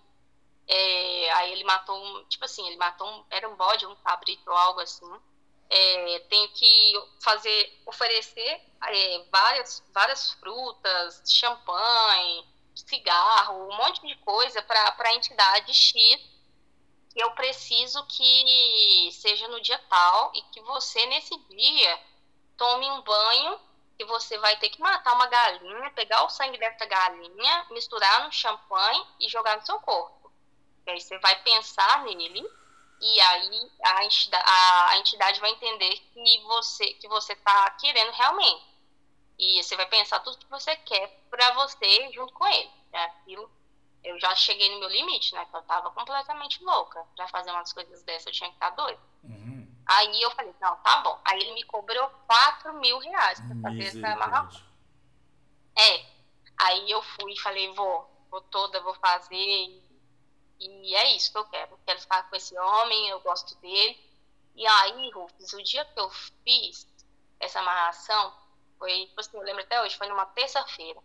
é, 0.69 1.31
aí 1.33 1.51
ele 1.51 1.63
matou 1.65 1.97
um, 1.97 2.23
tipo 2.25 2.45
assim, 2.45 2.65
ele 2.67 2.77
matou 2.77 3.07
um, 3.07 3.25
era 3.29 3.49
um 3.49 3.55
bode, 3.55 3.85
um 3.85 3.95
cabrito 3.97 4.49
ou 4.49 4.55
algo 4.55 4.79
assim. 4.79 5.11
É, 5.69 6.19
tenho 6.29 6.49
que 6.49 6.93
fazer, 7.21 7.81
oferecer 7.85 8.61
é, 8.87 9.25
várias, 9.31 9.83
várias 9.93 10.31
frutas, 10.33 11.23
champanhe, 11.27 12.47
cigarro, 12.73 13.67
um 13.67 13.75
monte 13.75 14.07
de 14.07 14.15
coisa 14.17 14.61
para 14.61 14.95
a 14.97 15.13
entidade 15.13 15.73
X 15.73 16.39
eu 17.15 17.31
preciso 17.31 18.05
que 18.05 19.09
seja 19.11 19.47
no 19.47 19.61
dia 19.61 19.77
tal 19.89 20.31
e 20.35 20.41
que 20.43 20.61
você 20.61 21.05
nesse 21.07 21.37
dia 21.49 22.03
tome 22.55 22.89
um 22.91 23.01
banho 23.01 23.59
que 23.97 24.05
você 24.05 24.37
vai 24.37 24.57
ter 24.57 24.69
que 24.69 24.79
matar 24.79 25.13
uma 25.13 25.27
galinha, 25.27 25.91
pegar 25.91 26.23
o 26.23 26.29
sangue 26.29 26.57
dessa 26.57 26.85
galinha, 26.85 27.67
misturar 27.71 28.23
no 28.23 28.31
champanhe 28.31 29.05
e 29.19 29.27
jogar 29.27 29.57
no 29.57 29.65
seu 29.65 29.79
corpo. 29.81 30.18
Aí 30.89 30.99
você 30.99 31.17
vai 31.19 31.41
pensar 31.43 32.03
nele 32.03 32.47
e 33.01 33.21
aí 33.21 33.71
a 33.83 34.03
entidade, 34.05 34.45
a, 34.45 34.89
a 34.91 34.97
entidade 34.97 35.39
vai 35.39 35.51
entender 35.51 35.95
que 36.13 36.41
você 36.43 36.93
que 36.95 37.07
você 37.07 37.33
está 37.33 37.69
querendo 37.71 38.11
realmente. 38.11 38.67
E 39.37 39.63
você 39.63 39.75
vai 39.77 39.85
pensar 39.85 40.19
tudo 40.19 40.37
que 40.37 40.49
você 40.49 40.75
quer 40.75 41.07
para 41.29 41.53
você 41.53 42.11
junto 42.11 42.33
com 42.33 42.45
ele. 42.45 42.69
É 42.91 43.05
aquilo. 43.05 43.49
Eu 44.03 44.19
já 44.19 44.35
cheguei 44.35 44.69
no 44.73 44.79
meu 44.79 44.89
limite, 44.89 45.33
né? 45.33 45.45
Que 45.45 45.55
eu 45.55 45.61
tava 45.61 45.91
completamente 45.91 46.61
louca. 46.61 47.05
Pra 47.15 47.27
fazer 47.29 47.51
umas 47.51 47.71
coisas 47.71 48.03
dessas, 48.03 48.27
eu 48.27 48.33
tinha 48.33 48.49
que 48.49 48.55
estar 48.55 48.71
doida. 48.71 48.99
Uhum. 49.23 49.67
Aí 49.85 50.21
eu 50.21 50.29
falei, 50.31 50.53
não, 50.59 50.75
tá 50.77 50.97
bom. 50.97 51.19
Aí 51.23 51.39
ele 51.39 51.53
me 51.53 51.63
cobrou 51.63 52.09
4 52.27 52.73
mil 52.79 52.99
reais 52.99 53.39
pra 53.39 53.55
fazer 53.61 53.83
essa 53.85 54.07
amarração. 54.09 54.61
É. 55.77 56.05
Aí 56.57 56.91
eu 56.91 57.01
fui 57.01 57.33
e 57.33 57.39
falei, 57.39 57.73
vou, 57.73 58.09
vou 58.29 58.41
toda, 58.41 58.81
vou 58.81 58.93
fazer. 58.95 59.81
E 60.59 60.95
é 60.95 61.15
isso 61.15 61.31
que 61.31 61.37
eu 61.37 61.45
quero. 61.45 61.71
Eu 61.71 61.79
quero 61.85 62.01
ficar 62.01 62.29
com 62.29 62.35
esse 62.35 62.57
homem, 62.57 63.09
eu 63.09 63.19
gosto 63.21 63.55
dele. 63.55 63.97
E 64.55 64.67
aí, 64.67 65.09
Rufus, 65.11 65.53
o 65.53 65.63
dia 65.63 65.85
que 65.85 65.99
eu 65.99 66.09
fiz 66.43 66.85
essa 67.39 67.59
amarração, 67.59 68.33
foi, 68.77 69.05
tipo 69.05 69.19
assim, 69.19 69.37
eu 69.37 69.43
lembro 69.43 69.63
até 69.63 69.81
hoje, 69.81 69.97
foi 69.97 70.07
numa 70.07 70.25
terça-feira. 70.25 71.01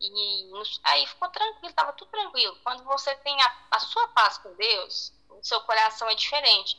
E 0.00 0.52
aí 0.84 1.06
ficou 1.06 1.28
tranquilo, 1.28 1.74
tava 1.74 1.92
tudo 1.92 2.10
tranquilo. 2.10 2.58
Quando 2.62 2.84
você 2.84 3.14
tem 3.16 3.40
a, 3.42 3.66
a 3.70 3.80
sua 3.80 4.08
paz 4.08 4.38
com 4.38 4.54
Deus, 4.54 5.12
o 5.28 5.42
seu 5.42 5.60
coração 5.62 6.08
é 6.08 6.14
diferente. 6.14 6.78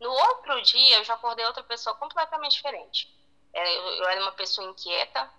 No 0.00 0.10
outro 0.10 0.60
dia, 0.62 0.98
eu 0.98 1.04
já 1.04 1.14
acordei 1.14 1.44
outra 1.46 1.62
pessoa 1.62 1.94
completamente 1.96 2.56
diferente. 2.56 3.14
É, 3.52 3.76
eu, 3.76 3.82
eu, 3.96 4.08
era 4.08 4.20
uma 4.20 4.32
pessoa 4.32 4.68
inquieta, 4.68 5.30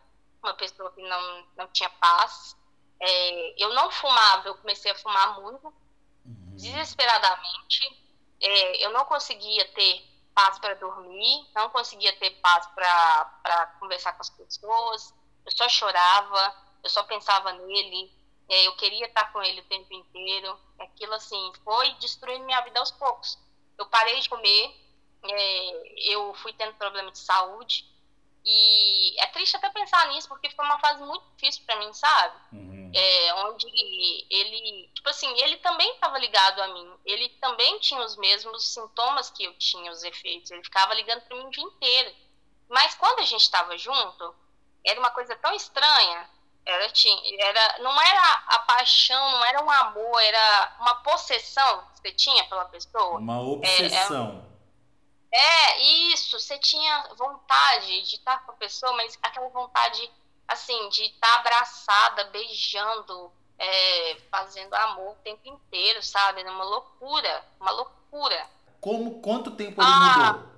uma 0.41 0.53
pessoa 0.53 0.91
que 0.91 1.01
não, 1.01 1.47
não 1.55 1.67
tinha 1.67 1.89
paz. 1.89 2.55
É, 2.99 3.63
eu 3.63 3.73
não 3.73 3.91
fumava, 3.91 4.47
eu 4.47 4.55
comecei 4.55 4.91
a 4.91 4.95
fumar 4.95 5.39
muito 5.41 5.73
desesperadamente. 6.55 8.05
É, 8.41 8.85
eu 8.85 8.91
não 8.91 9.05
conseguia 9.05 9.65
ter 9.73 10.03
paz 10.33 10.59
para 10.59 10.73
dormir, 10.75 11.47
não 11.55 11.69
conseguia 11.69 12.15
ter 12.17 12.31
paz 12.41 12.67
para 12.67 13.67
conversar 13.79 14.13
com 14.13 14.21
as 14.21 14.29
pessoas. 14.29 15.13
Eu 15.45 15.51
só 15.51 15.69
chorava, 15.69 16.55
eu 16.83 16.89
só 16.89 17.03
pensava 17.03 17.53
nele. 17.53 18.11
É, 18.47 18.67
eu 18.67 18.75
queria 18.75 19.07
estar 19.07 19.31
com 19.31 19.41
ele 19.41 19.61
o 19.61 19.65
tempo 19.65 19.93
inteiro. 19.93 20.59
Aquilo 20.79 21.13
assim 21.13 21.51
foi 21.63 21.93
destruindo 21.93 22.45
minha 22.45 22.61
vida 22.61 22.79
aos 22.79 22.91
poucos. 22.91 23.39
Eu 23.77 23.85
parei 23.87 24.19
de 24.19 24.29
comer, 24.29 24.75
é, 25.23 26.13
eu 26.13 26.33
fui 26.35 26.53
tendo 26.53 26.73
problema 26.73 27.11
de 27.11 27.19
saúde. 27.19 27.85
E 28.47 29.19
é 29.19 29.27
triste 29.27 29.57
até 29.57 29.69
pensar 29.71 30.07
nisso, 30.09 30.27
porque 30.27 30.51
foi 30.51 30.65
uma 30.65 30.77
fase 30.79 31.03
muito 31.03 31.25
difícil 31.35 31.63
para 31.65 31.77
mim, 31.77 31.91
sabe? 31.93 32.35
Uhum 32.53 32.75
é, 32.95 33.33
onde 33.45 33.67
ele, 33.67 34.25
assim, 35.25 35.41
ele 35.41 35.57
também 35.57 35.91
estava 35.93 36.17
ligado 36.19 36.61
a 36.61 36.67
mim, 36.67 36.93
ele 37.03 37.29
também 37.41 37.79
tinha 37.79 38.01
os 38.01 38.15
mesmos 38.17 38.73
sintomas 38.73 39.29
que 39.29 39.43
eu 39.43 39.53
tinha, 39.57 39.91
os 39.91 40.03
efeitos, 40.03 40.51
ele 40.51 40.63
ficava 40.63 40.93
ligando 40.93 41.21
para 41.21 41.35
mim 41.35 41.45
o 41.45 41.49
dia 41.49 41.63
inteiro. 41.63 42.15
Mas 42.69 42.95
quando 42.95 43.19
a 43.19 43.23
gente 43.23 43.41
estava 43.41 43.77
junto, 43.77 44.35
era 44.83 44.99
uma 44.99 45.11
coisa 45.11 45.35
tão 45.35 45.53
estranha, 45.53 46.29
era, 46.65 46.89
tinha, 46.89 47.15
era, 47.45 47.79
não 47.79 48.01
era 48.01 48.43
a 48.47 48.59
paixão, 48.59 49.31
não 49.31 49.45
era 49.45 49.63
um 49.63 49.69
amor, 49.69 50.21
era 50.21 50.77
uma 50.79 50.95
possessão 50.95 51.87
que 51.93 52.01
você 52.01 52.11
tinha 52.11 52.43
pela 52.45 52.65
pessoa. 52.65 53.19
Uma 53.19 53.39
obsessão. 53.41 54.43
É, 55.31 55.37
é, 55.37 55.71
é 55.71 55.81
isso, 56.11 56.39
você 56.39 56.57
tinha 56.57 57.13
vontade 57.15 58.01
de 58.03 58.15
estar 58.15 58.43
com 58.45 58.51
a 58.51 58.55
pessoa, 58.55 58.93
mas 58.93 59.17
aquela 59.21 59.49
vontade 59.49 60.11
assim, 60.47 60.89
de 60.89 61.05
estar 61.05 61.39
abraçada, 61.39 62.25
beijando, 62.25 63.31
é, 63.57 64.17
fazendo 64.29 64.73
amor 64.73 65.11
o 65.11 65.23
tempo 65.23 65.47
inteiro, 65.47 66.01
sabe? 66.03 66.41
É 66.41 66.49
uma 66.49 66.63
loucura, 66.63 67.45
uma 67.59 67.71
loucura. 67.71 68.47
Como, 68.81 69.21
quanto 69.21 69.51
tempo 69.51 69.81
ele 69.81 69.89
ah, 69.89 70.33
mudou? 70.33 70.49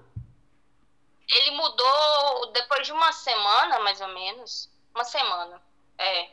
Ele 1.29 1.51
mudou 1.51 2.51
depois 2.53 2.85
de 2.85 2.91
uma 2.93 3.11
semana, 3.11 3.79
mais 3.79 4.01
ou 4.01 4.09
menos. 4.09 4.69
Uma 4.93 5.03
semana, 5.03 5.61
é. 5.97 6.29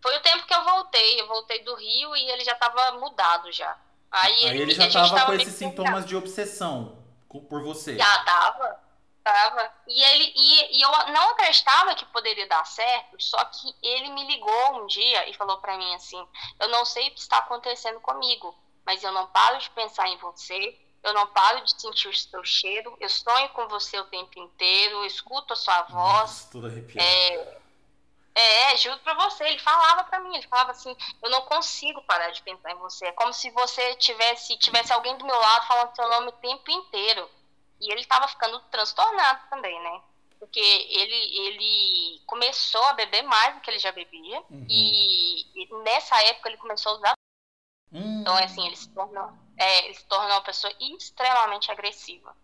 Foi 0.00 0.16
o 0.16 0.20
tempo 0.20 0.46
que 0.46 0.54
eu 0.54 0.64
voltei. 0.64 1.20
Eu 1.20 1.28
voltei 1.28 1.62
do 1.62 1.74
Rio 1.76 2.16
e 2.16 2.30
ele 2.30 2.44
já 2.44 2.52
estava 2.52 2.98
mudado 2.98 3.52
já. 3.52 3.76
Aí, 4.10 4.32
Aí 4.46 4.58
ele, 4.58 4.72
ele 4.72 4.74
já 4.74 4.86
estava 4.86 5.26
com 5.26 5.32
esses 5.34 5.54
sintomas 5.54 6.04
de 6.04 6.16
obsessão 6.16 6.98
por 7.48 7.62
você. 7.62 7.96
Já 7.96 8.24
tava. 8.24 8.81
Tava. 9.22 9.72
E 9.86 10.02
ele 10.02 10.32
e, 10.34 10.78
e, 10.78 10.82
eu 10.82 10.90
não 11.12 11.30
acreditava 11.30 11.94
que 11.94 12.04
poderia 12.06 12.46
dar 12.48 12.64
certo, 12.66 13.16
só 13.20 13.44
que 13.44 13.74
ele 13.80 14.10
me 14.10 14.26
ligou 14.26 14.82
um 14.82 14.86
dia 14.86 15.28
e 15.28 15.34
falou 15.34 15.58
para 15.58 15.76
mim 15.78 15.94
assim: 15.94 16.26
"Eu 16.58 16.68
não 16.68 16.84
sei 16.84 17.08
o 17.08 17.14
que 17.14 17.20
está 17.20 17.38
acontecendo 17.38 18.00
comigo, 18.00 18.52
mas 18.84 19.04
eu 19.04 19.12
não 19.12 19.28
paro 19.28 19.58
de 19.58 19.70
pensar 19.70 20.08
em 20.08 20.18
você, 20.18 20.76
eu 21.04 21.14
não 21.14 21.28
paro 21.28 21.64
de 21.64 21.80
sentir 21.80 22.08
o 22.08 22.16
seu 22.16 22.44
cheiro, 22.44 22.96
eu 23.00 23.08
sonho 23.08 23.48
com 23.50 23.68
você 23.68 23.98
o 24.00 24.06
tempo 24.06 24.40
inteiro, 24.40 24.96
eu 24.96 25.04
escuto 25.04 25.52
a 25.52 25.56
sua 25.56 25.82
voz". 25.82 25.92
Nossa, 25.92 26.50
tudo 26.50 26.66
arrepiado. 26.66 27.08
É, 27.08 27.62
é, 28.34 28.76
juro 28.76 28.98
pra 29.00 29.14
você, 29.14 29.44
ele 29.44 29.58
falava 29.58 30.04
pra 30.04 30.20
mim, 30.20 30.34
ele 30.34 30.48
falava 30.48 30.70
assim, 30.70 30.96
eu 31.22 31.30
não 31.30 31.42
consigo 31.42 32.02
parar 32.02 32.30
de 32.30 32.42
pensar 32.42 32.72
em 32.72 32.78
você. 32.78 33.06
É 33.06 33.12
como 33.12 33.32
se 33.32 33.50
você 33.50 33.94
tivesse, 33.96 34.56
tivesse 34.58 34.92
alguém 34.92 35.16
do 35.16 35.26
meu 35.26 35.38
lado 35.38 35.66
falando 35.66 35.94
seu 35.94 36.08
nome 36.08 36.28
o 36.28 36.32
tempo 36.32 36.70
inteiro. 36.70 37.30
E 37.82 37.90
ele 37.90 38.00
estava 38.00 38.28
ficando 38.28 38.60
transtornado 38.70 39.40
também, 39.50 39.78
né? 39.82 40.00
Porque 40.38 40.60
ele, 40.60 41.46
ele 41.46 42.22
começou 42.26 42.82
a 42.84 42.92
beber 42.92 43.22
mais 43.22 43.54
do 43.54 43.60
que 43.60 43.70
ele 43.70 43.78
já 43.80 43.90
bebia. 43.90 44.40
Uhum. 44.48 44.66
E, 44.68 45.42
e, 45.54 45.82
nessa 45.82 46.16
época 46.22 46.48
ele 46.48 46.58
começou 46.58 46.92
a 46.92 46.94
usar. 46.96 47.14
Hum. 47.92 48.20
Então, 48.20 48.36
assim, 48.36 48.64
ele 48.64 48.76
se 48.76 48.88
tornou, 48.88 49.32
é, 49.56 49.84
ele 49.84 49.94
se 49.94 50.04
tornou 50.06 50.30
uma 50.30 50.42
pessoa 50.42 50.72
extremamente 50.80 51.70
agressiva. 51.72 52.34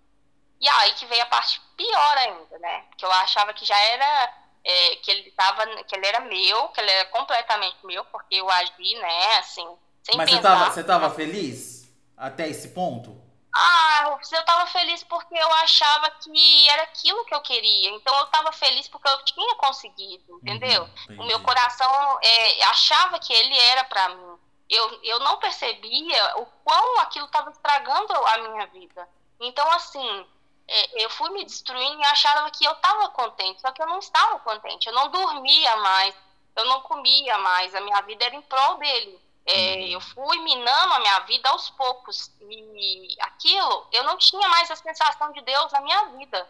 E 0.61 0.69
aí 0.69 0.93
que 0.95 1.07
veio 1.07 1.23
a 1.23 1.27
parte 1.27 1.61
pior 1.77 2.19
ainda, 2.19 2.59
né? 2.59 2.87
Que 2.97 3.05
eu 3.05 3.13
achava 3.13 3.55
que 3.55 3.65
já 3.65 3.79
era. 3.79 4.49
É, 4.65 4.97
que 4.97 5.11
ele 5.11 5.31
tava. 5.31 5.67
que 5.85 5.95
ele 5.95 6.07
era 6.07 6.21
meu, 6.21 6.69
que 6.69 6.81
ele 6.81 6.91
era 6.91 7.09
completamente 7.11 7.79
meu, 7.87 8.05
porque 8.07 8.35
eu 8.35 8.51
agi, 8.51 8.97
né, 8.97 9.37
assim, 9.37 9.67
sem 10.03 10.17
Mas 10.17 10.29
pensar. 10.29 10.43
você 10.43 10.43
tava, 10.43 10.71
você 10.71 10.85
tava 10.85 11.11
feliz 11.11 11.89
até 12.17 12.49
esse 12.49 12.71
ponto? 12.71 13.28
Ah, 13.55 14.19
eu 14.33 14.45
tava 14.45 14.67
feliz 14.67 15.03
porque 15.05 15.35
eu 15.35 15.53
achava 15.55 16.11
que 16.11 16.69
era 16.69 16.83
aquilo 16.83 17.25
que 17.25 17.35
eu 17.35 17.41
queria. 17.41 17.91
Então 17.91 18.17
eu 18.19 18.27
tava 18.27 18.53
feliz 18.53 18.89
porque 18.89 19.09
eu 19.09 19.25
tinha 19.25 19.55
conseguido, 19.57 20.39
entendeu? 20.43 20.89
Uhum, 21.09 21.23
o 21.23 21.27
meu 21.27 21.43
coração 21.43 22.19
é, 22.23 22.65
achava 22.65 23.19
que 23.19 23.33
ele 23.33 23.59
era 23.59 23.85
para 23.85 24.11
mim. 24.11 24.39
Eu, 24.69 25.01
eu 25.03 25.19
não 25.21 25.39
percebia 25.39 26.37
o 26.37 26.47
quão 26.63 27.01
aquilo 27.01 27.27
estava 27.27 27.51
estragando 27.51 28.13
a 28.13 28.39
minha 28.39 28.67
vida. 28.67 29.09
Então, 29.41 29.71
assim, 29.73 30.27
é, 30.69 31.05
eu 31.05 31.11
fui 31.11 31.31
me 31.31 31.45
destruindo 31.45 32.01
e 32.01 32.05
achava 32.05 32.51
que 32.51 32.65
eu 32.65 32.73
estava 32.73 33.09
contente, 33.11 33.61
só 33.61 33.73
que 33.73 33.81
eu 33.81 33.87
não 33.87 33.99
estava 33.99 34.39
contente. 34.41 34.87
Eu 34.87 34.93
não 34.93 35.11
dormia 35.11 35.77
mais, 35.77 36.15
eu 36.55 36.67
não 36.67 36.83
comia 36.83 37.39
mais, 37.39 37.75
a 37.75 37.81
minha 37.81 38.01
vida 38.03 38.27
era 38.27 38.35
em 38.35 38.43
prol 38.43 38.77
dele. 38.77 39.19
É, 39.51 39.77
uhum. 39.77 39.87
eu 39.87 40.01
fui 40.01 40.39
minando 40.41 40.95
a 40.95 41.01
minha 41.01 41.21
vida 41.21 41.49
aos 41.49 41.71
poucos. 41.71 42.31
E 42.43 43.17
aquilo, 43.21 43.87
eu 43.93 44.05
não 44.05 44.19
tinha 44.19 44.47
mais 44.49 44.71
a 44.71 44.77
sensação 44.77 45.33
de 45.33 45.41
Deus 45.41 45.73
na 45.73 45.81
minha 45.81 46.05
vida. 46.19 46.47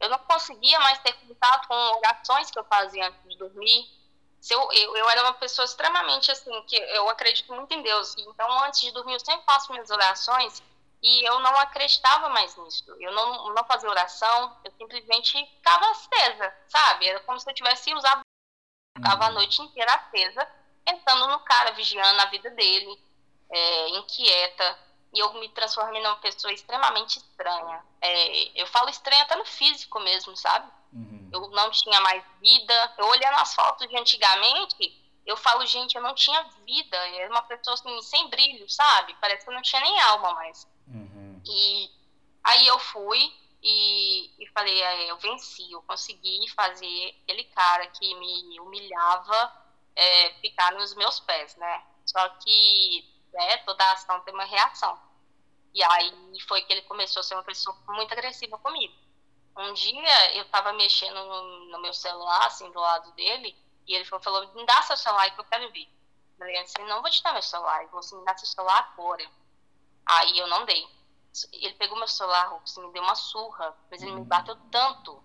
Eu 0.00 0.08
não 0.08 0.18
conseguia 0.18 0.80
mais 0.80 0.98
ter 0.98 1.12
contato 1.12 1.68
com 1.68 1.74
orações 1.74 2.50
que 2.50 2.58
eu 2.58 2.64
fazia 2.64 3.06
antes 3.06 3.22
de 3.28 3.36
dormir. 3.38 3.88
Se 4.40 4.52
eu, 4.52 4.72
eu, 4.72 4.96
eu, 4.96 5.08
era 5.10 5.22
uma 5.22 5.34
pessoa 5.34 5.64
extremamente 5.64 6.30
assim, 6.32 6.50
que 6.62 6.74
eu 6.74 7.08
acredito 7.08 7.54
muito 7.54 7.72
em 7.72 7.82
Deus. 7.82 8.16
Então, 8.18 8.64
antes 8.64 8.80
de 8.80 8.90
dormir, 8.90 9.12
eu 9.12 9.20
sempre 9.20 9.44
faço 9.44 9.70
minhas 9.70 9.90
orações 9.90 10.60
e 11.02 11.28
eu 11.28 11.38
não 11.38 11.56
acreditava 11.58 12.30
mais 12.30 12.56
nisso. 12.56 12.84
Eu 12.98 13.12
não, 13.12 13.54
não 13.54 13.64
fazia 13.64 13.88
oração, 13.88 14.56
eu 14.64 14.72
simplesmente 14.72 15.32
ficava 15.56 15.90
acesa, 15.90 16.54
sabe? 16.66 17.06
Era 17.06 17.20
como 17.20 17.38
se 17.38 17.48
eu 17.48 17.54
tivesse 17.54 17.94
usado. 17.94 18.22
Ficava 18.96 19.26
a 19.26 19.28
uhum. 19.28 19.34
noite 19.34 19.62
inteira 19.62 19.94
acesa, 19.94 20.48
pensando 20.84 21.26
no 21.28 21.40
cara, 21.40 21.72
vigiando 21.72 22.20
a 22.20 22.26
vida 22.26 22.50
dele, 22.50 22.98
é, 23.50 23.88
inquieta. 23.90 24.78
E 25.12 25.18
eu 25.18 25.32
me 25.34 25.48
transformei 25.48 26.00
numa 26.02 26.16
pessoa 26.16 26.52
extremamente 26.52 27.18
estranha. 27.18 27.84
É, 28.00 28.60
eu 28.60 28.66
falo 28.68 28.88
estranha 28.88 29.22
até 29.22 29.34
no 29.34 29.44
físico 29.44 29.98
mesmo, 30.00 30.36
sabe? 30.36 30.70
Uhum. 30.92 31.28
Eu 31.32 31.48
não 31.50 31.70
tinha 31.70 32.00
mais 32.00 32.22
vida. 32.40 32.94
Eu 32.96 33.06
olhando 33.06 33.34
as 33.38 33.54
fotos 33.54 33.88
de 33.88 33.96
antigamente, 33.96 35.00
eu 35.26 35.36
falo, 35.36 35.66
gente, 35.66 35.96
eu 35.96 36.02
não 36.02 36.14
tinha 36.14 36.42
vida. 36.64 36.96
Eu 37.08 37.20
era 37.22 37.30
uma 37.30 37.42
pessoa 37.42 37.74
assim, 37.74 38.02
sem 38.02 38.28
brilho, 38.28 38.68
sabe? 38.68 39.16
Parece 39.20 39.44
que 39.44 39.50
eu 39.50 39.54
não 39.54 39.62
tinha 39.62 39.82
nem 39.82 40.00
alma 40.00 40.32
mais. 40.34 40.66
Uhum. 40.86 41.42
E 41.44 41.90
aí 42.44 42.66
eu 42.68 42.78
fui 42.78 43.32
e, 43.62 44.30
e 44.42 44.46
falei, 44.54 44.80
é, 44.80 45.10
eu 45.10 45.18
venci, 45.18 45.70
eu 45.72 45.82
consegui 45.82 46.48
fazer 46.50 47.16
aquele 47.22 47.44
cara 47.44 47.86
que 47.88 48.14
me 48.14 48.60
humilhava 48.60 49.59
é, 50.00 50.32
ficar 50.40 50.72
nos 50.72 50.94
meus 50.94 51.20
pés, 51.20 51.54
né? 51.56 51.84
Só 52.06 52.26
que 52.30 53.04
né, 53.32 53.58
toda 53.58 53.92
ação 53.92 54.18
tem 54.20 54.32
uma 54.32 54.44
reação. 54.44 54.98
E 55.74 55.82
aí 55.82 56.40
foi 56.48 56.62
que 56.62 56.72
ele 56.72 56.82
começou 56.82 57.20
a 57.20 57.22
ser 57.22 57.34
uma 57.34 57.44
pessoa 57.44 57.76
muito 57.86 58.10
agressiva 58.10 58.56
comigo. 58.58 58.94
Um 59.56 59.74
dia 59.74 60.36
eu 60.36 60.48
tava 60.48 60.72
mexendo 60.72 61.22
no, 61.22 61.66
no 61.66 61.82
meu 61.82 61.92
celular, 61.92 62.46
assim, 62.46 62.70
do 62.72 62.80
lado 62.80 63.12
dele, 63.12 63.54
e 63.86 63.94
ele 63.94 64.04
falou, 64.06 64.22
falou 64.22 64.54
me 64.54 64.64
dá 64.64 64.80
seu 64.82 64.96
celular 64.96 65.30
que 65.34 65.40
eu 65.40 65.44
quero 65.44 65.70
ver. 65.70 65.84
Eu 65.84 66.38
falei 66.38 66.58
assim, 66.58 66.82
não 66.86 67.02
vou 67.02 67.10
te 67.10 67.22
dar 67.22 67.34
meu 67.34 67.42
celular. 67.42 67.80
Ele 67.80 67.88
falou 67.88 68.00
assim, 68.00 68.18
me 68.18 68.24
dá 68.24 68.36
seu 68.38 68.48
celular 68.48 68.90
agora. 68.92 69.30
Aí 70.06 70.38
eu 70.38 70.46
não 70.46 70.64
dei. 70.64 70.88
Ele 71.52 71.74
pegou 71.74 71.98
meu 71.98 72.08
celular, 72.08 72.58
assim, 72.64 72.84
me 72.86 72.92
deu 72.92 73.02
uma 73.02 73.14
surra, 73.14 73.76
mas 73.90 74.02
ele 74.02 74.12
me 74.12 74.24
bateu 74.24 74.56
tanto. 74.70 75.22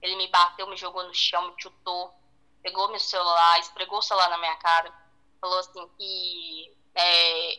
Ele 0.00 0.14
me 0.14 0.28
bateu, 0.28 0.68
me 0.68 0.76
jogou 0.76 1.02
no 1.02 1.12
chão, 1.12 1.48
me 1.48 1.60
chutou, 1.60 2.14
pegou 2.62 2.88
meu 2.88 3.00
celular, 3.00 3.58
esfregou 3.60 3.98
o 3.98 4.02
celular 4.02 4.30
na 4.30 4.38
minha 4.38 4.56
cara, 4.56 4.92
falou 5.40 5.58
assim 5.58 5.88
que 5.96 6.76
é, 6.94 7.58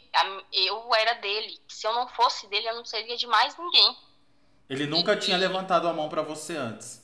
eu 0.51 0.93
era 0.95 1.13
dele, 1.13 1.59
que 1.67 1.73
se 1.73 1.87
eu 1.87 1.93
não 1.93 2.07
fosse 2.09 2.47
dele, 2.47 2.67
eu 2.67 2.75
não 2.75 2.85
seria 2.85 3.15
de 3.15 3.27
mais 3.27 3.57
ninguém. 3.57 3.97
Ele 4.69 4.85
nunca 4.85 5.13
e, 5.13 5.19
tinha 5.19 5.37
levantado 5.37 5.87
a 5.87 5.93
mão 5.93 6.09
para 6.09 6.21
você 6.21 6.55
antes? 6.55 7.03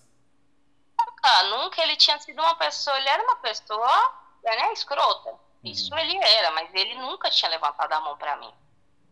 Nunca, 0.99 1.43
nunca 1.43 1.81
ele 1.81 1.95
tinha 1.95 2.19
sido 2.19 2.39
uma 2.39 2.55
pessoa, 2.55 2.97
ele 2.97 3.09
era 3.09 3.23
uma 3.23 3.37
pessoa, 3.37 4.13
né, 4.43 4.73
escrota. 4.73 5.29
Uhum. 5.31 5.39
Isso 5.63 5.95
ele 5.95 6.17
era, 6.17 6.51
mas 6.51 6.73
ele 6.73 6.95
nunca 6.95 7.29
tinha 7.29 7.49
levantado 7.49 7.91
a 7.93 8.01
mão 8.01 8.17
para 8.17 8.35
mim. 8.37 8.53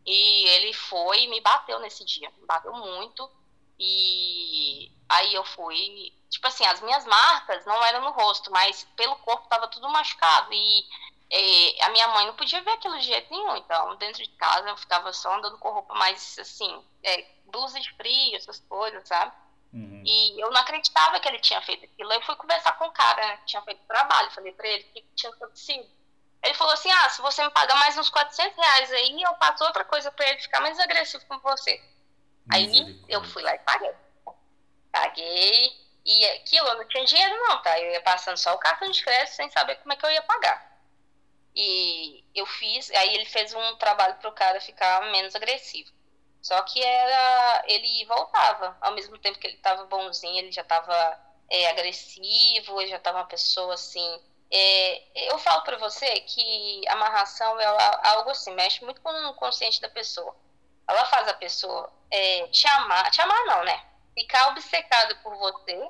E 0.05 0.47
ele 0.49 0.73
foi 0.73 1.23
e 1.23 1.27
me 1.27 1.39
bateu 1.41 1.79
nesse 1.79 2.03
dia. 2.03 2.29
Me 2.37 2.45
bateu 2.45 2.73
muito. 2.73 3.29
E 3.79 4.91
aí 5.09 5.33
eu 5.33 5.43
fui. 5.43 6.13
Tipo 6.29 6.47
assim, 6.47 6.65
as 6.65 6.81
minhas 6.81 7.05
marcas 7.05 7.65
não 7.65 7.83
eram 7.85 8.01
no 8.01 8.11
rosto, 8.11 8.51
mas 8.51 8.87
pelo 8.95 9.15
corpo 9.17 9.47
tava 9.47 9.67
tudo 9.67 9.89
machucado. 9.89 10.51
E, 10.51 10.85
e 11.29 11.81
a 11.81 11.89
minha 11.89 12.07
mãe 12.09 12.25
não 12.27 12.35
podia 12.35 12.61
ver 12.61 12.71
aquilo 12.71 12.97
de 12.99 13.05
jeito 13.05 13.31
nenhum. 13.31 13.55
Então, 13.57 13.95
dentro 13.97 14.23
de 14.23 14.29
casa 14.31 14.69
eu 14.69 14.77
ficava 14.77 15.11
só 15.13 15.35
andando 15.35 15.57
com 15.57 15.71
roupa 15.71 15.93
mais 15.95 16.37
assim, 16.39 16.83
é, 17.03 17.25
blusa 17.45 17.79
de 17.79 17.91
frio, 17.93 18.35
essas 18.35 18.59
coisas, 18.61 19.07
sabe? 19.07 19.31
Uhum. 19.73 20.03
E 20.05 20.39
eu 20.39 20.51
não 20.51 20.61
acreditava 20.61 21.19
que 21.19 21.27
ele 21.27 21.39
tinha 21.39 21.61
feito 21.61 21.85
aquilo. 21.85 22.13
Eu 22.13 22.21
fui 22.21 22.35
conversar 22.35 22.73
com 22.73 22.85
o 22.85 22.91
cara 22.91 23.37
que 23.37 23.45
tinha 23.47 23.61
feito 23.63 23.81
o 23.81 23.87
trabalho. 23.87 24.31
Falei 24.31 24.51
pra 24.53 24.67
ele 24.67 24.83
o 24.83 24.93
que 24.93 25.01
tinha 25.15 25.31
acontecido. 25.31 25.87
Ele 26.43 26.53
falou 26.53 26.73
assim: 26.73 26.91
ah, 26.91 27.09
se 27.09 27.21
você 27.21 27.43
me 27.43 27.49
pagar 27.49 27.75
mais 27.75 27.97
uns 27.97 28.09
400 28.09 28.55
reais 28.55 28.91
aí, 28.91 29.21
eu 29.21 29.33
passo 29.35 29.63
outra 29.63 29.83
coisa 29.85 30.11
pra 30.11 30.29
ele 30.29 30.41
ficar 30.41 30.59
mais 30.61 30.79
agressivo 30.79 31.25
com 31.25 31.39
você. 31.39 31.81
Aí 32.51 33.03
eu 33.07 33.23
fui 33.23 33.41
lá 33.43 33.55
e 33.55 33.59
paguei. 33.59 33.91
Paguei. 34.91 35.83
E 36.05 36.25
aquilo 36.31 36.67
eu 36.67 36.77
não 36.77 36.87
tinha 36.87 37.05
dinheiro, 37.05 37.35
não, 37.35 37.61
tá? 37.61 37.79
Eu 37.79 37.91
ia 37.91 38.01
passando 38.01 38.37
só 38.37 38.53
o 38.53 38.59
cartão 38.59 38.89
de 38.91 39.01
crédito 39.01 39.35
sem 39.35 39.49
saber 39.49 39.75
como 39.77 39.93
é 39.93 39.95
que 39.95 40.05
eu 40.05 40.11
ia 40.11 40.21
pagar. 40.21 40.71
E 41.55 42.23
eu 42.35 42.45
fiz, 42.45 42.89
aí 42.91 43.15
ele 43.15 43.25
fez 43.25 43.53
um 43.53 43.75
trabalho 43.77 44.15
pro 44.15 44.31
cara 44.31 44.59
ficar 44.59 45.11
menos 45.11 45.35
agressivo. 45.35 45.91
Só 46.41 46.61
que 46.63 46.83
era. 46.83 47.63
Ele 47.67 48.05
voltava. 48.05 48.77
Ao 48.81 48.93
mesmo 48.93 49.17
tempo 49.17 49.39
que 49.39 49.47
ele 49.47 49.57
tava 49.57 49.85
bonzinho, 49.85 50.37
ele 50.39 50.51
já 50.51 50.63
tava 50.63 51.19
é, 51.49 51.69
agressivo, 51.69 52.81
ele 52.81 52.89
já 52.89 52.99
tava 52.99 53.19
uma 53.19 53.25
pessoa 53.25 53.73
assim 53.75 54.21
é, 54.55 55.31
eu 55.31 55.39
falo 55.39 55.63
para 55.63 55.77
você 55.77 56.19
que 56.21 56.87
amarração 56.87 57.59
é 57.59 57.65
algo 58.03 58.29
assim, 58.29 58.53
mexe 58.53 58.85
muito 58.85 59.01
com 59.01 59.09
o 59.09 59.33
consciente 59.33 59.81
da 59.81 59.89
pessoa. 59.89 60.35
Ela 60.87 61.05
faz 61.07 61.27
a 61.27 61.33
pessoa 61.33 61.91
é, 62.13 62.47
te 62.49 62.67
amar, 62.67 63.09
te 63.09 63.19
amar 63.21 63.45
não, 63.45 63.63
né? 63.63 63.83
Ficar 64.13 64.49
obcecado 64.49 65.15
por 65.23 65.35
você, 65.35 65.89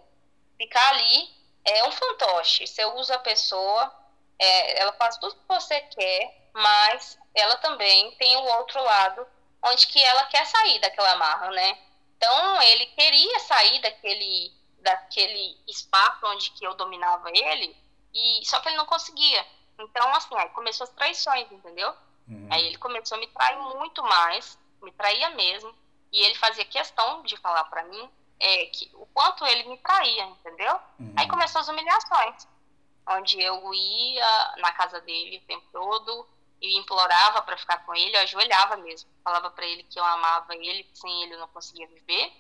ficar 0.58 0.88
ali, 0.90 1.30
é 1.66 1.86
um 1.86 1.92
fantoche. 1.92 2.66
Você 2.66 2.86
usa 2.86 3.16
a 3.16 3.20
pessoa, 3.20 3.94
é, 4.40 4.82
ela 4.82 4.94
faz 4.94 5.18
tudo 5.18 5.36
que 5.36 5.48
você 5.48 5.82
quer, 5.82 6.50
mas 6.54 7.20
ela 7.36 7.58
também 7.58 8.12
tem 8.16 8.38
o 8.38 8.44
outro 8.58 8.82
lado, 8.82 9.28
onde 9.64 9.86
que 9.88 10.02
ela 10.02 10.24
quer 10.28 10.46
sair 10.46 10.80
daquela 10.80 11.12
amarra, 11.12 11.52
né? 11.52 11.78
Então, 12.16 12.62
ele 12.62 12.86
queria 12.88 13.40
sair 13.40 13.82
daquele, 13.82 14.54
daquele 14.80 15.58
espaço 15.68 16.26
onde 16.26 16.52
que 16.52 16.66
eu 16.66 16.74
dominava 16.76 17.30
ele, 17.34 17.76
e 18.14 18.42
só 18.46 18.62
que 18.62 18.70
ele 18.70 18.78
não 18.78 18.86
conseguia. 18.86 19.46
Então, 19.78 20.08
assim, 20.16 20.38
aí 20.38 20.48
começou 20.50 20.86
as 20.86 20.92
traições, 20.92 21.52
entendeu? 21.52 21.94
Uhum. 22.30 22.48
Aí 22.50 22.68
ele 22.68 22.78
começou 22.78 23.18
a 23.18 23.20
me 23.20 23.28
trair 23.28 23.58
muito 23.76 24.02
mais, 24.04 24.58
me 24.82 24.92
traía 24.94 25.32
mesmo. 25.32 25.83
E 26.14 26.22
ele 26.22 26.36
fazia 26.36 26.64
questão 26.64 27.24
de 27.24 27.36
falar 27.38 27.64
para 27.66 27.84
mim 27.86 28.10
é, 28.40 28.68
que, 28.68 28.92
o 28.94 29.06
quanto 29.08 29.44
ele 29.48 29.64
me 29.68 29.78
traía, 29.80 30.26
entendeu? 30.26 30.80
Uhum. 31.00 31.14
Aí 31.18 31.28
começou 31.28 31.60
as 31.60 31.68
humilhações, 31.68 32.48
onde 33.10 33.42
eu 33.42 33.74
ia 33.74 34.56
na 34.58 34.72
casa 34.74 35.02
dele 35.02 35.38
o 35.38 35.48
tempo 35.48 35.66
todo 35.74 36.30
e 36.62 36.78
implorava 36.78 37.42
para 37.42 37.58
ficar 37.58 37.84
com 37.86 37.96
ele, 37.96 38.16
eu 38.16 38.22
ajoelhava 38.22 38.78
mesmo, 38.78 39.10
falava 39.24 39.50
para 39.50 39.66
ele 39.66 39.84
que 39.84 40.00
eu 40.00 40.04
amava 40.04 40.56
ele, 40.56 40.84
que 40.84 40.98
sem 40.98 41.24
ele 41.24 41.34
eu 41.34 41.40
não 41.40 41.48
conseguia 41.48 41.88
viver. 41.88 42.32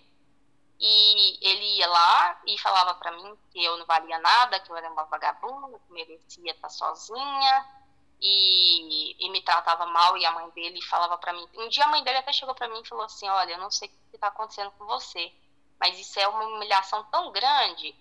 E 0.79 1.37
ele 1.41 1.77
ia 1.77 1.87
lá 1.87 2.41
e 2.45 2.57
falava 2.59 2.93
para 2.95 3.11
mim 3.11 3.37
que 3.51 3.63
eu 3.63 3.77
não 3.77 3.85
valia 3.85 4.19
nada, 4.19 4.59
que 4.59 4.71
eu 4.71 4.75
era 4.75 4.89
uma 4.91 5.05
vagabunda, 5.05 5.79
que 5.79 5.93
merecia 5.93 6.51
estar 6.51 6.69
sozinha. 6.69 7.82
E, 8.25 9.25
e 9.25 9.29
me 9.29 9.41
tratava 9.41 9.85
mal. 9.85 10.17
E 10.17 10.25
a 10.25 10.31
mãe 10.31 10.49
dele 10.51 10.81
falava 10.83 11.17
para 11.17 11.33
mim. 11.33 11.45
Um 11.55 11.67
dia 11.67 11.83
a 11.83 11.89
mãe 11.89 12.03
dele 12.03 12.19
até 12.19 12.31
chegou 12.31 12.55
para 12.55 12.69
mim 12.69 12.79
e 12.81 12.87
falou 12.87 13.03
assim: 13.03 13.27
Olha, 13.27 13.53
eu 13.53 13.57
não 13.59 13.69
sei 13.69 13.89
o 13.89 13.91
que 14.09 14.15
está 14.15 14.27
acontecendo 14.27 14.71
com 14.71 14.85
você, 14.85 15.31
mas 15.79 15.99
isso 15.99 16.19
é 16.19 16.27
uma 16.27 16.45
humilhação 16.45 17.03
tão 17.11 17.31
grande 17.31 17.93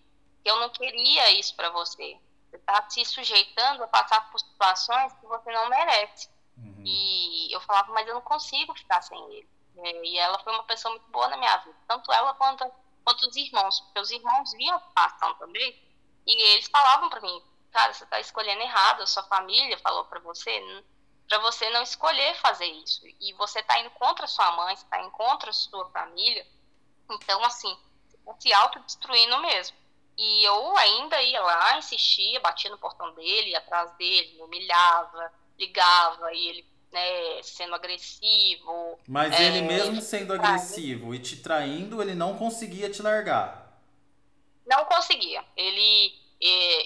que 0.43 0.51
eu 0.51 0.61
não 0.61 0.69
queria 0.71 1.31
isso 1.31 1.55
para 1.57 1.71
você. 1.71 2.17
Você 2.49 2.57
está 2.57 2.89
se 2.89 3.05
sujeitando 3.05 3.83
a 3.83 3.89
passar 3.89 4.31
por 4.31 4.39
situações 4.39 5.13
que 5.15 5.27
você 5.27 5.51
não 5.51 5.69
merece. 5.69 6.29
Uhum. 6.57 6.83
E 6.85 7.53
eu 7.53 7.61
falava, 7.63 7.93
mas 7.93 8.07
eu 8.07 8.15
não 8.15 8.21
consigo 8.21 8.75
ficar 8.75 9.01
sem 9.03 9.19
ele. 9.33 9.49
É, 9.79 10.05
e 10.05 10.19
ela 10.19 10.39
foi 10.41 10.53
uma 10.53 10.65
pessoa 10.65 10.93
muito 10.93 11.11
boa 11.11 11.29
na 11.29 11.37
minha 11.37 11.57
vida. 11.59 11.77
Tanto 11.89 12.13
ela 12.13 12.35
quanto, 12.35 12.71
quanto 13.05 13.27
os 13.27 13.37
irmãos. 13.37 13.81
Porque 13.81 14.01
os 14.01 14.11
irmãos 14.11 14.53
viam 14.53 14.77
a 14.77 14.81
situação 14.81 15.35
também. 15.37 15.83
E 16.27 16.43
eles 16.53 16.69
falavam 16.69 17.09
para 17.09 17.21
mim, 17.21 17.43
cara, 17.73 17.93
você 17.93 18.07
tá 18.07 18.21
escolhendo 18.21 18.63
errado, 18.63 19.03
a 19.03 19.07
sua 19.07 19.23
família 19.25 19.79
falou 19.79 20.05
para 20.05 20.21
você. 20.21 20.63
para 21.29 21.39
você 21.39 21.69
não 21.71 21.83
escolher 21.83 22.35
fazer 22.37 22.67
isso. 22.67 23.03
E 23.21 23.33
você 23.35 23.61
está 23.61 23.81
indo 23.81 23.91
contra 23.91 24.27
sua 24.27 24.53
mãe, 24.53 24.75
está 24.75 25.01
indo 25.01 25.11
contra 25.11 25.51
a 25.51 25.55
sua 25.55 25.89
família. 25.91 26.47
Então, 27.11 27.43
assim, 27.45 27.77
tá 28.25 28.35
se 28.39 28.53
autodestruindo 28.53 29.39
mesmo. 29.41 29.77
E 30.17 30.45
eu 30.45 30.77
ainda 30.77 31.21
ia 31.23 31.41
lá, 31.41 31.79
insistia, 31.79 32.39
batia 32.41 32.71
no 32.71 32.79
portão 32.79 33.15
dele, 33.15 33.51
ia 33.51 33.59
atrás 33.59 33.91
dele, 33.97 34.41
humilhava, 34.43 35.33
ligava, 35.59 36.33
e 36.35 36.49
ele 36.49 36.73
né, 36.93 37.43
sendo 37.43 37.75
agressivo. 37.75 38.99
Mas 39.09 39.33
é, 39.33 39.45
ele 39.45 39.63
mesmo 39.63 40.01
sendo 40.03 40.35
agressivo 40.35 41.15
e 41.15 41.19
te 41.19 41.37
traindo, 41.37 42.03
ele 42.03 42.15
não 42.15 42.37
conseguia 42.37 42.91
te 42.91 43.01
largar. 43.01 43.81
Não 44.67 44.85
conseguia. 44.85 45.43
Ele 45.57 46.22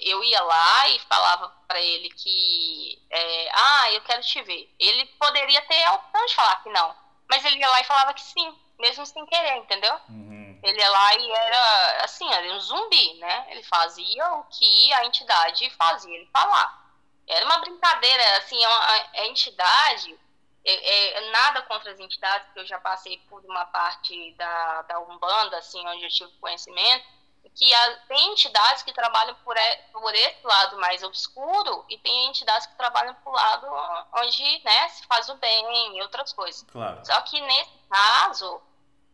eu 0.03 0.23
ia 0.23 0.43
lá 0.43 0.89
e 0.89 0.99
falava 1.01 1.49
para 1.67 1.81
ele 1.81 2.11
que, 2.11 3.03
é, 3.11 3.51
ah, 3.53 3.93
eu 3.93 4.03
quero 4.03 4.23
te 4.23 4.43
ver. 4.43 4.71
Ele 4.79 5.07
poderia 5.19 5.63
ter 5.63 5.83
a 5.85 5.95
opção 5.95 6.27
de 6.27 6.35
falar 6.35 6.63
que 6.63 6.69
não, 6.71 6.95
mas 7.29 7.45
ele 7.45 7.59
ia 7.59 7.69
lá 7.71 7.81
e 7.81 7.85
falava 7.85 8.13
que 8.13 8.21
sim, 8.21 8.55
mesmo 8.79 9.07
sem 9.07 9.25
querer, 9.27 9.57
entendeu? 9.57 9.95
Uhum. 10.11 10.61
Ele 10.63 10.79
ia 10.79 10.91
lá 10.91 11.17
e 11.17 11.31
era, 11.31 12.05
assim, 12.05 12.31
era 12.33 12.53
um 12.53 12.61
zumbi, 12.61 13.15
né? 13.15 13.47
Ele 13.51 13.63
fazia 13.63 14.31
o 14.35 14.45
que 14.45 14.93
a 14.93 15.07
entidade 15.07 15.71
fazia 15.71 16.15
ele 16.15 16.29
falar. 16.33 16.85
Era 17.27 17.45
uma 17.47 17.59
brincadeira, 17.59 18.37
assim, 18.37 18.63
a, 18.63 19.11
a 19.15 19.27
entidade, 19.27 20.19
é, 20.65 21.17
é, 21.17 21.31
nada 21.31 21.63
contra 21.63 21.93
as 21.93 21.99
entidades, 21.99 22.47
porque 22.47 22.61
eu 22.61 22.67
já 22.67 22.79
passei 22.79 23.19
por 23.29 23.45
uma 23.45 23.65
parte 23.67 24.33
da, 24.33 24.83
da 24.83 25.01
Umbanda, 25.01 25.57
assim, 25.59 25.85
onde 25.89 26.05
eu 26.05 26.11
tive 26.11 26.31
conhecimento, 26.41 27.16
que 27.55 27.75
a, 27.75 27.97
tem 28.09 28.33
entidades 28.33 28.83
que 28.83 28.93
trabalham 28.93 29.35
por, 29.37 29.57
por 29.93 30.15
esse 30.15 30.47
lado 30.47 30.79
mais 30.79 31.03
obscuro 31.03 31.85
e 31.89 31.99
tem 31.99 32.27
entidades 32.27 32.67
que 32.67 32.77
trabalham 32.77 33.15
por 33.17 33.33
lado 33.33 33.67
onde 34.15 34.63
né, 34.65 34.89
se 34.89 35.07
faz 35.07 35.29
o 35.29 35.35
bem 35.37 35.97
e 35.97 36.03
outras 36.03 36.33
coisas. 36.33 36.65
Claro. 36.71 37.05
Só 37.05 37.21
que 37.23 37.41
nesse 37.41 37.79
caso, 37.89 38.61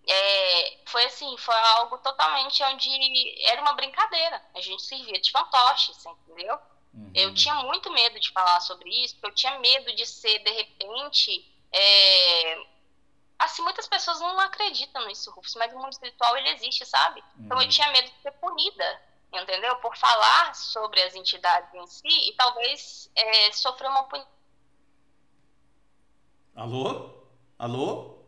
é, 0.06 0.78
foi 0.86 1.04
assim, 1.04 1.36
foi 1.38 1.54
algo 1.54 1.98
totalmente 1.98 2.62
onde 2.64 3.44
era 3.46 3.60
uma 3.60 3.74
brincadeira. 3.74 4.42
A 4.54 4.60
gente 4.60 4.82
servia 4.82 5.20
de 5.20 5.30
fantoche, 5.30 5.92
entendeu? 6.26 6.58
Uhum. 6.94 7.10
Eu 7.14 7.34
tinha 7.34 7.54
muito 7.54 7.90
medo 7.90 8.18
de 8.20 8.30
falar 8.32 8.60
sobre 8.60 8.90
isso, 9.02 9.14
porque 9.14 9.28
eu 9.28 9.34
tinha 9.34 9.58
medo 9.58 9.94
de 9.94 10.04
ser, 10.04 10.38
de 10.40 10.50
repente, 10.50 11.50
é, 11.72 12.66
assim, 13.44 13.62
muitas 13.62 13.86
pessoas 13.86 14.20
não 14.20 14.38
acreditam 14.40 15.06
nisso, 15.06 15.30
Rufus, 15.30 15.54
mas 15.56 15.72
o 15.72 15.78
mundo 15.78 15.92
espiritual, 15.92 16.36
ele 16.36 16.50
existe, 16.50 16.84
sabe? 16.86 17.22
Então 17.38 17.58
eu 17.58 17.64
uhum. 17.64 17.68
tinha 17.68 17.90
medo 17.90 18.08
de 18.08 18.22
ser 18.22 18.32
punida, 18.32 19.00
entendeu? 19.32 19.76
Por 19.76 19.96
falar 19.96 20.54
sobre 20.54 21.02
as 21.02 21.14
entidades 21.14 21.72
em 21.74 21.86
si 21.86 22.30
e 22.30 22.34
talvez 22.36 23.10
é, 23.14 23.52
sofrer 23.52 23.88
uma 23.88 24.04
punição. 24.04 24.30
Alô? 26.54 27.10
Alô? 27.58 28.18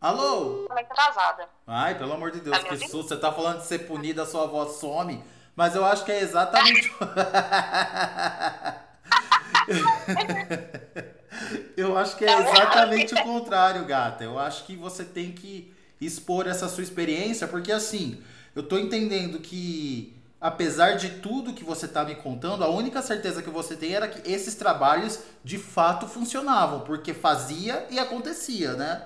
Alô? 0.00 0.66
Tô 0.68 0.72
atrasada. 0.78 1.50
Ai, 1.66 1.98
pelo 1.98 2.12
amor 2.12 2.30
de 2.30 2.40
Deus, 2.40 2.56
tá 2.56 2.68
que 2.68 2.78
susto. 2.78 3.08
Você 3.08 3.16
tá 3.16 3.32
falando 3.32 3.60
de 3.60 3.66
ser 3.66 3.80
punida, 3.80 4.24
sua 4.24 4.46
voz 4.46 4.76
some. 4.76 5.24
Mas 5.56 5.74
eu 5.74 5.84
acho 5.84 6.04
que 6.04 6.12
é 6.12 6.20
exatamente. 6.20 6.92
Eu 11.78 11.96
acho 11.96 12.16
que 12.16 12.24
é 12.24 12.40
exatamente 12.40 13.14
o 13.14 13.22
contrário, 13.22 13.84
gata. 13.84 14.24
Eu 14.24 14.36
acho 14.36 14.64
que 14.64 14.74
você 14.74 15.04
tem 15.04 15.30
que 15.30 15.72
expor 16.00 16.48
essa 16.48 16.68
sua 16.68 16.82
experiência, 16.82 17.46
porque 17.46 17.70
assim, 17.70 18.20
eu 18.54 18.64
tô 18.64 18.76
entendendo 18.78 19.38
que 19.38 20.12
apesar 20.40 20.96
de 20.96 21.08
tudo 21.20 21.52
que 21.52 21.62
você 21.62 21.86
tá 21.86 22.04
me 22.04 22.16
contando, 22.16 22.64
a 22.64 22.68
única 22.68 23.00
certeza 23.00 23.42
que 23.42 23.50
você 23.50 23.76
tem 23.76 23.94
era 23.94 24.08
que 24.08 24.28
esses 24.28 24.56
trabalhos 24.56 25.20
de 25.44 25.56
fato 25.56 26.08
funcionavam, 26.08 26.80
porque 26.80 27.14
fazia 27.14 27.86
e 27.90 27.98
acontecia, 27.98 28.74
né? 28.74 29.02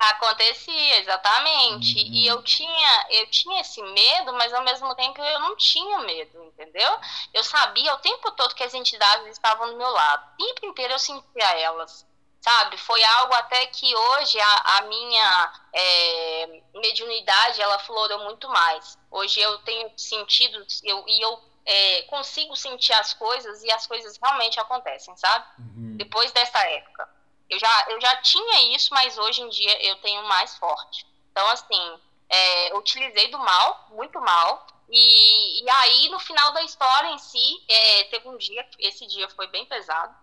Acontecia, 0.00 1.00
exatamente. 1.00 1.98
Uhum. 1.98 2.14
E 2.14 2.26
eu 2.26 2.42
tinha, 2.42 3.06
eu 3.10 3.26
tinha 3.26 3.60
esse 3.60 3.82
medo, 3.82 4.32
mas 4.32 4.50
ao 4.54 4.64
mesmo 4.64 4.94
tempo 4.94 5.22
eu 5.22 5.40
não 5.40 5.54
tinha 5.56 5.98
medo, 5.98 6.42
entendeu? 6.42 6.98
Eu 7.34 7.44
sabia 7.44 7.94
o 7.94 7.98
tempo 7.98 8.30
todo 8.30 8.54
que 8.54 8.64
as 8.64 8.72
entidades 8.72 9.26
estavam 9.26 9.70
do 9.70 9.76
meu 9.76 9.90
lado. 9.90 10.26
O 10.32 10.36
tempo 10.54 10.64
inteiro 10.64 10.94
eu 10.94 10.98
sentia 10.98 11.60
elas, 11.60 12.06
sabe? 12.40 12.78
Foi 12.78 13.04
algo 13.04 13.34
até 13.34 13.66
que 13.66 13.94
hoje 13.94 14.40
a, 14.40 14.78
a 14.78 14.82
minha 14.84 15.52
é, 15.74 16.62
mediunidade, 16.76 17.60
ela 17.60 17.78
florou 17.80 18.20
muito 18.20 18.48
mais. 18.48 18.98
Hoje 19.10 19.38
eu 19.38 19.58
tenho 19.58 19.92
sentido, 19.98 20.64
eu, 20.82 21.04
e 21.06 21.20
eu 21.20 21.42
é, 21.66 22.02
consigo 22.04 22.56
sentir 22.56 22.94
as 22.94 23.12
coisas 23.12 23.62
e 23.62 23.70
as 23.70 23.86
coisas 23.86 24.16
realmente 24.16 24.58
acontecem, 24.58 25.14
sabe? 25.18 25.44
Uhum. 25.58 25.96
Depois 25.98 26.32
dessa 26.32 26.58
época. 26.66 27.19
Eu 27.50 27.58
já, 27.58 27.86
eu 27.88 28.00
já 28.00 28.16
tinha 28.22 28.76
isso, 28.76 28.94
mas 28.94 29.18
hoje 29.18 29.42
em 29.42 29.48
dia 29.48 29.82
eu 29.88 29.96
tenho 29.96 30.22
mais 30.22 30.56
forte. 30.56 31.04
Então, 31.32 31.46
assim, 31.48 32.00
é, 32.28 32.76
utilizei 32.76 33.28
do 33.28 33.38
mal, 33.38 33.88
muito 33.90 34.20
mal. 34.20 34.66
E, 34.88 35.64
e 35.64 35.70
aí, 35.70 36.08
no 36.08 36.20
final 36.20 36.52
da 36.52 36.62
história 36.62 37.08
em 37.08 37.18
si, 37.18 37.62
é, 37.68 38.04
teve 38.04 38.28
um 38.28 38.36
dia, 38.36 38.66
esse 38.78 39.06
dia 39.06 39.28
foi 39.30 39.48
bem 39.48 39.66
pesado, 39.66 40.14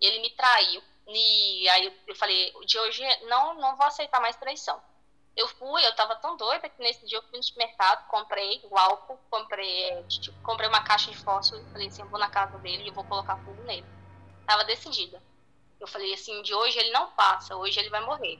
e 0.00 0.06
ele 0.06 0.20
me 0.20 0.30
traiu. 0.30 0.82
E 1.06 1.68
aí 1.68 1.92
eu, 2.06 2.16
falei, 2.16 2.52
de 2.64 2.78
hoje 2.78 3.02
não, 3.26 3.54
não 3.54 3.76
vou 3.76 3.86
aceitar 3.86 4.20
mais 4.20 4.36
traição. 4.36 4.80
Eu 5.36 5.46
fui, 5.48 5.84
eu 5.86 5.94
tava 5.94 6.16
tão 6.16 6.36
doida 6.36 6.68
que 6.68 6.80
nesse 6.80 7.06
dia 7.06 7.18
eu 7.18 7.22
fui 7.22 7.36
no 7.36 7.42
supermercado, 7.42 8.06
comprei 8.08 8.60
o 8.64 8.76
álcool, 8.76 9.18
comprei, 9.30 10.02
tipo, 10.04 10.38
comprei 10.42 10.68
uma 10.68 10.82
caixa 10.82 11.10
de 11.10 11.16
fósforo, 11.18 11.62
falei 11.72 11.88
assim, 11.88 12.02
eu 12.02 12.08
vou 12.08 12.18
na 12.18 12.28
casa 12.28 12.58
dele 12.58 12.88
e 12.88 12.90
vou 12.90 13.04
colocar 13.04 13.36
fogo 13.44 13.62
nele. 13.64 13.86
Tava 14.46 14.64
decidida. 14.64 15.22
Eu 15.80 15.86
falei 15.86 16.12
assim, 16.14 16.42
de 16.42 16.54
hoje 16.54 16.78
ele 16.78 16.90
não 16.90 17.10
passa, 17.12 17.56
hoje 17.56 17.78
ele 17.78 17.90
vai 17.90 18.00
morrer. 18.04 18.38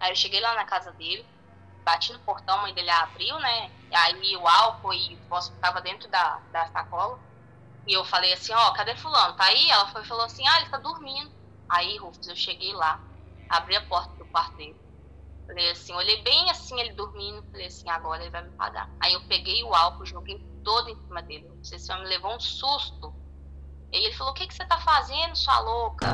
Aí 0.00 0.10
eu 0.10 0.16
cheguei 0.16 0.40
lá 0.40 0.54
na 0.54 0.64
casa 0.64 0.92
dele, 0.92 1.26
bati 1.84 2.12
no 2.12 2.20
portão, 2.20 2.56
a 2.58 2.62
mãe 2.62 2.74
dele 2.74 2.90
abriu, 2.90 3.38
né? 3.38 3.72
Aí 3.92 4.36
o 4.36 4.46
álcool 4.46 4.92
e 4.92 5.16
o 5.16 5.28
fósforo 5.28 5.56
ficava 5.56 5.80
dentro 5.80 6.08
da, 6.10 6.38
da 6.52 6.66
sacola. 6.66 7.18
E 7.86 7.92
eu 7.94 8.04
falei 8.04 8.32
assim, 8.32 8.52
ó, 8.52 8.68
oh, 8.68 8.72
cadê 8.74 8.94
fulano? 8.96 9.34
Tá 9.36 9.44
aí? 9.44 9.70
Ela 9.70 9.86
foi, 9.88 10.04
falou 10.04 10.24
assim, 10.24 10.46
ah, 10.46 10.60
ele 10.60 10.70
tá 10.70 10.78
dormindo. 10.78 11.30
Aí, 11.68 11.96
Rufus, 11.98 12.26
eu 12.28 12.36
cheguei 12.36 12.72
lá, 12.72 13.02
abri 13.48 13.76
a 13.76 13.80
porta 13.82 14.16
do 14.16 14.26
quarto 14.26 14.56
dele. 14.56 14.76
Falei 15.46 15.70
assim, 15.70 15.92
olhei 15.94 16.22
bem 16.22 16.50
assim 16.50 16.80
ele 16.80 16.94
dormindo, 16.94 17.44
falei 17.50 17.66
assim, 17.66 17.88
agora 17.90 18.22
ele 18.22 18.30
vai 18.30 18.42
me 18.42 18.50
pagar. 18.52 18.90
Aí 19.02 19.12
eu 19.12 19.20
peguei 19.26 19.62
o 19.62 19.74
álcool, 19.74 20.06
joguei 20.06 20.38
todo 20.62 20.88
em 20.88 20.96
cima 21.06 21.22
dele. 21.22 21.46
Esse 21.70 21.92
homem 21.92 22.04
me 22.04 22.10
levou 22.10 22.34
um 22.34 22.40
susto. 22.40 23.14
E 23.94 24.06
ele 24.06 24.12
falou, 24.12 24.32
o 24.32 24.34
que, 24.34 24.44
que 24.48 24.52
você 24.52 24.64
tá 24.64 24.76
fazendo, 24.76 25.36
sua 25.36 25.60
louca? 25.60 26.08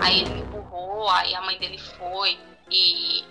Aí 0.00 0.20
ele 0.22 0.30
me 0.30 0.40
empurrou, 0.40 1.10
aí 1.10 1.34
a 1.34 1.42
mãe 1.42 1.58
dele 1.58 1.76
foi 1.76 2.40
e 2.70 3.22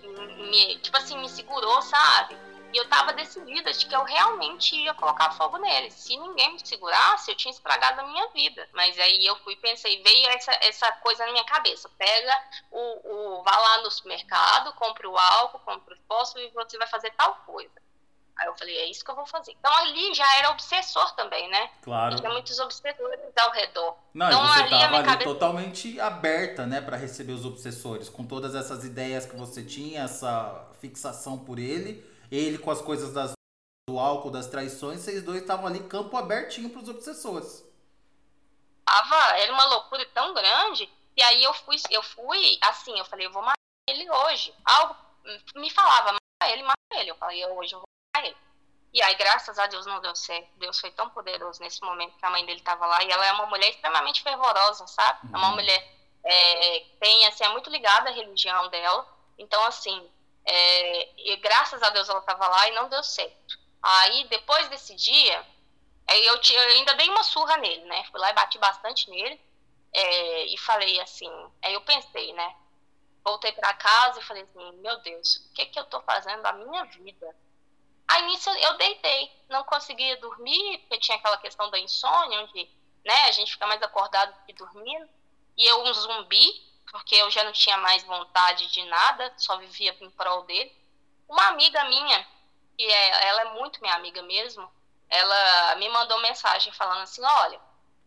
me, 0.51 0.77
tipo 0.83 0.95
assim, 0.95 1.17
me 1.17 1.27
segurou, 1.27 1.81
sabe? 1.81 2.37
E 2.71 2.77
eu 2.77 2.87
tava 2.87 3.13
decidida 3.13 3.71
de 3.73 3.85
que 3.85 3.95
eu 3.95 4.03
realmente 4.03 4.75
ia 4.75 4.93
colocar 4.93 5.31
fogo 5.31 5.57
nele. 5.57 5.89
Se 5.89 6.15
ninguém 6.17 6.53
me 6.53 6.59
segurasse, 6.65 7.31
eu 7.31 7.35
tinha 7.35 7.51
estragado 7.51 8.01
a 8.01 8.07
minha 8.07 8.27
vida. 8.29 8.67
Mas 8.73 8.97
aí 8.99 9.25
eu 9.25 9.35
fui 9.37 9.55
pensei, 9.55 10.01
veio 10.03 10.29
essa, 10.29 10.51
essa 10.61 10.91
coisa 10.93 11.25
na 11.25 11.31
minha 11.31 11.45
cabeça. 11.45 11.89
Pega 11.97 12.43
o, 12.71 13.39
o. 13.39 13.43
Vá 13.43 13.57
lá 13.57 13.81
no 13.81 13.89
supermercado, 13.89 14.73
compre 14.73 15.07
o 15.07 15.17
álcool, 15.17 15.59
compre 15.59 15.95
o 15.95 15.97
fósforo 16.07 16.43
e 16.43 16.51
você 16.51 16.77
vai 16.77 16.87
fazer 16.87 17.11
tal 17.17 17.35
coisa. 17.45 17.79
Aí 18.39 18.47
eu 18.47 18.55
falei, 18.57 18.77
é 18.77 18.85
isso 18.89 19.03
que 19.03 19.11
eu 19.11 19.15
vou 19.15 19.25
fazer. 19.25 19.51
Então 19.59 19.73
ali 19.79 20.13
já 20.13 20.37
era 20.37 20.51
obsessor 20.51 21.13
também, 21.15 21.49
né? 21.49 21.69
Claro. 21.81 22.15
Tinha 22.15 22.29
muitos 22.29 22.57
obsessores 22.59 23.19
ao 23.37 23.51
redor. 23.51 23.97
Não, 24.13 24.27
então, 24.27 24.47
você 24.47 24.59
ali, 24.61 24.69
tava 24.69 24.95
ali 24.95 25.05
cabeça... 25.05 25.29
totalmente 25.29 25.99
aberta, 25.99 26.65
né, 26.65 26.79
para 26.79 26.95
receber 26.95 27.33
os 27.33 27.45
obsessores, 27.45 28.07
com 28.07 28.25
todas 28.25 28.55
essas 28.55 28.85
ideias 28.85 29.25
que 29.25 29.35
você 29.35 29.61
tinha, 29.61 30.03
essa 30.03 30.69
fixação 30.79 31.37
por 31.37 31.59
ele, 31.59 32.01
ele 32.31 32.57
com 32.57 32.71
as 32.71 32.81
coisas 32.81 33.13
das, 33.13 33.33
do 33.89 33.99
álcool, 33.99 34.31
das 34.31 34.47
traições, 34.47 35.01
vocês 35.01 35.23
dois 35.23 35.41
estavam 35.41 35.67
ali 35.67 35.83
campo 35.87 36.15
abertinho 36.17 36.69
para 36.69 36.81
os 36.81 36.89
obsessores. 36.89 37.65
Tava, 38.85 39.37
era 39.37 39.53
uma 39.53 39.65
loucura 39.65 40.05
tão 40.13 40.33
grande, 40.33 40.89
e 41.15 41.21
aí 41.21 41.43
eu 41.43 41.53
fui, 41.53 41.75
eu 41.89 42.01
fui 42.01 42.57
assim, 42.61 42.97
eu 42.97 43.05
falei, 43.05 43.25
eu 43.25 43.31
vou 43.31 43.41
matar 43.41 43.59
ele 43.89 44.09
hoje. 44.09 44.53
Algo 44.63 44.95
me 45.55 45.69
falava, 45.69 46.13
mata 46.13 46.53
ele, 46.53 46.63
mata 46.63 46.77
ele. 46.93 47.11
Eu 47.11 47.15
falei, 47.15 47.45
hoje 47.45 47.73
eu 47.73 47.79
vou 47.79 48.23
ele. 48.23 48.35
E 48.93 49.01
aí, 49.01 49.15
graças 49.15 49.59
a 49.59 49.67
Deus, 49.67 49.85
não 49.85 50.01
deu 50.01 50.15
certo. 50.15 50.49
Deus 50.55 50.79
foi 50.79 50.91
tão 50.91 51.09
poderoso 51.09 51.61
nesse 51.61 51.81
momento 51.81 52.17
que 52.17 52.25
a 52.25 52.29
mãe 52.29 52.45
dele 52.45 52.59
estava 52.59 52.85
lá. 52.85 53.03
E 53.03 53.11
ela 53.11 53.25
é 53.25 53.31
uma 53.33 53.45
mulher 53.45 53.69
extremamente 53.69 54.23
fervorosa, 54.23 54.87
sabe? 54.87 55.27
Uhum. 55.27 55.35
É 55.35 55.37
uma 55.37 55.49
uhum. 55.49 55.55
mulher 55.55 55.95
é, 56.23 56.79
tem, 56.99 57.27
assim, 57.27 57.43
é 57.43 57.49
muito 57.49 57.69
ligada 57.69 58.09
à 58.09 58.13
religião 58.13 58.67
dela. 58.69 59.07
Então, 59.37 59.63
assim, 59.65 60.09
é, 60.51 61.09
e 61.17 61.37
graças 61.37 61.81
a 61.83 61.89
Deus 61.89 62.09
ela 62.09 62.19
estava 62.19 62.47
lá 62.47 62.67
e 62.67 62.71
não 62.71 62.89
deu 62.89 63.03
certo. 63.03 63.59
Aí, 63.81 64.27
depois 64.27 64.67
desse 64.69 64.95
dia, 64.95 65.45
aí 66.07 66.25
eu, 66.25 66.35
eu 66.35 66.61
ainda 66.71 66.93
dei 66.95 67.09
uma 67.09 67.23
surra 67.23 67.57
nele, 67.57 67.85
né? 67.85 68.03
Fui 68.11 68.19
lá 68.19 68.29
e 68.29 68.33
bati 68.33 68.57
bastante 68.57 69.09
nele. 69.09 69.39
É, 69.91 70.45
e 70.45 70.57
falei 70.59 70.99
assim, 70.99 71.31
aí 71.63 71.73
eu 71.73 71.81
pensei, 71.81 72.31
né? 72.33 72.55
voltei 73.23 73.51
para 73.51 73.73
casa 73.73 74.19
e 74.19 74.23
falei 74.23 74.43
assim, 74.43 74.71
meu 74.77 74.99
Deus, 75.01 75.37
o 75.37 75.53
que 75.53 75.65
que 75.67 75.79
eu 75.79 75.85
tô 75.85 76.01
fazendo 76.01 76.41
da 76.41 76.53
minha 76.53 76.83
vida? 76.85 77.35
Aí 78.07 78.25
nisso 78.25 78.49
eu 78.49 78.77
deitei, 78.77 79.31
não 79.49 79.63
conseguia 79.63 80.17
dormir, 80.17 80.79
porque 80.79 80.99
tinha 80.99 81.17
aquela 81.17 81.37
questão 81.37 81.69
da 81.69 81.77
insônia, 81.79 82.41
onde 82.41 82.67
né, 83.05 83.13
a 83.25 83.31
gente 83.31 83.51
fica 83.51 83.67
mais 83.67 83.81
acordado 83.81 84.33
do 84.33 84.45
que 84.45 84.53
dormindo. 84.53 85.07
E 85.55 85.65
eu 85.65 85.83
um 85.83 85.93
zumbi, 85.93 86.68
porque 86.91 87.15
eu 87.15 87.29
já 87.29 87.43
não 87.43 87.51
tinha 87.51 87.77
mais 87.77 88.03
vontade 88.03 88.67
de 88.67 88.83
nada, 88.85 89.33
só 89.37 89.57
vivia 89.57 89.95
em 89.99 90.09
prol 90.11 90.43
dele. 90.43 90.75
Uma 91.27 91.47
amiga 91.47 91.83
minha, 91.85 92.27
que 92.77 92.83
é, 92.83 93.27
ela 93.27 93.41
é 93.41 93.53
muito 93.53 93.81
minha 93.81 93.95
amiga 93.95 94.21
mesmo, 94.23 94.69
ela 95.09 95.75
me 95.75 95.89
mandou 95.89 96.19
mensagem 96.21 96.71
falando 96.73 97.01
assim, 97.01 97.23
olha, 97.23 97.59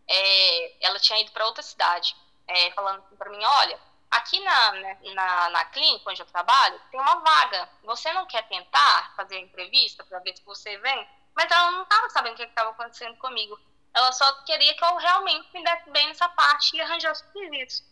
é, 0.09 0.87
ela 0.87 0.99
tinha 0.99 1.21
ido 1.21 1.31
para 1.33 1.47
outra 1.47 1.63
cidade, 1.63 2.17
é, 2.47 2.71
falando 2.73 2.99
assim 3.01 3.17
para 3.17 3.31
mim, 3.31 3.43
olha, 3.45 3.79
aqui 4.11 4.39
na, 4.41 4.73
né, 4.73 4.99
na, 5.15 5.51
na 5.51 5.65
clínica 5.67 6.11
onde 6.11 6.21
eu 6.21 6.27
trabalho, 6.27 6.81
tem 6.91 7.01
uma 7.01 7.21
vaga. 7.21 7.69
Você 7.85 8.13
não 8.13 8.27
quer 8.27 8.47
tentar 8.49 9.15
fazer 9.17 9.37
a 9.37 9.41
entrevista 9.41 10.05
para 10.05 10.19
ver 10.21 10.37
se 10.37 10.45
você 10.45 10.77
vem? 10.79 11.09
Mas 11.35 11.51
ela 11.51 11.71
não 11.73 11.83
estava 11.83 12.11
sabendo 12.11 12.35
o 12.35 12.37
que 12.37 12.43
estava 12.43 12.71
acontecendo 12.71 13.17
comigo. 13.17 13.59
Ela 13.95 14.13
só 14.13 14.31
queria 14.45 14.75
que 14.75 14.85
eu 14.85 14.97
realmente 14.97 15.49
me 15.53 15.65
desse 15.65 15.91
bem 15.91 16.07
nessa 16.09 16.29
parte 16.29 16.77
e 16.77 16.81
arranjasse 16.81 17.25
o 17.25 17.33
serviço. 17.33 17.92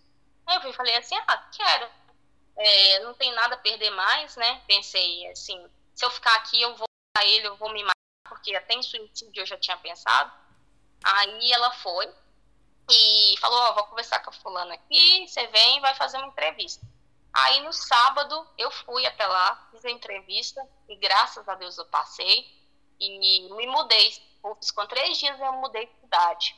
Aí 0.50 0.64
eu 0.64 0.72
falei 0.72 0.96
assim, 0.96 1.16
ah, 1.16 1.48
quero. 1.52 1.88
É, 2.56 2.98
não 3.00 3.14
tem 3.14 3.32
nada 3.32 3.54
a 3.54 3.58
perder 3.58 3.90
mais, 3.90 4.36
né? 4.36 4.60
Pensei 4.66 5.30
assim, 5.30 5.64
se 5.94 6.04
eu 6.04 6.10
ficar 6.10 6.34
aqui, 6.36 6.60
eu 6.60 6.74
vou 6.74 6.86
a 7.16 7.24
ele, 7.24 7.46
eu 7.46 7.56
vou 7.56 7.72
me 7.72 7.82
matar, 7.82 7.94
porque 8.28 8.54
até 8.54 8.74
em 8.74 8.82
suicídio 8.82 9.42
eu 9.42 9.46
já 9.46 9.56
tinha 9.56 9.76
pensado. 9.76 10.32
Aí 11.02 11.52
ela 11.52 11.70
foi, 11.70 12.12
e 12.90 13.36
falou, 13.38 13.58
ó, 13.58 13.70
oh, 13.70 13.74
vou 13.74 13.84
conversar 13.84 14.18
com 14.20 14.30
a 14.30 14.32
fulana 14.32 14.74
aqui, 14.74 15.26
você 15.26 15.46
vem 15.46 15.78
e 15.78 15.80
vai 15.80 15.94
fazer 15.94 16.18
uma 16.18 16.26
entrevista. 16.26 16.84
Aí 17.32 17.60
no 17.62 17.72
sábado 17.72 18.46
eu 18.58 18.70
fui 18.70 19.06
até 19.06 19.26
lá, 19.26 19.68
fiz 19.70 19.84
a 19.84 19.90
entrevista 19.90 20.66
e 20.88 20.96
graças 20.96 21.48
a 21.48 21.54
Deus 21.54 21.78
eu 21.78 21.86
passei 21.86 22.44
e 22.98 23.48
me 23.54 23.66
mudei. 23.68 24.12
Com 24.42 24.86
três 24.86 25.18
dias 25.18 25.38
eu 25.38 25.52
mudei 25.54 25.86
de 25.86 26.00
cidade. 26.00 26.56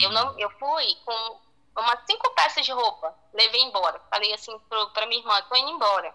Eu 0.00 0.10
não, 0.10 0.32
uhum. 0.32 0.38
eu 0.38 0.50
fui 0.50 0.94
com 1.04 1.40
umas 1.76 2.00
cinco 2.06 2.30
peças 2.34 2.64
de 2.64 2.72
roupa, 2.72 3.14
levei 3.32 3.62
embora. 3.62 4.00
Falei 4.10 4.32
assim 4.32 4.58
para 4.92 5.06
minha 5.06 5.20
irmã, 5.20 5.40
tô 5.42 5.56
indo 5.56 5.70
embora. 5.70 6.14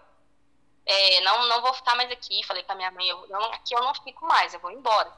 É, 0.86 1.20
não, 1.20 1.46
não 1.48 1.60
vou 1.60 1.74
ficar 1.74 1.94
mais 1.96 2.10
aqui. 2.10 2.42
Falei 2.44 2.62
com 2.62 2.72
a 2.72 2.76
minha 2.76 2.90
mãe, 2.90 3.08
eu, 3.08 3.26
eu, 3.28 3.44
aqui 3.52 3.74
eu 3.74 3.82
não 3.82 3.94
fico 3.94 4.24
mais, 4.26 4.54
eu 4.54 4.60
vou 4.60 4.70
embora. 4.70 5.12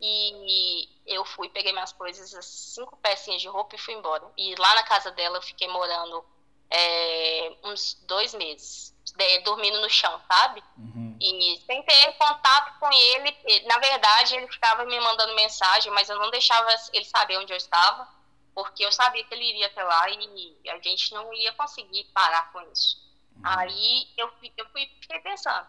E 0.00 0.88
eu 1.06 1.24
fui, 1.24 1.48
peguei 1.50 1.72
minhas 1.72 1.92
coisas, 1.92 2.32
as 2.34 2.46
cinco 2.46 2.96
pecinhas 2.96 3.42
de 3.42 3.48
roupa 3.48 3.74
e 3.74 3.78
fui 3.78 3.94
embora. 3.94 4.24
E 4.36 4.54
lá 4.56 4.74
na 4.74 4.82
casa 4.84 5.10
dela 5.10 5.38
eu 5.38 5.42
fiquei 5.42 5.68
morando 5.68 6.24
é, 6.70 7.52
uns 7.64 7.94
dois 8.06 8.32
meses, 8.32 8.94
dormindo 9.44 9.80
no 9.80 9.90
chão, 9.90 10.20
sabe? 10.30 10.62
Uhum. 10.78 11.16
E 11.20 11.60
sem 11.66 11.82
ter 11.82 12.12
contato 12.12 12.78
com 12.78 12.90
ele. 12.90 13.36
Na 13.66 13.78
verdade, 13.78 14.36
ele 14.36 14.48
ficava 14.48 14.84
me 14.84 14.98
mandando 15.00 15.34
mensagem, 15.34 15.92
mas 15.92 16.08
eu 16.08 16.18
não 16.18 16.30
deixava 16.30 16.68
ele 16.92 17.04
saber 17.04 17.36
onde 17.38 17.52
eu 17.52 17.56
estava, 17.56 18.08
porque 18.54 18.84
eu 18.84 18.92
sabia 18.92 19.24
que 19.24 19.34
ele 19.34 19.48
iria 19.48 19.66
até 19.66 19.82
lá 19.82 20.08
e 20.08 20.70
a 20.70 20.78
gente 20.78 21.14
não 21.14 21.32
ia 21.34 21.52
conseguir 21.54 22.04
parar 22.12 22.52
com 22.52 22.60
isso. 22.72 22.98
Uhum. 23.36 23.42
Aí 23.44 24.08
eu, 24.16 24.30
eu 24.56 24.68
fui, 24.70 24.86
fiquei 25.00 25.20
pensando. 25.20 25.66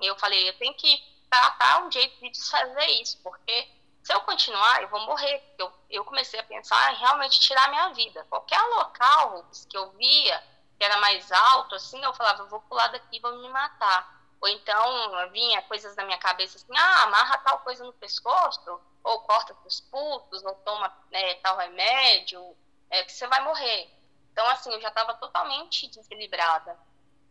Eu 0.00 0.16
falei, 0.18 0.48
eu 0.48 0.58
tenho 0.58 0.74
que 0.74 1.02
tratar 1.30 1.84
um 1.84 1.90
jeito 1.90 2.18
de 2.20 2.30
desfazer 2.30 2.86
isso, 3.00 3.18
porque 3.22 3.68
se 4.02 4.12
eu 4.12 4.20
continuar, 4.20 4.82
eu 4.82 4.88
vou 4.88 5.00
morrer. 5.06 5.42
Eu, 5.58 5.72
eu 5.88 6.04
comecei 6.04 6.38
a 6.38 6.44
pensar 6.44 6.92
em 6.92 6.96
realmente 6.96 7.40
tirar 7.40 7.70
minha 7.70 7.88
vida. 7.94 8.24
Qualquer 8.28 8.60
local 8.60 9.48
que 9.68 9.76
eu 9.76 9.90
via 9.92 10.54
que 10.78 10.84
era 10.84 10.98
mais 10.98 11.30
alto, 11.30 11.74
assim, 11.74 12.02
eu 12.02 12.12
falava, 12.12 12.42
eu 12.42 12.48
vou 12.48 12.60
pular 12.62 12.88
daqui, 12.88 13.20
vou 13.20 13.34
me 13.38 13.48
matar. 13.48 14.12
Ou 14.40 14.48
então 14.48 15.30
vinha 15.30 15.62
coisas 15.62 15.96
na 15.96 16.04
minha 16.04 16.18
cabeça 16.18 16.58
assim, 16.58 16.76
ah, 16.76 17.02
amarra 17.04 17.38
tal 17.38 17.60
coisa 17.60 17.82
no 17.84 17.92
pescoço, 17.94 18.80
ou 19.04 19.20
corta 19.20 19.54
os 19.66 19.80
pulsos, 19.80 20.42
ou 20.42 20.54
toma 20.56 20.92
né, 21.10 21.34
tal 21.34 21.56
remédio, 21.58 22.56
é, 22.90 23.06
você 23.06 23.26
vai 23.26 23.44
morrer. 23.44 23.90
Então, 24.32 24.46
assim, 24.48 24.72
eu 24.72 24.80
já 24.80 24.88
estava 24.88 25.14
totalmente 25.14 25.86
desequilibrada. 25.88 26.76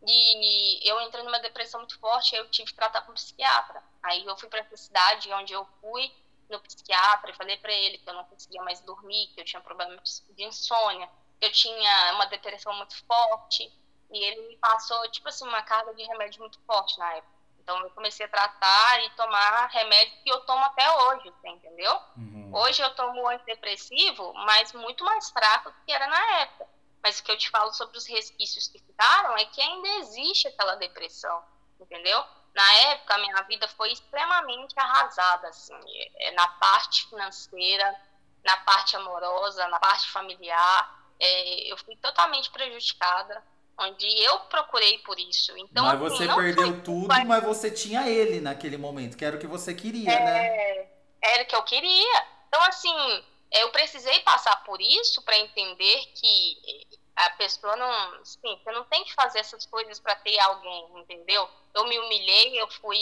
E 0.05 0.89
eu 0.89 1.01
entrei 1.01 1.23
numa 1.23 1.39
depressão 1.39 1.79
muito 1.79 1.97
forte, 1.99 2.35
eu 2.35 2.49
tive 2.49 2.69
que 2.69 2.75
tratar 2.75 3.01
com 3.01 3.11
um 3.11 3.15
psiquiatra. 3.15 3.81
Aí 4.03 4.25
eu 4.25 4.37
fui 4.37 4.49
para 4.49 4.59
essa 4.59 4.77
cidade 4.77 5.31
onde 5.33 5.53
eu 5.53 5.65
fui 5.81 6.13
no 6.49 6.59
psiquiatra 6.59 7.31
e 7.31 7.35
falei 7.35 7.57
para 7.57 7.71
ele 7.71 7.97
que 7.97 8.09
eu 8.09 8.13
não 8.13 8.25
conseguia 8.25 8.61
mais 8.61 8.81
dormir, 8.81 9.27
que 9.33 9.41
eu 9.41 9.45
tinha 9.45 9.61
problemas 9.61 10.23
de 10.29 10.43
insônia, 10.43 11.09
que 11.39 11.47
eu 11.47 11.51
tinha 11.51 12.13
uma 12.13 12.25
depressão 12.25 12.73
muito 12.75 12.95
forte. 13.05 13.71
E 14.11 14.23
ele 14.23 14.47
me 14.49 14.57
passou, 14.57 15.09
tipo 15.09 15.27
assim, 15.27 15.47
uma 15.47 15.63
carga 15.63 15.93
de 15.93 16.03
remédio 16.03 16.41
muito 16.41 16.59
forte 16.61 16.99
na 16.99 17.13
época. 17.15 17.32
Então 17.63 17.79
eu 17.79 17.89
comecei 17.91 18.25
a 18.25 18.29
tratar 18.29 19.03
e 19.03 19.09
tomar 19.11 19.67
remédio 19.67 20.21
que 20.21 20.29
eu 20.29 20.41
tomo 20.41 20.63
até 20.65 20.89
hoje, 20.91 21.31
você 21.31 21.47
entendeu? 21.47 21.97
Uhum. 22.17 22.51
Hoje 22.53 22.81
eu 22.81 22.93
tomo 22.93 23.27
antidepressivo, 23.29 24.33
mas 24.33 24.73
muito 24.73 25.03
mais 25.05 25.29
fraco 25.31 25.71
do 25.71 25.77
que 25.85 25.91
era 25.91 26.05
na 26.07 26.39
época. 26.41 26.67
Mas 27.01 27.19
o 27.19 27.23
que 27.23 27.31
eu 27.31 27.37
te 27.37 27.49
falo 27.49 27.73
sobre 27.73 27.97
os 27.97 28.05
resquícios 28.05 28.67
que 28.67 28.79
ficaram 28.79 29.37
é 29.37 29.45
que 29.45 29.61
ainda 29.61 29.87
existe 29.99 30.47
aquela 30.49 30.75
depressão, 30.75 31.43
entendeu? 31.79 32.23
Na 32.53 32.73
época, 32.91 33.15
a 33.15 33.17
minha 33.17 33.41
vida 33.43 33.67
foi 33.69 33.91
extremamente 33.91 34.73
arrasada, 34.77 35.47
assim, 35.47 35.73
é, 36.17 36.31
na 36.31 36.47
parte 36.47 37.07
financeira, 37.09 37.95
na 38.43 38.57
parte 38.57 38.95
amorosa, 38.95 39.67
na 39.69 39.79
parte 39.79 40.09
familiar. 40.11 41.03
É, 41.19 41.71
eu 41.71 41.77
fui 41.77 41.95
totalmente 41.97 42.51
prejudicada, 42.51 43.43
onde 43.77 44.07
eu 44.21 44.39
procurei 44.41 44.99
por 44.99 45.19
isso. 45.19 45.55
Então, 45.57 45.85
mas 45.85 46.01
assim, 46.01 46.27
você 46.27 46.35
perdeu 46.35 46.83
tudo, 46.83 47.07
mas... 47.07 47.25
mas 47.25 47.43
você 47.43 47.71
tinha 47.71 48.07
ele 48.07 48.39
naquele 48.39 48.77
momento, 48.77 49.17
que 49.17 49.25
era 49.25 49.35
o 49.35 49.39
que 49.39 49.47
você 49.47 49.73
queria, 49.73 50.11
é, 50.11 50.23
né? 50.23 50.89
Era 51.21 51.43
o 51.43 51.45
que 51.45 51.55
eu 51.55 51.63
queria. 51.63 52.25
Então, 52.47 52.61
assim, 52.63 53.23
eu 53.51 53.69
precisei 53.71 54.19
passar 54.21 54.63
por 54.63 54.79
isso 54.81 55.21
para 55.23 55.37
entender 55.37 56.05
que 56.15 56.87
a 57.15 57.29
pessoa 57.31 57.75
não, 57.75 58.21
assim, 58.21 58.59
você 58.63 58.71
não 58.71 58.83
tem 58.85 59.03
que 59.03 59.13
fazer 59.13 59.39
essas 59.39 59.65
coisas 59.65 59.99
para 59.99 60.15
ter 60.15 60.39
alguém, 60.39 60.87
entendeu? 60.99 61.47
Eu 61.73 61.85
me 61.87 61.97
humilhei, 61.99 62.59
eu 62.59 62.67
fui, 62.67 62.97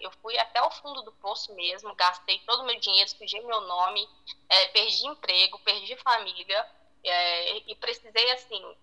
eu 0.00 0.10
fui 0.22 0.36
até 0.38 0.60
o 0.62 0.70
fundo 0.70 1.02
do 1.02 1.12
poço 1.12 1.54
mesmo, 1.54 1.94
gastei 1.94 2.40
todo 2.40 2.62
o 2.62 2.66
meu 2.66 2.78
dinheiro, 2.78 3.08
sujei 3.10 3.40
meu 3.42 3.60
nome, 3.60 4.08
é, 4.48 4.66
perdi 4.68 5.06
emprego, 5.06 5.58
perdi 5.60 5.96
família 5.96 6.66
é, 7.04 7.70
e 7.70 7.74
precisei 7.76 8.30
assim 8.32 8.76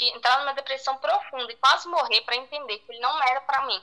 entrar 0.00 0.40
numa 0.40 0.54
depressão 0.54 0.96
profunda 0.98 1.52
e 1.52 1.56
quase 1.56 1.88
morrer 1.88 2.22
para 2.22 2.36
entender 2.36 2.78
que 2.78 2.92
ele 2.92 3.00
não 3.00 3.22
era 3.22 3.40
para 3.40 3.66
mim. 3.66 3.80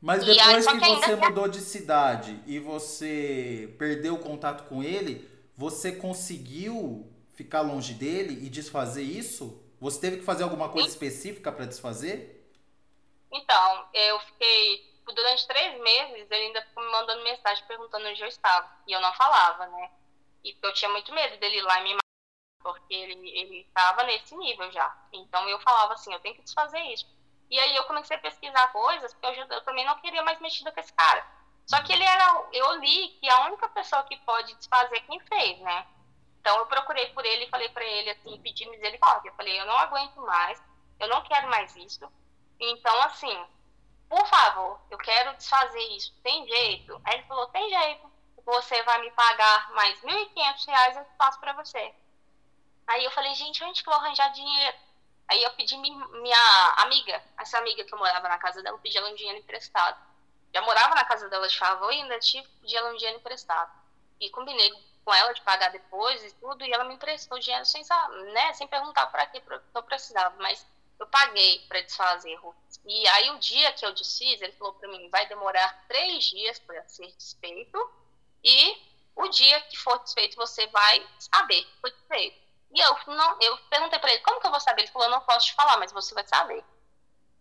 Mas 0.00 0.24
depois 0.24 0.66
aí, 0.66 0.80
que, 0.80 0.86
que 0.86 0.94
você 0.94 1.16
mudou 1.16 1.48
de 1.48 1.60
cidade 1.60 2.40
e 2.46 2.58
você 2.58 3.74
perdeu 3.78 4.14
o 4.14 4.20
contato 4.20 4.68
com 4.68 4.82
ele, 4.82 5.28
você 5.56 5.90
conseguiu 5.92 7.10
ficar 7.34 7.62
longe 7.62 7.94
dele 7.94 8.46
e 8.46 8.48
desfazer 8.48 9.02
isso? 9.02 9.60
Você 9.80 10.00
teve 10.00 10.18
que 10.18 10.24
fazer 10.24 10.44
alguma 10.44 10.68
coisa 10.68 10.88
Sim. 10.88 10.94
específica 10.94 11.50
para 11.50 11.66
desfazer? 11.66 12.48
Então, 13.30 13.88
eu 13.92 14.20
fiquei 14.20 14.88
durante 15.04 15.46
três 15.46 15.80
meses, 15.80 16.30
ele 16.30 16.46
ainda 16.46 16.62
ficou 16.62 16.82
me 16.84 16.90
mandando 16.90 17.22
mensagem 17.24 17.64
perguntando 17.66 18.06
onde 18.06 18.20
eu 18.20 18.28
estava. 18.28 18.70
E 18.86 18.92
eu 18.92 19.00
não 19.00 19.12
falava, 19.14 19.66
né? 19.66 19.90
E 20.44 20.56
eu 20.62 20.72
tinha 20.74 20.90
muito 20.90 21.12
medo 21.12 21.36
dele 21.38 21.58
ir 21.58 21.62
lá 21.62 21.80
e 21.80 21.84
me 21.84 21.98
porque 22.62 22.94
ele, 22.94 23.60
estava 23.60 24.02
nesse 24.04 24.36
nível 24.36 24.70
já. 24.70 24.96
Então 25.12 25.48
eu 25.48 25.58
falava 25.60 25.94
assim, 25.94 26.12
eu 26.12 26.20
tenho 26.20 26.34
que 26.34 26.42
desfazer 26.42 26.80
isso. 26.92 27.06
E 27.50 27.58
aí 27.58 27.74
eu 27.76 27.84
comecei 27.84 28.16
a 28.16 28.20
pesquisar 28.20 28.68
coisas, 28.68 29.12
porque 29.14 29.26
eu, 29.26 29.46
eu 29.46 29.64
também 29.64 29.84
não 29.84 29.98
queria 30.00 30.22
mais 30.22 30.40
mexer 30.40 30.70
com 30.70 30.80
esse 30.80 30.92
cara. 30.92 31.26
Só 31.66 31.82
que 31.82 31.92
ele 31.92 32.04
era, 32.04 32.48
eu 32.52 32.76
li 32.76 33.10
que 33.20 33.28
a 33.28 33.46
única 33.46 33.68
pessoa 33.68 34.02
que 34.04 34.16
pode 34.18 34.54
desfazer 34.54 34.96
é 34.96 35.00
quem 35.00 35.20
fez, 35.20 35.58
né? 35.60 35.86
Então 36.40 36.56
eu 36.58 36.66
procurei 36.66 37.06
por 37.12 37.24
ele 37.24 37.44
e 37.44 37.50
falei 37.50 37.68
para 37.68 37.84
ele 37.84 38.10
assim, 38.10 38.40
pedi 38.40 38.68
misericórdia. 38.68 39.30
Eu 39.30 39.34
falei, 39.34 39.58
eu 39.60 39.66
não 39.66 39.76
aguento 39.76 40.16
mais, 40.22 40.62
eu 40.98 41.08
não 41.08 41.22
quero 41.22 41.48
mais 41.48 41.74
isso. 41.76 42.10
Então 42.58 43.02
assim, 43.02 43.46
por 44.08 44.26
favor, 44.26 44.80
eu 44.90 44.98
quero 44.98 45.36
desfazer 45.36 45.82
isso. 45.96 46.14
Tem 46.22 46.46
jeito? 46.46 47.00
Aí 47.04 47.14
ele 47.14 47.24
falou, 47.24 47.46
tem 47.48 47.68
jeito. 47.68 48.10
Você 48.44 48.82
vai 48.84 49.00
me 49.02 49.10
pagar 49.10 49.70
mais 49.72 50.02
R$ 50.02 50.10
1.500, 50.34 50.96
eu 50.96 51.06
faço 51.18 51.38
para 51.38 51.52
você. 51.52 51.94
Aí 52.88 53.04
eu 53.04 53.10
falei, 53.10 53.34
gente, 53.34 53.62
onde 53.62 53.82
que 53.82 53.88
eu 53.88 53.92
vou 53.92 54.02
arranjar 54.02 54.28
dinheiro? 54.32 54.76
Aí 55.28 55.42
eu 55.42 55.50
pedi 55.52 55.76
minha 55.76 56.74
amiga, 56.78 57.22
essa 57.38 57.58
amiga 57.58 57.84
que 57.84 57.92
eu 57.92 57.98
morava 57.98 58.28
na 58.28 58.38
casa 58.38 58.62
dela, 58.62 58.76
eu 58.76 58.80
pedi 58.80 58.96
ela 58.96 59.10
um 59.10 59.14
dinheiro 59.14 59.38
emprestado. 59.38 59.98
Já 60.54 60.62
morava 60.62 60.94
na 60.94 61.04
casa 61.04 61.28
dela 61.28 61.46
de 61.46 61.58
favor 61.58 61.92
e 61.92 62.00
ainda 62.00 62.18
tive 62.18 62.48
pedi 62.62 62.74
ela 62.74 62.90
um 62.90 62.96
dinheiro 62.96 63.18
emprestado. 63.18 63.70
E 64.18 64.30
combinei 64.30 64.72
com 65.04 65.12
ela 65.12 65.34
de 65.34 65.42
pagar 65.42 65.70
depois 65.70 66.24
e 66.24 66.34
tudo, 66.36 66.64
e 66.64 66.72
ela 66.72 66.84
me 66.84 66.94
emprestou 66.94 67.38
dinheiro 67.38 67.64
sem, 67.66 67.82
né, 68.32 68.52
sem 68.54 68.66
perguntar 68.66 69.06
para 69.08 69.26
que 69.26 69.42
eu 69.74 69.82
precisava, 69.82 70.34
mas 70.38 70.66
eu 70.98 71.06
paguei 71.06 71.60
para 71.68 71.82
desfazer. 71.82 72.38
E 72.86 73.08
aí 73.08 73.30
o 73.30 73.38
dia 73.38 73.72
que 73.72 73.84
eu 73.84 73.92
desfiz, 73.92 74.40
ele 74.40 74.52
falou 74.52 74.72
para 74.74 74.88
mim, 74.88 75.10
vai 75.10 75.26
demorar 75.26 75.84
três 75.88 76.24
dias 76.24 76.58
para 76.58 76.82
ser 76.88 77.06
desfeito, 77.12 77.78
e 78.42 78.76
o 79.14 79.28
dia 79.28 79.60
que 79.62 79.76
for 79.76 79.98
desfeito 79.98 80.36
você 80.36 80.66
vai 80.68 81.06
saber 81.18 81.62
que 81.64 81.80
foi 81.80 81.90
desfeito. 81.90 82.47
E 82.70 82.80
eu 82.80 82.98
não, 83.06 83.40
eu 83.40 83.56
perguntei 83.70 83.98
para 83.98 84.12
ele, 84.12 84.22
como 84.22 84.40
que 84.40 84.46
eu 84.46 84.50
vou 84.50 84.60
saber? 84.60 84.82
Ele 84.82 84.92
falou, 84.92 85.08
não 85.08 85.20
posso 85.20 85.46
te 85.46 85.54
falar, 85.54 85.78
mas 85.78 85.92
você 85.92 86.14
vai 86.14 86.26
saber. 86.26 86.64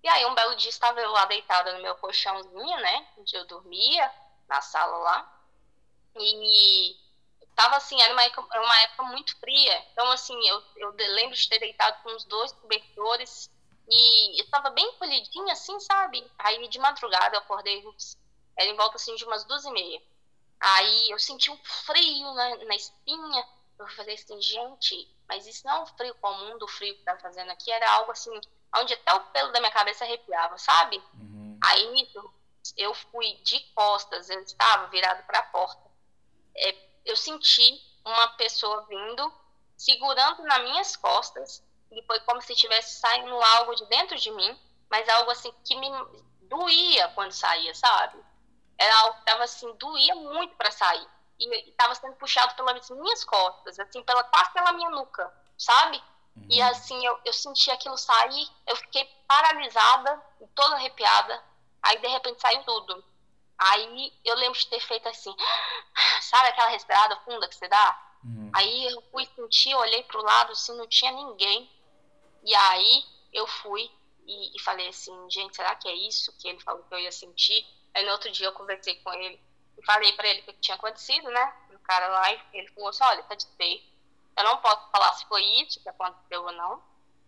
E 0.03 0.07
aí, 0.07 0.25
um 0.25 0.35
belo 0.35 0.55
dia, 0.55 0.69
estava 0.69 0.99
eu 1.01 1.11
lá 1.11 1.25
deitada 1.25 1.73
no 1.73 1.81
meu 1.81 1.95
colchãozinho, 1.95 2.77
né? 2.79 3.07
Onde 3.17 3.35
eu 3.35 3.45
dormia, 3.45 4.11
na 4.47 4.61
sala 4.61 4.97
lá. 4.97 5.41
E 6.15 6.95
tava 7.55 7.75
assim, 7.75 8.01
era 8.01 8.13
uma 8.13 8.23
época, 8.23 8.59
uma 8.61 8.81
época 8.83 9.03
muito 9.03 9.37
fria. 9.39 9.85
Então, 9.91 10.09
assim, 10.11 10.35
eu, 10.47 10.63
eu 10.77 10.91
lembro 10.91 11.35
de 11.35 11.49
ter 11.49 11.59
deitado 11.59 12.01
com 12.03 12.09
uns 12.09 12.23
dois 12.23 12.51
cobertores 12.53 13.49
e 13.89 14.41
eu 14.41 14.49
tava 14.49 14.69
bem 14.69 14.91
colhidinha, 14.93 15.53
assim, 15.53 15.79
sabe? 15.79 16.25
Aí, 16.39 16.67
de 16.67 16.79
madrugada, 16.79 17.35
eu 17.35 17.39
acordei, 17.39 17.83
era 18.55 18.69
em 18.69 18.75
volta, 18.75 18.97
assim, 18.97 19.15
de 19.15 19.25
umas 19.25 19.43
duas 19.45 19.65
e 19.65 19.71
meia. 19.71 20.01
Aí, 20.59 21.09
eu 21.09 21.19
senti 21.19 21.51
um 21.51 21.57
frio 21.63 22.33
na, 22.33 22.55
na 22.65 22.75
espinha. 22.75 23.47
Eu 23.79 23.87
falei 23.89 24.15
assim, 24.15 24.41
gente, 24.41 25.16
mas 25.27 25.45
isso 25.45 25.65
não 25.65 25.77
é 25.77 25.79
um 25.81 25.85
frio 25.85 26.15
comum 26.15 26.57
do 26.57 26.67
frio 26.67 26.95
que 26.95 27.03
tá 27.03 27.17
fazendo 27.17 27.51
aqui. 27.51 27.71
Era 27.71 27.91
algo, 27.93 28.11
assim, 28.11 28.31
onde 28.75 28.93
até 28.93 29.13
o 29.13 29.19
pelo 29.31 29.51
da 29.51 29.59
minha 29.59 29.71
cabeça 29.71 30.05
arrepiava, 30.05 30.57
sabe? 30.57 31.01
Uhum. 31.15 31.59
Aí 31.63 32.09
eu 32.75 32.93
fui 32.93 33.35
de 33.43 33.59
costas, 33.73 34.29
eu 34.29 34.41
estava 34.41 34.87
virado 34.87 35.25
para 35.25 35.39
a 35.39 35.43
porta. 35.43 35.81
É, 36.55 36.75
eu 37.05 37.15
senti 37.15 37.81
uma 38.05 38.29
pessoa 38.29 38.85
vindo, 38.87 39.33
segurando 39.75 40.43
nas 40.43 40.63
minhas 40.63 40.95
costas, 40.95 41.63
e 41.91 42.01
foi 42.03 42.19
como 42.21 42.41
se 42.41 42.53
estivesse 42.53 42.99
saindo 42.99 43.41
algo 43.41 43.75
de 43.75 43.85
dentro 43.85 44.17
de 44.17 44.31
mim, 44.31 44.59
mas 44.89 45.07
algo 45.09 45.31
assim 45.31 45.53
que 45.63 45.75
me 45.75 45.89
doía 46.41 47.09
quando 47.09 47.31
saía, 47.31 47.73
sabe? 47.75 48.17
Era 48.77 48.97
algo 48.99 49.13
que 49.15 49.19
estava 49.19 49.43
assim, 49.43 49.73
doía 49.75 50.15
muito 50.15 50.55
para 50.55 50.71
sair. 50.71 51.07
E 51.39 51.69
estava 51.69 51.93
sendo 51.95 52.15
puxado 52.15 52.55
pelas 52.55 52.89
minhas 52.89 53.23
costas, 53.23 53.79
assim, 53.79 54.01
pela, 54.03 54.23
quase 54.23 54.51
pela 54.53 54.73
minha 54.73 54.89
nuca, 54.89 55.31
sabe? 55.57 56.01
Uhum. 56.35 56.47
E 56.49 56.61
assim, 56.61 57.05
eu, 57.05 57.19
eu 57.25 57.33
senti 57.33 57.69
aquilo 57.71 57.97
sair, 57.97 58.47
eu 58.65 58.75
fiquei 58.75 59.05
paralisada, 59.27 60.21
toda 60.55 60.75
arrepiada. 60.75 61.43
Aí 61.81 61.99
de 61.99 62.07
repente 62.07 62.41
saiu 62.41 62.63
tudo. 62.63 63.03
Aí 63.57 64.13
eu 64.23 64.35
lembro 64.35 64.57
de 64.57 64.67
ter 64.67 64.79
feito 64.79 65.07
assim, 65.09 65.35
sabe 66.21 66.49
aquela 66.49 66.69
respirada 66.69 67.19
funda 67.21 67.47
que 67.47 67.55
você 67.55 67.67
dá? 67.67 68.17
Uhum. 68.23 68.51
Aí 68.53 68.85
eu 68.85 69.01
fui 69.11 69.25
sentir, 69.35 69.73
olhei 69.75 70.03
pro 70.03 70.23
lado, 70.23 70.51
assim, 70.51 70.75
não 70.77 70.87
tinha 70.87 71.11
ninguém. 71.11 71.69
E 72.43 72.53
aí 72.55 73.03
eu 73.33 73.47
fui 73.47 73.89
e, 74.25 74.55
e, 74.55 74.61
falei 74.61 74.89
assim, 74.89 75.13
gente, 75.29 75.55
será 75.55 75.75
que 75.75 75.87
é 75.87 75.95
isso 75.95 76.35
que 76.37 76.47
ele 76.47 76.59
falou 76.59 76.83
que 76.83 76.93
eu 76.93 76.99
ia 76.99 77.11
sentir? 77.11 77.65
Aí 77.93 78.05
no 78.05 78.11
outro 78.11 78.29
dia 78.31 78.47
eu 78.47 78.53
conversei 78.53 78.95
com 78.95 79.13
ele 79.13 79.41
falei 79.85 80.11
para 80.13 80.27
ele 80.27 80.41
o 80.41 80.43
que 80.43 80.53
tinha 80.53 80.75
acontecido, 80.75 81.29
né? 81.29 81.53
O 81.73 81.79
cara 81.79 82.07
lá, 82.07 82.31
ele 82.53 82.67
falou 82.69 82.89
assim, 82.89 83.03
olha, 83.03 83.23
tá 83.23 83.35
desfeito 83.35 83.97
eu 84.37 84.43
não 84.43 84.57
posso 84.57 84.89
falar 84.91 85.11
se 85.13 85.25
foi 85.25 85.43
isso 85.61 85.81
que 85.81 85.89
aconteceu 85.89 86.43
ou 86.43 86.51
não, 86.51 86.81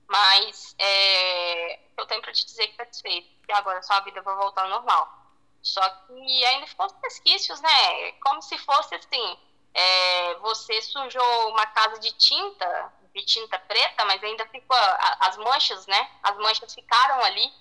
mas 0.07 0.75
é, 0.77 1.79
eu 1.97 2.05
tenho 2.05 2.21
para 2.21 2.31
te 2.31 2.45
dizer 2.45 2.67
que 2.67 2.71
está 2.71 2.83
desfeito, 2.83 3.27
e 3.47 3.51
agora 3.51 3.81
sua 3.81 3.99
vida 4.01 4.21
vai 4.21 4.35
voltar 4.35 4.63
ao 4.63 4.69
normal. 4.69 5.17
Só 5.61 5.81
que 5.89 6.45
ainda 6.45 6.67
ficou 6.67 6.85
os 6.85 6.93
resquícios, 7.03 7.59
né? 7.59 8.11
Como 8.23 8.41
se 8.41 8.57
fosse 8.59 8.95
assim, 8.95 9.37
é, 9.73 10.35
você 10.35 10.81
sujou 10.83 11.49
uma 11.49 11.65
casa 11.65 11.99
de 11.99 12.11
tinta, 12.13 12.93
de 13.13 13.25
tinta 13.25 13.57
preta, 13.59 14.05
mas 14.05 14.23
ainda 14.23 14.45
ficou 14.47 14.77
as 15.19 15.35
manchas, 15.37 15.85
né? 15.87 16.09
As 16.23 16.37
manchas 16.37 16.73
ficaram 16.73 17.21
ali. 17.23 17.51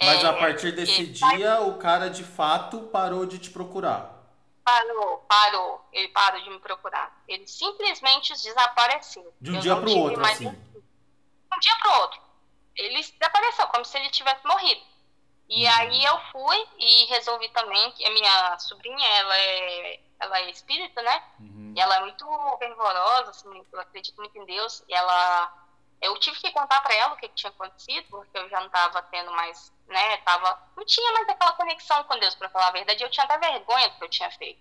Mas 0.00 0.22
é, 0.22 0.26
a 0.28 0.32
partir 0.32 0.72
desse 0.72 1.06
dia, 1.06 1.60
o 1.60 1.76
cara 1.78 2.08
de 2.08 2.22
fato 2.22 2.82
parou 2.84 3.26
de 3.26 3.38
te 3.38 3.50
procurar. 3.50 4.15
Parou, 4.66 5.18
parou. 5.28 5.88
Ele 5.92 6.08
parou 6.08 6.40
de 6.42 6.50
me 6.50 6.58
procurar. 6.58 7.22
Ele 7.28 7.46
simplesmente 7.46 8.32
desapareceu. 8.32 9.32
De 9.40 9.52
um 9.52 9.54
eu 9.54 9.60
dia 9.60 9.76
para 9.76 9.88
o 9.88 9.98
outro, 9.98 10.26
assim? 10.26 10.48
Um 10.48 11.60
dia 11.60 11.76
para 11.80 11.92
o 11.92 12.00
outro. 12.00 12.20
Ele 12.74 13.00
desapareceu, 13.00 13.68
como 13.68 13.84
se 13.84 13.96
ele 13.96 14.10
tivesse 14.10 14.44
morrido. 14.44 14.82
E 15.48 15.64
uhum. 15.64 15.72
aí 15.72 16.04
eu 16.04 16.18
fui 16.32 16.68
e 16.80 17.04
resolvi 17.04 17.48
também 17.50 17.92
que 17.92 18.04
a 18.04 18.10
minha 18.10 18.58
sobrinha, 18.58 19.08
ela 19.08 19.38
é, 19.38 20.00
ela 20.18 20.38
é 20.40 20.50
espírita, 20.50 21.00
né? 21.00 21.22
Uhum. 21.38 21.72
E 21.76 21.80
ela 21.80 21.98
é 21.98 22.00
muito 22.00 22.26
fervorosa, 22.58 23.30
assim, 23.30 23.64
eu 23.72 23.80
acredito 23.80 24.16
muito 24.16 24.36
em 24.36 24.44
Deus. 24.46 24.82
E 24.88 24.94
ela 24.94 25.66
eu 26.00 26.18
tive 26.18 26.36
que 26.38 26.50
contar 26.50 26.80
para 26.80 26.94
ela 26.94 27.14
o 27.14 27.16
que, 27.16 27.28
tinha 27.28 27.50
acontecido, 27.50 28.04
porque 28.10 28.36
eu 28.36 28.48
já 28.48 28.58
não 28.58 28.66
estava 28.66 29.00
tendo 29.02 29.30
mais, 29.30 29.72
né, 29.88 30.16
tava, 30.18 30.60
não 30.76 30.84
tinha 30.84 31.12
mais 31.12 31.28
aquela 31.28 31.52
conexão 31.52 32.02
com 32.04 32.18
Deus, 32.18 32.34
para 32.34 32.48
falar 32.48 32.68
a 32.68 32.72
verdade, 32.72 33.02
eu 33.02 33.10
tinha 33.10 33.24
até 33.24 33.38
vergonha 33.38 33.88
do 33.88 33.98
que 33.98 34.04
eu 34.04 34.08
tinha 34.08 34.30
feito. 34.32 34.60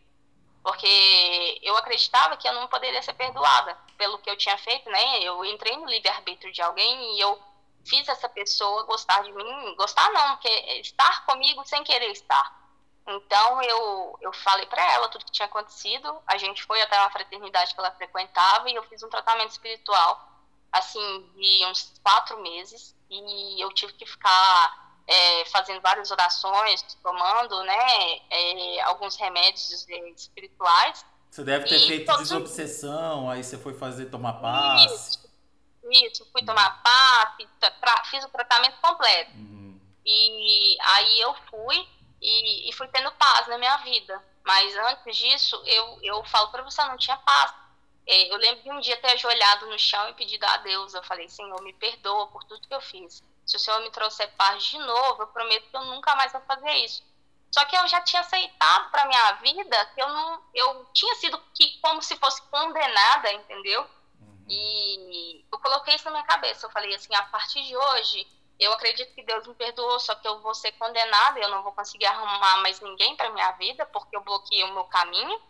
Porque 0.64 1.60
eu 1.62 1.78
acreditava 1.78 2.38
que 2.38 2.48
eu 2.48 2.54
não 2.54 2.68
poderia 2.68 3.02
ser 3.02 3.14
perdoada 3.14 3.78
pelo 3.98 4.18
que 4.20 4.30
eu 4.30 4.38
tinha 4.38 4.58
feito, 4.58 4.90
né? 4.90 5.20
Eu 5.20 5.46
entrei 5.46 5.78
no 5.78 5.86
livre-arbítrio 5.86 6.52
de 6.52 6.62
alguém 6.62 7.16
e 7.16 7.20
eu 7.20 7.40
fiz 7.88 8.08
essa 8.08 8.28
pessoa 8.28 8.84
gostar 8.84 9.22
de 9.22 9.32
mim, 9.32 9.76
gostar 9.76 10.12
não, 10.12 10.38
porque 10.38 10.50
estar 10.82 11.24
comigo 11.26 11.64
sem 11.66 11.84
querer 11.84 12.10
estar. 12.12 12.66
Então 13.08 13.62
eu, 13.62 14.18
eu 14.22 14.34
falei 14.34 14.66
para 14.66 14.84
ela 14.94 15.08
tudo 15.10 15.26
que 15.26 15.32
tinha 15.32 15.46
acontecido, 15.46 16.20
a 16.26 16.38
gente 16.40 16.64
foi 16.64 16.82
até 16.82 17.00
uma 17.00 17.12
fraternidade 17.12 17.76
que 17.76 17.80
ela 17.80 17.92
frequentava 17.92 18.68
e 18.68 18.74
eu 18.74 18.82
fiz 18.84 19.04
um 19.04 19.10
tratamento 19.10 19.52
espiritual 19.52 20.36
assim, 20.76 21.32
de 21.38 21.66
uns 21.66 21.94
quatro 22.04 22.42
meses, 22.42 22.94
e 23.10 23.64
eu 23.64 23.72
tive 23.74 23.94
que 23.94 24.06
ficar 24.06 24.85
é, 25.08 25.46
fazendo 25.46 25.82
várias 25.82 26.10
orações, 26.12 26.82
tomando, 27.02 27.64
né, 27.64 28.20
é, 28.30 28.82
alguns 28.82 29.16
remédios 29.16 29.88
é, 29.90 30.10
espirituais. 30.10 31.06
Você 31.30 31.44
deve 31.44 31.66
ter 31.66 31.80
feito 31.80 32.06
todos... 32.06 32.30
desobsessão, 32.30 33.30
aí 33.30 33.44
você 33.44 33.58
foi 33.58 33.74
fazer 33.74 34.06
tomar 34.06 34.34
paz. 34.34 34.92
Isso, 34.92 35.30
isso 35.92 36.28
fui 36.32 36.44
tomar 36.44 36.82
paz, 36.82 37.36
fiz 38.10 38.24
o 38.24 38.30
tratamento 38.30 38.78
completo. 38.82 39.32
Uhum. 39.32 39.80
E 40.06 40.78
aí 40.82 41.20
eu 41.20 41.36
fui 41.50 41.88
e, 42.22 42.70
e 42.70 42.74
fui 42.74 42.88
tendo 42.88 43.12
paz 43.14 43.48
na 43.48 43.58
minha 43.58 43.78
vida. 43.78 44.24
Mas 44.44 44.76
antes 44.78 45.18
disso, 45.18 45.62
eu, 45.66 46.00
eu 46.04 46.24
falo 46.26 46.50
para 46.50 46.64
você, 46.64 46.84
não 46.86 46.98
tinha 46.98 47.18
paz 47.18 47.65
eu 48.08 48.38
lembro 48.38 48.64
de 48.64 48.72
um 48.72 48.80
dia 48.80 48.98
ter 48.98 49.12
ajoelhado 49.12 49.66
no 49.68 49.80
chão 49.80 50.10
e 50.10 50.14
pedido 50.14 50.44
a 50.46 50.58
Deus. 50.58 50.94
Eu 50.94 51.04
falei, 51.04 51.28
Senhor, 51.28 51.60
me 51.64 51.74
perdoa 51.74 52.28
por 52.28 52.44
tudo 52.44 52.68
que 52.68 52.74
eu 52.74 52.82
fiz. 52.82 53.24
Se 53.46 53.56
o 53.56 53.60
Senhor 53.60 53.80
me 53.82 53.90
trouxer 53.92 54.32
paz 54.36 54.64
de 54.64 54.78
novo, 54.78 55.24
eu 55.24 55.28
prometo 55.28 55.70
que 55.70 55.76
eu 55.76 55.86
nunca 55.86 56.16
mais 56.16 56.32
vou 56.32 56.42
fazer 56.42 56.72
isso. 56.76 57.04
Só 57.52 57.64
que 57.66 57.76
eu 57.76 57.88
já 57.88 58.02
tinha 58.02 58.22
aceitado 58.22 58.92
para 58.92 59.06
minha 59.06 59.32
vida 59.34 59.86
que 59.96 60.02
eu 60.02 60.10
não, 60.10 60.44
eu 60.54 60.86
tinha 60.94 61.16
sido 61.16 61.42
que 61.54 61.80
como 61.80 62.02
se 62.02 62.16
fosse 62.18 62.42
condenada, 62.44 63.32
entendeu? 63.32 63.82
Uhum. 64.20 64.46
E 64.50 65.46
eu 65.52 65.60
coloquei 65.60 65.96
isso 65.96 66.06
na 66.06 66.12
minha 66.12 66.24
cabeça. 66.24 66.66
Eu 66.66 66.72
falei 66.72 66.94
assim, 66.94 67.16
a 67.16 67.24
partir 67.24 67.64
de 67.64 67.76
hoje, 67.76 68.28
eu 68.60 68.72
acredito 68.74 69.14
que 69.16 69.24
Deus 69.24 69.48
me 69.48 69.54
perdoou, 69.56 70.00
só 70.00 70.14
que 70.16 70.28
eu 70.28 70.42
vou 70.42 70.54
ser 70.54 70.74
condenada, 70.74 71.40
eu 71.40 71.50
não 71.50 71.64
vou 71.64 71.72
conseguir 71.72 72.06
arrumar 72.06 72.58
mais 72.58 72.80
ninguém 72.82 73.16
para 73.16 73.32
minha 73.32 73.52
vida, 73.54 73.86
porque 73.88 74.16
eu 74.16 74.22
bloqueei 74.22 74.64
o 74.64 74.74
meu 74.74 74.84
caminho 74.86 75.42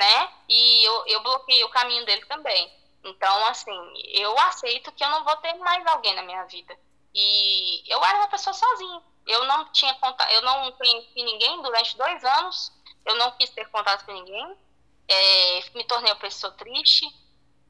né? 0.00 0.32
E 0.48 0.82
eu, 0.82 1.06
eu 1.08 1.22
bloqueei 1.22 1.62
o 1.62 1.68
caminho 1.68 2.04
dele 2.06 2.24
também. 2.24 2.72
Então, 3.04 3.46
assim, 3.46 3.92
eu 4.14 4.38
aceito 4.40 4.90
que 4.92 5.04
eu 5.04 5.10
não 5.10 5.24
vou 5.24 5.36
ter 5.36 5.52
mais 5.58 5.86
alguém 5.86 6.14
na 6.14 6.22
minha 6.22 6.44
vida. 6.44 6.74
E 7.14 7.82
eu 7.86 8.02
era 8.02 8.18
uma 8.18 8.28
pessoa 8.28 8.54
sozinha. 8.54 9.02
Eu 9.26 9.44
não 9.44 9.70
tinha 9.72 9.94
contato, 9.94 10.30
eu 10.32 10.40
não 10.40 10.72
conheci 10.72 11.22
ninguém 11.22 11.60
durante 11.60 11.96
dois 11.98 12.24
anos. 12.24 12.72
Eu 13.04 13.14
não 13.16 13.30
quis 13.32 13.50
ter 13.50 13.68
contato 13.68 14.06
com 14.06 14.12
ninguém. 14.12 14.56
É, 15.06 15.70
me 15.74 15.84
tornei 15.84 16.10
uma 16.12 16.18
pessoa 16.18 16.52
triste. 16.54 17.06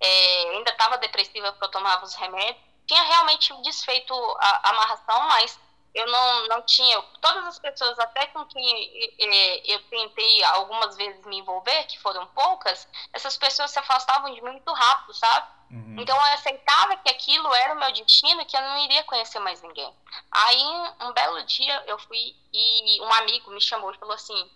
É, 0.00 0.50
ainda 0.50 0.70
estava 0.70 0.98
depressiva 0.98 1.50
porque 1.52 1.64
eu 1.64 1.70
tomava 1.70 2.04
os 2.04 2.14
remédios. 2.14 2.64
Tinha 2.86 3.02
realmente 3.02 3.52
desfeito 3.62 4.14
a, 4.14 4.68
a 4.68 4.70
amarração, 4.70 5.20
mas 5.28 5.58
eu 5.94 6.06
não, 6.06 6.48
não 6.48 6.62
tinha. 6.62 7.00
Todas 7.20 7.46
as 7.46 7.58
pessoas, 7.58 7.98
até 7.98 8.26
com 8.26 8.44
quem 8.46 9.18
eu 9.64 9.82
tentei 9.88 10.44
algumas 10.44 10.96
vezes 10.96 11.24
me 11.26 11.38
envolver, 11.38 11.84
que 11.84 11.98
foram 11.98 12.26
poucas, 12.28 12.88
essas 13.12 13.36
pessoas 13.36 13.70
se 13.70 13.78
afastavam 13.78 14.32
de 14.32 14.40
mim 14.42 14.52
muito 14.52 14.72
rápido, 14.72 15.14
sabe? 15.14 15.48
Uhum. 15.70 15.96
Então 15.98 16.16
eu 16.16 16.34
aceitava 16.34 16.96
que 16.96 17.10
aquilo 17.10 17.52
era 17.54 17.74
o 17.74 17.78
meu 17.78 17.92
destino, 17.92 18.44
que 18.46 18.56
eu 18.56 18.62
não 18.62 18.84
iria 18.84 19.04
conhecer 19.04 19.38
mais 19.38 19.62
ninguém. 19.62 19.94
Aí, 20.30 20.64
um 21.00 21.12
belo 21.12 21.42
dia, 21.44 21.84
eu 21.86 21.98
fui 21.98 22.36
e 22.52 23.00
um 23.00 23.12
amigo 23.14 23.50
me 23.50 23.60
chamou 23.60 23.92
e 23.92 23.98
falou 23.98 24.14
assim: 24.14 24.50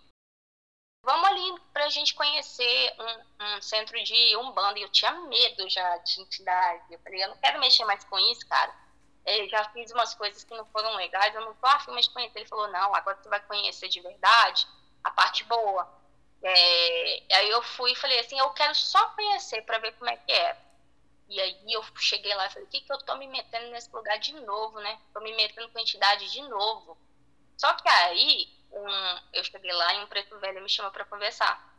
Vamos 1.03 1.29
ali 1.29 1.61
pra 1.71 1.89
gente 1.89 2.13
conhecer 2.15 2.95
um, 2.99 3.45
um 3.45 3.61
centro 3.61 4.01
de 4.03 4.35
Umbanda. 4.37 4.79
E 4.79 4.81
eu 4.81 4.89
tinha 4.89 5.11
medo 5.11 5.69
já 5.69 5.97
de 5.97 6.21
entidade. 6.21 6.83
Eu 6.91 6.99
falei: 6.99 7.23
Eu 7.23 7.29
não 7.29 7.37
quero 7.37 7.59
mexer 7.59 7.85
mais 7.85 8.03
com 8.03 8.19
isso, 8.19 8.45
cara 8.47 8.84
é, 9.25 9.47
já 9.47 9.63
fiz 9.69 9.91
umas 9.91 10.13
coisas 10.13 10.43
que 10.43 10.55
não 10.55 10.65
foram 10.67 10.95
legais, 10.95 11.33
eu 11.33 11.41
não 11.41 11.55
tô 11.55 11.65
afim 11.67 11.95
de 11.95 12.09
conhecer. 12.11 12.39
Ele 12.39 12.47
falou, 12.47 12.67
não, 12.67 12.93
agora 12.93 13.17
você 13.17 13.27
vai 13.27 13.39
conhecer 13.41 13.89
de 13.89 13.99
verdade 14.01 14.67
a 15.03 15.09
parte 15.09 15.43
boa. 15.45 15.87
É, 16.43 17.23
aí 17.33 17.49
eu 17.49 17.61
fui 17.63 17.91
e 17.91 17.95
falei 17.95 18.19
assim, 18.19 18.37
eu 18.37 18.49
quero 18.51 18.75
só 18.75 19.09
conhecer 19.09 19.63
para 19.63 19.79
ver 19.79 19.93
como 19.93 20.09
é 20.09 20.17
que 20.17 20.31
é. 20.31 20.57
E 21.27 21.41
aí 21.41 21.73
eu 21.73 21.83
cheguei 21.97 22.35
lá 22.35 22.45
e 22.45 22.49
falei, 22.51 22.65
o 22.65 22.69
que, 22.69 22.81
que 22.81 22.93
eu 22.93 22.99
tô 22.99 23.15
me 23.15 23.25
metendo 23.27 23.71
nesse 23.71 23.91
lugar 23.91 24.19
de 24.19 24.33
novo, 24.41 24.79
né? 24.79 24.99
Tô 25.11 25.19
me 25.21 25.33
metendo 25.35 25.69
com 25.69 25.79
entidade 25.79 26.31
de 26.31 26.41
novo. 26.43 26.95
Só 27.57 27.73
que 27.73 27.89
aí 27.89 28.47
um, 28.71 29.19
eu 29.33 29.43
cheguei 29.43 29.71
lá 29.73 29.95
e 29.95 30.03
um 30.03 30.07
preto 30.07 30.37
velho 30.39 30.61
me 30.61 30.69
chamou 30.69 30.91
para 30.91 31.05
conversar. 31.05 31.73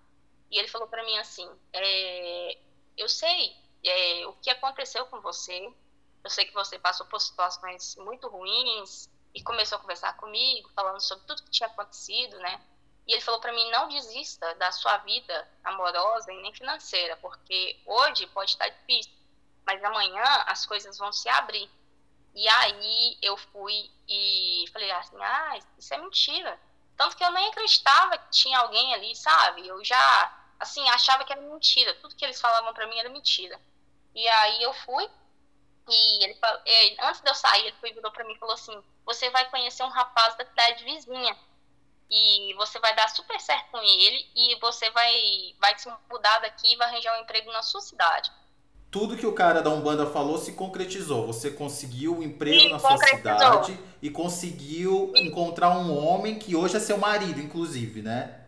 E 0.50 0.58
ele 0.58 0.68
falou 0.68 0.88
para 0.88 1.04
mim 1.04 1.16
assim, 1.18 1.48
é, 1.72 2.58
eu 2.96 3.08
sei 3.08 3.56
é, 3.84 4.26
o 4.26 4.32
que 4.34 4.50
aconteceu 4.50 5.06
com 5.06 5.20
você, 5.20 5.72
eu 6.26 6.30
sei 6.30 6.44
que 6.44 6.52
você 6.52 6.76
passou 6.76 7.06
por 7.06 7.20
situações 7.20 7.94
muito 7.96 8.26
ruins 8.26 9.08
e 9.32 9.40
começou 9.44 9.78
a 9.78 9.80
conversar 9.80 10.16
comigo, 10.16 10.68
falando 10.74 11.00
sobre 11.00 11.24
tudo 11.24 11.44
que 11.44 11.50
tinha 11.50 11.68
acontecido, 11.68 12.36
né? 12.38 12.60
E 13.06 13.12
ele 13.12 13.22
falou 13.22 13.40
para 13.40 13.52
mim: 13.52 13.70
não 13.70 13.88
desista 13.88 14.52
da 14.56 14.72
sua 14.72 14.96
vida 14.98 15.48
amorosa 15.62 16.32
e 16.32 16.42
nem 16.42 16.52
financeira, 16.52 17.16
porque 17.18 17.80
hoje 17.86 18.26
pode 18.26 18.50
estar 18.50 18.68
difícil, 18.68 19.12
mas 19.64 19.82
amanhã 19.84 20.24
as 20.48 20.66
coisas 20.66 20.98
vão 20.98 21.12
se 21.12 21.28
abrir. 21.28 21.70
E 22.34 22.48
aí 22.48 23.18
eu 23.22 23.36
fui 23.36 23.88
e 24.08 24.64
falei 24.72 24.90
assim: 24.90 25.16
ah, 25.22 25.58
isso 25.78 25.94
é 25.94 25.98
mentira. 25.98 26.60
Tanto 26.96 27.16
que 27.16 27.22
eu 27.22 27.30
nem 27.30 27.46
acreditava 27.48 28.18
que 28.18 28.30
tinha 28.30 28.58
alguém 28.58 28.94
ali, 28.94 29.14
sabe? 29.14 29.68
Eu 29.68 29.84
já, 29.84 30.44
assim, 30.58 30.88
achava 30.88 31.24
que 31.24 31.32
era 31.32 31.42
mentira. 31.42 31.94
Tudo 32.00 32.16
que 32.16 32.24
eles 32.24 32.40
falavam 32.40 32.74
para 32.74 32.88
mim 32.88 32.98
era 32.98 33.08
mentira. 33.08 33.60
E 34.12 34.26
aí 34.26 34.62
eu 34.62 34.72
fui 34.74 35.08
e 35.88 36.24
ele, 36.24 36.96
antes 37.02 37.20
de 37.20 37.28
eu 37.28 37.34
sair, 37.34 37.74
ele 37.82 37.94
virou 37.94 38.10
para 38.10 38.24
mim 38.24 38.34
e 38.34 38.38
falou 38.38 38.54
assim: 38.54 38.82
você 39.04 39.30
vai 39.30 39.48
conhecer 39.50 39.82
um 39.84 39.88
rapaz 39.88 40.36
da 40.36 40.44
cidade 40.44 40.84
vizinha 40.84 41.36
e 42.10 42.54
você 42.54 42.78
vai 42.78 42.94
dar 42.94 43.08
super 43.08 43.40
certo 43.40 43.70
com 43.70 43.78
ele 43.78 44.26
e 44.34 44.58
você 44.60 44.90
vai, 44.90 45.54
vai 45.60 45.78
se 45.78 45.88
mudar 46.10 46.38
daqui 46.40 46.72
e 46.72 46.76
vai 46.76 46.88
arranjar 46.88 47.18
um 47.18 47.22
emprego 47.22 47.52
na 47.52 47.62
sua 47.62 47.80
cidade. 47.80 48.30
Tudo 48.90 49.16
que 49.16 49.26
o 49.26 49.34
cara 49.34 49.60
da 49.60 49.70
Umbanda 49.70 50.06
falou 50.06 50.38
se 50.38 50.52
concretizou. 50.52 51.26
Você 51.26 51.50
conseguiu 51.50 52.18
um 52.18 52.22
emprego 52.22 52.70
na 52.70 52.78
sua 52.78 52.96
cidade 52.96 53.78
e 54.00 54.08
conseguiu 54.08 55.12
Sim. 55.14 55.26
encontrar 55.26 55.70
um 55.70 55.96
homem 55.96 56.38
que 56.38 56.54
hoje 56.54 56.76
é 56.76 56.80
seu 56.80 56.96
marido, 56.96 57.40
inclusive, 57.40 58.00
né? 58.00 58.42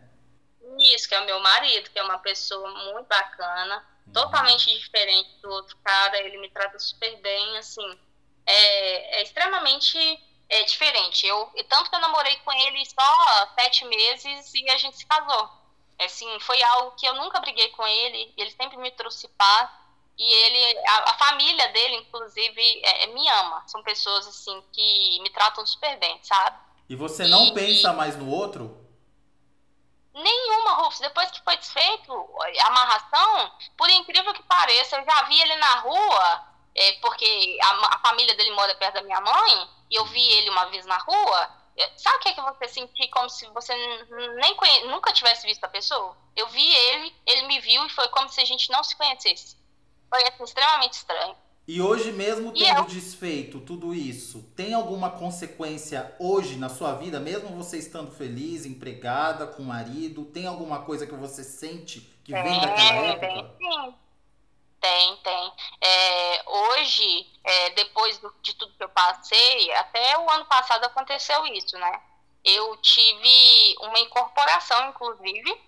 Isso, 0.79 1.09
que 1.09 1.13
é 1.13 1.19
o 1.19 1.25
meu 1.25 1.39
marido, 1.41 1.89
que 1.89 1.99
é 1.99 2.03
uma 2.03 2.17
pessoa 2.19 2.69
muito 2.93 3.07
bacana. 3.07 3.85
Totalmente 4.13 4.77
diferente 4.77 5.29
do 5.41 5.49
outro 5.49 5.77
cara. 5.83 6.19
Ele 6.19 6.37
me 6.37 6.49
trata 6.49 6.77
super 6.79 7.15
bem, 7.21 7.57
assim. 7.57 7.99
É, 8.45 9.19
é 9.19 9.23
extremamente 9.23 9.97
é 10.49 10.63
diferente. 10.63 11.25
Eu, 11.27 11.51
tanto 11.69 11.89
que 11.89 11.95
eu 11.95 12.01
namorei 12.01 12.35
com 12.37 12.51
ele 12.51 12.83
só 12.85 13.47
sete 13.59 13.85
meses 13.85 14.51
e 14.53 14.69
a 14.69 14.77
gente 14.77 14.97
se 14.97 15.05
casou. 15.05 15.49
É, 15.99 16.05
assim, 16.05 16.39
foi 16.39 16.61
algo 16.63 16.95
que 16.95 17.05
eu 17.05 17.13
nunca 17.15 17.39
briguei 17.39 17.69
com 17.69 17.85
ele, 17.85 18.33
ele 18.35 18.51
sempre 18.51 18.77
me 18.77 18.89
trouxe 18.91 19.27
paz. 19.37 19.69
E 20.17 20.33
ele, 20.45 20.79
a, 20.85 21.11
a 21.11 21.13
família 21.17 21.67
dele, 21.69 21.95
inclusive, 21.95 22.61
é, 22.83 23.03
é, 23.03 23.07
me 23.07 23.25
ama. 23.29 23.63
São 23.67 23.81
pessoas, 23.83 24.27
assim, 24.27 24.61
que 24.73 25.19
me 25.21 25.29
tratam 25.29 25.65
super 25.65 25.97
bem, 25.97 26.19
sabe? 26.23 26.57
E 26.89 26.95
você 26.95 27.25
não 27.25 27.45
e, 27.45 27.53
pensa 27.53 27.93
mais 27.93 28.17
no 28.17 28.29
outro? 28.29 28.88
Nenhuma, 30.13 30.73
Rufus. 30.73 30.99
Depois 30.99 31.31
que 31.31 31.43
foi 31.43 31.57
desfeito 31.57 32.13
a 32.61 32.67
amarração, 32.67 33.51
por 33.77 33.89
incrível 33.89 34.33
que 34.33 34.43
pareça, 34.43 34.97
eu 34.97 35.05
já 35.05 35.23
vi 35.23 35.39
ele 35.41 35.55
na 35.55 35.75
rua, 35.79 36.47
é, 36.75 36.93
porque 36.93 37.57
a, 37.63 37.95
a 37.95 37.99
família 37.99 38.35
dele 38.35 38.51
mora 38.51 38.75
perto 38.75 38.95
da 38.95 39.03
minha 39.03 39.21
mãe, 39.21 39.69
e 39.89 39.95
eu 39.95 40.05
vi 40.05 40.25
ele 40.33 40.49
uma 40.49 40.65
vez 40.65 40.85
na 40.85 40.97
rua, 40.97 41.59
sabe 41.97 42.17
o 42.17 42.19
que 42.19 42.29
é 42.29 42.33
que 42.33 42.41
você 42.41 42.67
sentir 42.67 43.07
como 43.09 43.29
se 43.29 43.47
você 43.47 43.75
nem 44.35 44.55
conhe... 44.55 44.83
nunca 44.85 45.13
tivesse 45.13 45.45
visto 45.45 45.63
a 45.63 45.69
pessoa? 45.69 46.17
Eu 46.35 46.47
vi 46.47 46.75
ele, 46.75 47.15
ele 47.25 47.41
me 47.43 47.59
viu 47.59 47.85
e 47.85 47.89
foi 47.89 48.07
como 48.09 48.29
se 48.29 48.41
a 48.41 48.45
gente 48.45 48.69
não 48.69 48.83
se 48.83 48.95
conhecesse. 48.95 49.57
Foi 50.09 50.21
assim, 50.23 50.43
extremamente 50.43 50.93
estranho. 50.93 51.37
E 51.69 51.79
hoje 51.83 52.11
mesmo 52.11 52.51
tendo 52.51 52.79
eu... 52.79 52.85
desfeito 52.85 53.59
tudo 53.59 53.93
isso, 53.93 54.41
tem 54.55 54.73
alguma 54.73 55.11
consequência 55.11 56.15
hoje 56.17 56.55
na 56.55 56.67
sua 56.67 56.95
vida, 56.95 57.19
mesmo 57.19 57.55
você 57.55 57.77
estando 57.77 58.09
feliz, 58.09 58.65
empregada, 58.65 59.45
com 59.45 59.61
marido, 59.61 60.25
tem 60.25 60.47
alguma 60.47 60.83
coisa 60.83 61.05
que 61.05 61.13
você 61.13 61.43
sente 61.43 61.99
que 62.23 62.33
vem 62.33 62.57
é, 62.57 62.59
daquela 62.59 63.05
época? 63.05 63.55
Tem. 63.59 63.95
Tem, 64.81 65.17
tem. 65.17 65.53
É, 65.79 66.43
hoje, 66.49 67.27
é, 67.43 67.69
depois 67.69 68.17
do, 68.17 68.33
de 68.41 68.55
tudo 68.55 68.73
que 68.75 68.83
eu 68.83 68.89
passei, 68.89 69.71
até 69.73 70.17
o 70.17 70.27
ano 70.27 70.45
passado 70.45 70.83
aconteceu 70.85 71.45
isso, 71.45 71.77
né? 71.77 72.01
Eu 72.43 72.77
tive 72.77 73.75
uma 73.81 73.99
incorporação, 73.99 74.89
inclusive, 74.89 75.61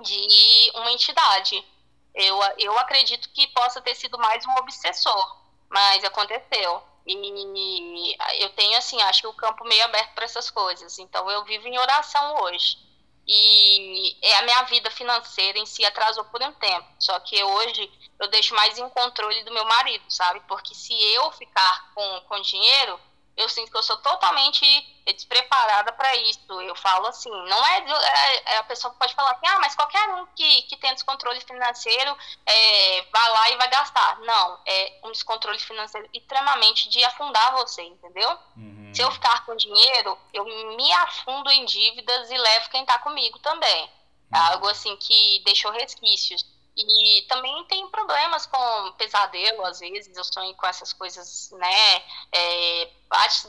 de 0.00 0.70
uma 0.76 0.92
entidade. 0.92 1.73
Eu, 2.14 2.38
eu 2.58 2.78
acredito 2.78 3.28
que 3.30 3.48
possa 3.48 3.80
ter 3.80 3.94
sido 3.94 4.16
mais 4.18 4.46
um 4.46 4.52
obsessor, 4.58 5.36
mas 5.68 6.04
aconteceu. 6.04 6.82
E 7.06 8.16
eu 8.38 8.50
tenho, 8.50 8.78
assim, 8.78 9.00
acho 9.02 9.22
que 9.22 9.26
o 9.26 9.34
campo 9.34 9.64
meio 9.64 9.84
aberto 9.84 10.14
para 10.14 10.24
essas 10.24 10.48
coisas. 10.48 10.98
Então, 10.98 11.30
eu 11.30 11.44
vivo 11.44 11.66
em 11.68 11.78
oração 11.78 12.42
hoje. 12.42 12.78
E 13.26 14.16
é 14.22 14.36
a 14.36 14.42
minha 14.42 14.62
vida 14.64 14.90
financeira 14.90 15.58
em 15.58 15.66
si 15.66 15.84
atrasou 15.84 16.24
por 16.26 16.42
um 16.42 16.52
tempo. 16.52 16.86
Só 16.98 17.18
que 17.20 17.42
hoje 17.42 17.90
eu 18.18 18.28
deixo 18.28 18.54
mais 18.54 18.78
em 18.78 18.88
controle 18.90 19.42
do 19.44 19.52
meu 19.52 19.64
marido, 19.64 20.04
sabe? 20.08 20.40
Porque 20.46 20.74
se 20.74 20.92
eu 21.14 21.32
ficar 21.32 21.92
com, 21.94 22.20
com 22.22 22.40
dinheiro, 22.42 23.00
eu 23.36 23.48
sinto 23.48 23.70
que 23.70 23.76
eu 23.76 23.82
sou 23.82 23.96
totalmente 23.98 24.64
despreparada 25.12 25.92
para 25.92 26.14
isso. 26.16 26.60
Eu 26.60 26.74
falo 26.76 27.06
assim, 27.06 27.30
não 27.30 27.66
é, 27.66 27.78
é, 27.78 28.54
é, 28.54 28.56
a 28.58 28.64
pessoa 28.64 28.94
pode 28.94 29.14
falar 29.14 29.32
assim, 29.32 29.46
ah, 29.46 29.58
mas 29.60 29.74
qualquer 29.74 30.08
um 30.10 30.26
que, 30.34 30.62
que 30.62 30.76
tem 30.76 30.94
descontrole 30.94 31.40
financeiro 31.40 32.16
é, 32.46 33.02
vai 33.12 33.30
lá 33.30 33.50
e 33.50 33.56
vai 33.56 33.68
gastar. 33.68 34.20
Não, 34.20 34.60
é 34.66 35.00
um 35.04 35.12
descontrole 35.12 35.58
financeiro 35.58 36.08
extremamente 36.14 36.88
de 36.88 37.04
afundar 37.04 37.52
você, 37.52 37.82
entendeu? 37.82 38.38
Uhum. 38.56 38.92
Se 38.94 39.02
eu 39.02 39.10
ficar 39.10 39.44
com 39.44 39.56
dinheiro, 39.56 40.16
eu 40.32 40.44
me 40.44 40.92
afundo 40.92 41.50
em 41.50 41.64
dívidas 41.64 42.30
e 42.30 42.38
levo 42.38 42.70
quem 42.70 42.82
está 42.82 42.98
comigo 43.00 43.38
também. 43.40 43.90
É 44.32 44.38
algo 44.38 44.68
assim 44.68 44.96
que 44.96 45.42
deixou 45.44 45.70
resquícios. 45.70 46.44
E 46.76 47.22
também 47.28 47.64
tem 47.66 47.88
problemas 47.88 48.46
com 48.46 48.92
pesadelo, 48.92 49.64
às 49.64 49.78
vezes, 49.78 50.16
eu 50.16 50.24
sonho 50.24 50.54
com 50.54 50.66
essas 50.66 50.92
coisas, 50.92 51.50
né? 51.52 52.02
É, 52.32 52.90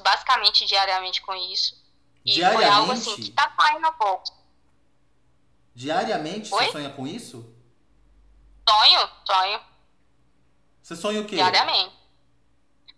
basicamente 0.04 0.66
diariamente 0.66 1.22
com 1.22 1.34
isso. 1.34 1.84
E 2.24 2.34
diariamente? 2.34 2.70
foi 2.70 2.80
algo 2.80 2.92
assim 2.92 3.16
que 3.16 3.32
tá 3.32 3.52
saindo 3.60 3.86
a 3.86 3.92
pouco. 3.92 4.32
Diariamente 5.74 6.54
Oi? 6.54 6.66
você 6.66 6.72
sonha 6.72 6.90
com 6.92 7.08
isso? 7.08 7.52
Sonho, 8.68 9.10
sonho. 9.26 9.62
Você 10.82 10.96
sonha 10.96 11.22
o 11.22 11.26
quê? 11.26 11.36
Diariamente. 11.36 11.96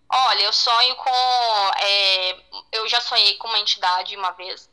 Olha, 0.09 0.43
eu 0.43 0.53
sonho 0.53 0.95
com. 0.95 1.71
É, 1.79 2.43
eu 2.73 2.87
já 2.87 2.99
sonhei 2.99 3.35
com 3.37 3.47
uma 3.47 3.59
entidade 3.59 4.15
uma 4.15 4.31
vez. 4.31 4.69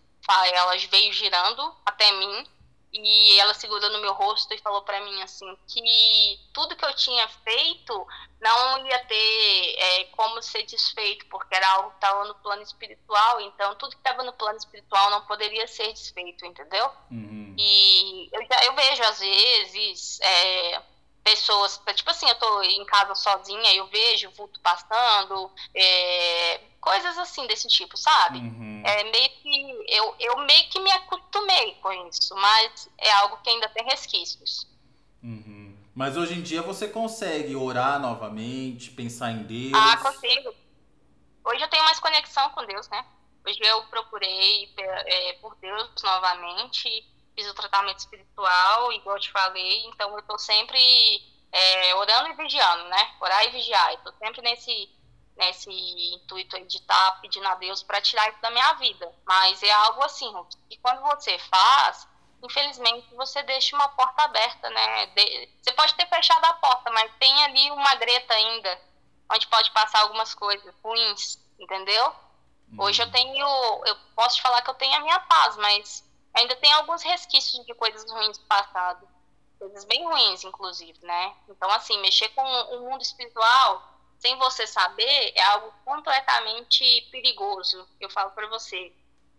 Ela 0.53 0.77
veio 0.91 1.13
girando 1.13 1.77
até 1.85 2.11
mim 2.13 2.47
e 2.95 3.39
ela 3.41 3.53
segurou 3.55 3.91
no 3.91 4.01
meu 4.01 4.13
rosto 4.13 4.55
e 4.55 4.59
falou 4.59 4.83
para 4.83 5.01
mim 5.01 5.21
assim 5.21 5.59
que 5.67 6.39
tudo 6.53 6.77
que 6.77 6.85
eu 6.85 6.95
tinha 6.95 7.27
feito 7.29 8.07
não 8.41 8.87
ia 8.87 9.05
ter 9.05 9.75
é, 9.77 10.05
como 10.13 10.41
ser 10.41 10.63
desfeito 10.63 11.27
porque 11.27 11.57
era 11.57 11.69
algo 11.71 11.91
que 11.91 11.97
estava 11.97 12.25
no 12.25 12.35
plano 12.37 12.63
espiritual 12.63 13.41
então 13.41 13.75
tudo 13.75 13.97
que 13.97 13.97
estava 13.97 14.23
no 14.23 14.33
plano 14.33 14.59
espiritual 14.59 15.11
não 15.11 15.27
poderia 15.27 15.67
ser 15.67 15.93
desfeito 15.93 16.47
entendeu 16.47 16.89
uhum. 17.11 17.57
e 17.59 18.31
eu, 18.33 18.41
eu 18.63 18.75
vejo 18.75 19.03
às 19.03 19.19
vezes 19.19 20.21
é, 20.21 20.83
pessoas, 21.25 21.81
tipo 21.95 22.11
assim, 22.11 22.29
eu 22.29 22.35
tô 22.35 22.63
em 22.63 22.85
casa 22.85 23.15
sozinha, 23.15 23.75
eu 23.75 23.87
vejo 23.87 24.31
vulto 24.33 24.61
passando, 24.61 25.51
é, 25.75 26.61
coisas 26.79 27.17
assim 27.17 27.47
desse 27.47 27.67
tipo, 27.67 27.97
sabe? 27.97 28.39
Uhum. 28.39 28.83
É 28.85 29.05
meio 29.05 29.31
que 29.31 29.85
eu, 29.89 30.15
eu 30.21 30.37
meio 30.45 30.69
que 30.69 30.79
me 30.79 30.93
acostumei 30.93 31.75
com 31.77 31.91
isso, 32.09 32.35
mas 32.37 32.91
é 32.99 33.11
algo 33.13 33.39
que 33.39 33.49
ainda 33.49 33.69
tem 33.71 33.85
resquícios. 33.87 34.69
Uhum. 35.23 35.75
Mas 35.95 36.17
hoje 36.17 36.35
em 36.35 36.43
dia 36.43 36.61
você 36.61 36.87
consegue 36.87 37.57
orar 37.57 37.99
novamente, 37.99 38.91
pensar 38.91 39.31
em 39.31 39.45
Deus? 39.45 39.73
Ah, 39.75 39.97
consigo. 39.97 40.55
Hoje 41.43 41.63
eu 41.63 41.69
tenho 41.69 41.85
mais 41.85 41.99
conexão 41.99 42.51
com 42.51 42.67
Deus, 42.67 42.87
né? 42.91 43.05
Hoje 43.47 43.59
eu 43.63 43.83
procurei 43.85 44.71
é, 44.77 45.33
por 45.35 45.55
Deus 45.57 45.91
novamente 46.03 47.07
fiz 47.35 47.49
o 47.49 47.55
tratamento 47.55 47.99
espiritual, 47.99 48.93
igual 48.93 49.17
eu 49.17 49.21
te 49.21 49.31
falei, 49.31 49.87
então 49.87 50.15
eu 50.17 50.23
tô 50.23 50.39
sempre 50.39 50.81
é, 51.53 51.95
orando 51.95 52.29
e 52.31 52.35
vigiando, 52.35 52.85
né? 52.89 53.15
Orar 53.21 53.47
e 53.47 53.51
vigiar. 53.51 53.93
Eu 53.93 53.99
tô 53.99 54.13
sempre 54.19 54.43
nesse, 54.43 54.91
nesse 55.37 55.71
intuito 56.15 56.57
aí 56.57 56.65
de 56.65 56.79
estar 56.79 57.13
tá 57.13 57.19
pedindo 57.21 57.47
a 57.47 57.55
Deus 57.55 57.83
para 57.83 58.01
tirar 58.01 58.29
isso 58.29 58.41
da 58.41 58.51
minha 58.51 58.73
vida. 58.75 59.13
Mas 59.25 59.63
é 59.63 59.71
algo 59.71 60.03
assim, 60.05 60.33
que 60.69 60.77
quando 60.79 61.01
você 61.03 61.39
faz, 61.39 62.09
infelizmente 62.43 63.15
você 63.15 63.43
deixa 63.43 63.77
uma 63.77 63.89
porta 63.89 64.23
aberta, 64.23 64.69
né? 64.71 65.07
De, 65.07 65.49
você 65.63 65.73
pode 65.73 65.95
ter 65.95 66.09
fechado 66.09 66.45
a 66.45 66.55
porta, 66.55 66.91
mas 66.91 67.13
tem 67.19 67.45
ali 67.45 67.71
uma 67.71 67.95
greta 67.97 68.35
ainda, 68.35 68.81
onde 69.33 69.47
pode 69.47 69.71
passar 69.71 70.01
algumas 70.01 70.35
coisas 70.35 70.75
ruins, 70.83 71.39
entendeu? 71.59 72.15
Hoje 72.77 73.01
eu 73.01 73.07
uhum. 73.07 73.13
tenho, 73.13 73.47
eu 73.87 73.97
posso 74.17 74.37
te 74.37 74.43
falar 74.43 74.61
que 74.63 74.71
eu 74.71 74.75
tenho 74.75 74.97
a 74.97 75.01
minha 75.01 75.21
paz, 75.21 75.57
mas 75.57 76.04
ainda 76.35 76.57
tem 76.57 76.73
alguns 76.73 77.03
resquícios 77.03 77.65
de 77.65 77.75
coisas 77.75 78.11
ruins 78.11 78.37
do 78.37 78.45
passado. 78.45 79.09
Coisas 79.59 79.85
bem 79.85 80.05
ruins, 80.05 80.45
inclusive, 80.45 80.99
né? 81.03 81.35
Então, 81.49 81.71
assim, 81.71 81.99
mexer 82.01 82.29
com 82.31 82.43
o 82.43 82.81
mundo 82.91 83.03
espiritual 83.03 83.95
sem 84.19 84.37
você 84.37 84.67
saber 84.67 85.33
é 85.35 85.43
algo 85.45 85.73
completamente 85.85 87.09
perigoso. 87.11 87.89
Eu 88.01 88.11
falo 88.11 88.31
para 88.33 88.49
você. 88.49 88.93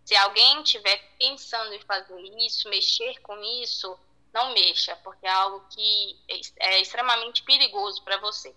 Se 0.04 0.16
alguém 0.16 0.62
estiver 0.62 0.96
pensando 1.18 1.74
em 1.74 1.80
fazer 1.80 2.20
isso, 2.38 2.68
mexer 2.68 3.20
com 3.22 3.36
isso, 3.62 3.98
não 4.32 4.52
mexa, 4.52 4.94
porque 5.02 5.26
é 5.26 5.30
algo 5.30 5.66
que 5.70 6.16
é 6.60 6.80
extremamente 6.80 7.42
perigoso 7.42 8.02
para 8.04 8.16
você. 8.18 8.54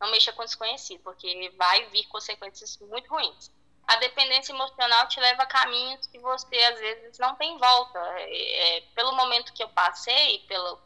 Não 0.00 0.10
mexa 0.10 0.32
com 0.32 0.44
desconhecido, 0.44 1.00
porque 1.02 1.50
vai 1.56 1.86
vir 1.90 2.06
consequências 2.08 2.76
muito 2.78 3.08
ruins. 3.08 3.50
A 3.88 3.96
dependência 3.96 4.52
emocional 4.52 5.08
te 5.08 5.18
leva 5.18 5.44
a 5.44 5.46
caminhos 5.46 6.06
que 6.08 6.18
você 6.18 6.56
às 6.58 6.78
vezes 6.78 7.18
não 7.18 7.34
tem 7.36 7.56
volta. 7.56 7.98
É, 8.18 8.76
é, 8.76 8.80
pelo 8.94 9.12
momento 9.12 9.52
que 9.54 9.62
eu 9.62 9.68
passei, 9.70 10.40
pelo, 10.40 10.78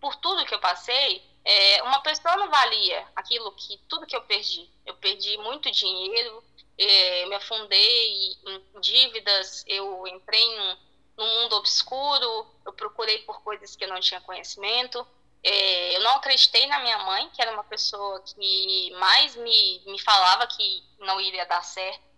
por 0.00 0.16
tudo 0.16 0.44
que 0.44 0.52
eu 0.52 0.58
passei, 0.58 1.24
é, 1.44 1.82
uma 1.84 2.00
pessoa 2.00 2.36
não 2.36 2.50
valia 2.50 3.06
aquilo 3.14 3.52
que 3.52 3.78
tudo 3.88 4.06
que 4.06 4.16
eu 4.16 4.22
perdi. 4.22 4.68
Eu 4.84 4.96
perdi 4.96 5.38
muito 5.38 5.70
dinheiro, 5.70 6.42
é, 6.76 7.26
me 7.26 7.36
afundei 7.36 8.32
em 8.44 8.80
dívidas, 8.80 9.62
eu 9.68 10.04
entrei 10.08 10.44
num, 10.56 10.76
num 11.18 11.42
mundo 11.42 11.54
obscuro, 11.54 12.46
eu 12.66 12.72
procurei 12.72 13.18
por 13.20 13.40
coisas 13.44 13.76
que 13.76 13.84
eu 13.84 13.88
não 13.88 14.00
tinha 14.00 14.20
conhecimento. 14.20 15.06
É, 15.44 15.96
eu 15.96 16.00
não 16.00 16.16
acreditei 16.16 16.66
na 16.66 16.80
minha 16.80 16.98
mãe, 16.98 17.30
que 17.30 17.40
era 17.40 17.52
uma 17.52 17.64
pessoa 17.64 18.20
que 18.22 18.90
mais 18.98 19.36
me, 19.36 19.80
me 19.86 20.00
falava 20.00 20.44
que 20.48 20.82
não 20.98 21.20
iria 21.20 21.46
dar 21.46 21.62
certo 21.62 22.11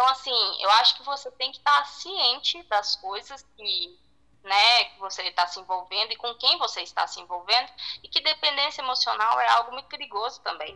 então, 0.00 0.08
assim, 0.12 0.62
eu 0.62 0.70
acho 0.70 0.96
que 0.96 1.02
você 1.02 1.30
tem 1.32 1.52
que 1.52 1.58
estar 1.58 1.84
ciente 1.84 2.62
das 2.70 2.96
coisas 2.96 3.46
que, 3.54 3.98
né, 4.42 4.84
que 4.84 4.98
você 4.98 5.20
está 5.24 5.46
se 5.46 5.60
envolvendo 5.60 6.10
e 6.10 6.16
com 6.16 6.34
quem 6.36 6.56
você 6.56 6.80
está 6.80 7.06
se 7.06 7.20
envolvendo, 7.20 7.70
e 8.02 8.08
que 8.08 8.22
dependência 8.22 8.80
emocional 8.80 9.38
é 9.38 9.48
algo 9.50 9.72
muito 9.72 9.88
perigoso 9.88 10.40
também. 10.40 10.74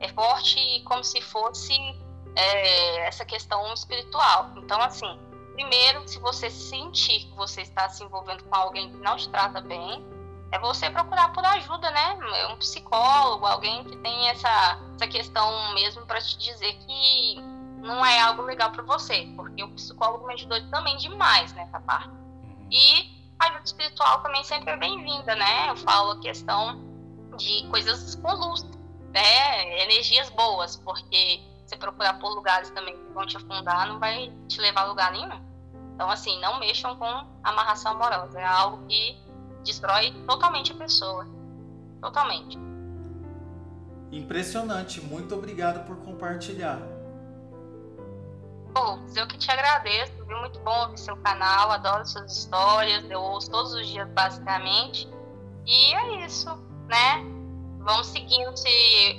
É 0.00 0.08
forte 0.08 0.82
como 0.86 1.04
se 1.04 1.20
fosse 1.20 1.72
é, 2.34 3.06
essa 3.06 3.24
questão 3.24 3.72
espiritual. 3.72 4.50
Então, 4.56 4.82
assim, 4.82 5.20
primeiro, 5.52 6.08
se 6.08 6.18
você 6.18 6.50
sentir 6.50 7.26
que 7.26 7.36
você 7.36 7.62
está 7.62 7.88
se 7.88 8.02
envolvendo 8.02 8.42
com 8.42 8.56
alguém 8.56 8.90
que 8.90 8.96
não 8.96 9.16
te 9.16 9.28
trata 9.28 9.60
bem, 9.60 10.04
é 10.50 10.58
você 10.58 10.90
procurar 10.90 11.32
por 11.32 11.44
ajuda, 11.44 11.92
né? 11.92 12.18
Um 12.50 12.56
psicólogo, 12.56 13.46
alguém 13.46 13.84
que 13.84 13.96
tem 13.98 14.30
essa, 14.30 14.80
essa 14.96 15.06
questão 15.06 15.72
mesmo 15.74 16.04
para 16.06 16.20
te 16.20 16.36
dizer 16.38 16.74
que 16.78 17.53
não 17.84 18.04
é 18.04 18.18
algo 18.20 18.42
legal 18.42 18.70
para 18.70 18.82
você, 18.82 19.30
porque 19.36 19.62
o 19.62 19.70
psicólogo 19.72 20.26
me 20.26 20.34
ajudou 20.34 20.58
também 20.70 20.96
demais 20.96 21.52
nessa 21.52 21.78
parte. 21.80 22.08
Uhum. 22.08 22.68
E 22.70 23.34
a 23.38 23.44
ajuda 23.44 23.64
espiritual 23.64 24.22
também 24.22 24.42
sempre 24.42 24.70
é 24.70 24.76
bem-vinda, 24.76 25.36
né? 25.36 25.68
Eu 25.68 25.76
falo 25.76 26.12
a 26.12 26.20
questão 26.20 26.82
de 27.36 27.66
coisas 27.68 28.14
com 28.14 28.32
luz, 28.32 28.62
né? 29.12 29.82
Energias 29.82 30.30
boas, 30.30 30.76
porque 30.76 31.42
você 31.66 31.76
procurar 31.76 32.18
por 32.18 32.34
lugares 32.34 32.70
também 32.70 32.96
que 32.96 33.12
vão 33.12 33.26
te 33.26 33.36
afundar, 33.36 33.86
não 33.86 34.00
vai 34.00 34.32
te 34.48 34.60
levar 34.60 34.82
a 34.82 34.86
lugar 34.86 35.12
nenhum. 35.12 35.38
Então, 35.94 36.10
assim, 36.10 36.40
não 36.40 36.58
mexam 36.58 36.96
com 36.96 37.26
amarração 37.42 37.92
amorosa. 37.92 38.40
É 38.40 38.44
algo 38.44 38.84
que 38.86 39.16
destrói 39.62 40.10
totalmente 40.26 40.72
a 40.72 40.74
pessoa. 40.74 41.26
Totalmente. 42.00 42.58
Impressionante. 44.10 45.00
Muito 45.02 45.34
obrigado 45.34 45.86
por 45.86 45.96
compartilhar. 45.98 46.93
Pô, 48.74 48.98
eu 49.14 49.26
que 49.28 49.38
te 49.38 49.50
agradeço, 49.50 50.12
viu? 50.26 50.36
Muito 50.38 50.58
bom 50.60 50.76
ouvir 50.82 50.98
seu 50.98 51.16
canal, 51.18 51.70
adoro 51.70 52.04
suas 52.04 52.36
histórias, 52.36 53.08
eu 53.08 53.20
ouço 53.20 53.48
todos 53.48 53.72
os 53.72 53.86
dias 53.86 54.08
basicamente. 54.08 55.08
E 55.64 55.94
é 55.94 56.26
isso, 56.26 56.50
né? 56.88 57.24
Vamos 57.78 58.08
seguindo. 58.08 58.56
Se 58.56 58.68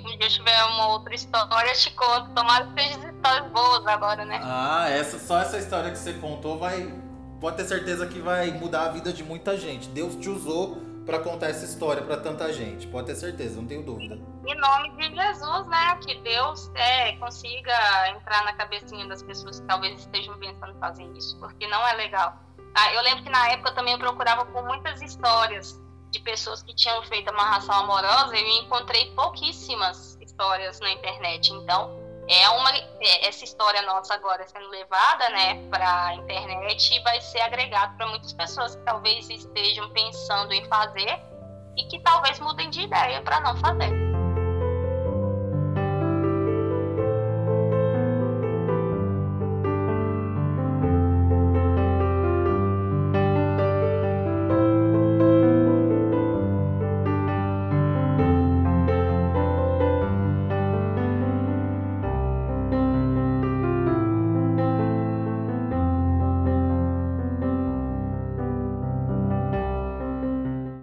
um 0.06 0.18
dia 0.18 0.28
tiver 0.28 0.64
uma 0.66 0.88
outra 0.90 1.16
história, 1.16 1.70
eu 1.70 1.76
te 1.76 1.92
conto. 1.92 2.32
Tomara 2.32 2.66
que 2.66 2.84
seja 2.84 3.12
histórias 3.12 3.52
boas 3.52 3.88
agora, 3.88 4.26
né? 4.26 4.42
Ah, 4.44 4.90
essa, 4.90 5.18
só 5.20 5.40
essa 5.40 5.58
história 5.58 5.92
que 5.92 5.98
você 5.98 6.14
contou 6.14 6.58
vai. 6.60 6.94
Pode 7.40 7.58
ter 7.58 7.66
certeza 7.66 8.08
que 8.08 8.20
vai 8.20 8.52
mudar 8.52 8.86
a 8.86 8.90
vida 8.90 9.14
de 9.14 9.24
muita 9.24 9.56
gente. 9.58 9.88
Deus 9.90 10.16
te 10.16 10.30
usou 10.30 10.82
para 11.06 11.20
contar 11.20 11.48
essa 11.48 11.64
história 11.64 12.02
para 12.02 12.18
tanta 12.18 12.52
gente. 12.52 12.88
Pode 12.88 13.08
ter 13.08 13.16
certeza, 13.16 13.60
não 13.60 13.68
tenho 13.68 13.84
dúvida. 13.84 14.20
Em 14.46 14.56
nome 14.56 14.90
de 14.98 15.16
Jesus, 15.16 15.68
né? 15.68 15.98
Que 16.06 16.16
Deus 16.22 16.72
é, 16.76 17.16
consiga 17.18 18.10
entrar 18.10 18.44
na 18.44 18.54
cabecinha 18.54 19.08
das 19.08 19.22
pessoas 19.22 19.60
que 19.60 19.68
talvez 19.68 20.00
estejam 20.00 20.38
pensando 20.40 20.76
em 20.76 20.80
fazer 20.80 21.06
isso, 21.16 21.38
porque 21.40 21.68
não 21.68 21.88
é 21.88 21.94
legal. 21.94 22.38
Ah, 22.74 22.94
eu 22.94 23.02
lembro 23.04 23.24
que 23.24 23.30
na 23.30 23.50
época 23.50 23.70
eu 23.70 23.76
também 23.76 23.98
procurava 23.98 24.46
por 24.46 24.64
muitas 24.66 25.02
histórias 25.02 25.80
de 26.12 26.20
pessoas 26.22 26.64
que 26.64 26.76
tinham 26.76 27.02
feito 27.04 27.30
amarração 27.30 27.76
amorosa 27.76 28.36
e 28.36 28.42
eu 28.42 28.64
encontrei 28.64 29.12
pouquíssimas 29.12 30.18
histórias 30.22 30.80
na 30.80 30.92
internet. 30.92 31.54
Então, 31.54 32.05
é 32.28 32.50
uma 32.50 32.72
é, 32.76 33.28
essa 33.28 33.44
história 33.44 33.82
nossa 33.84 34.14
agora 34.14 34.46
sendo 34.48 34.68
levada, 34.70 35.30
né, 35.30 35.62
para 35.70 36.08
a 36.08 36.16
internet 36.16 36.96
e 36.96 37.00
vai 37.04 37.22
ser 37.22 37.42
agregado 37.42 37.96
para 37.98 38.08
muitas 38.08 38.34
pessoas 38.34 38.76
que 38.76 38.84
talvez 38.84 39.30
estejam 39.30 39.90
pensando 39.92 40.54
em 40.54 40.66
fazer 40.66 41.22
e 41.78 41.84
que 41.88 42.00
talvez 42.00 42.40
mudem 42.40 42.70
de 42.70 42.82
ideia 42.82 43.22
para 43.22 43.40
não 43.42 43.56
fazer. 43.58 44.05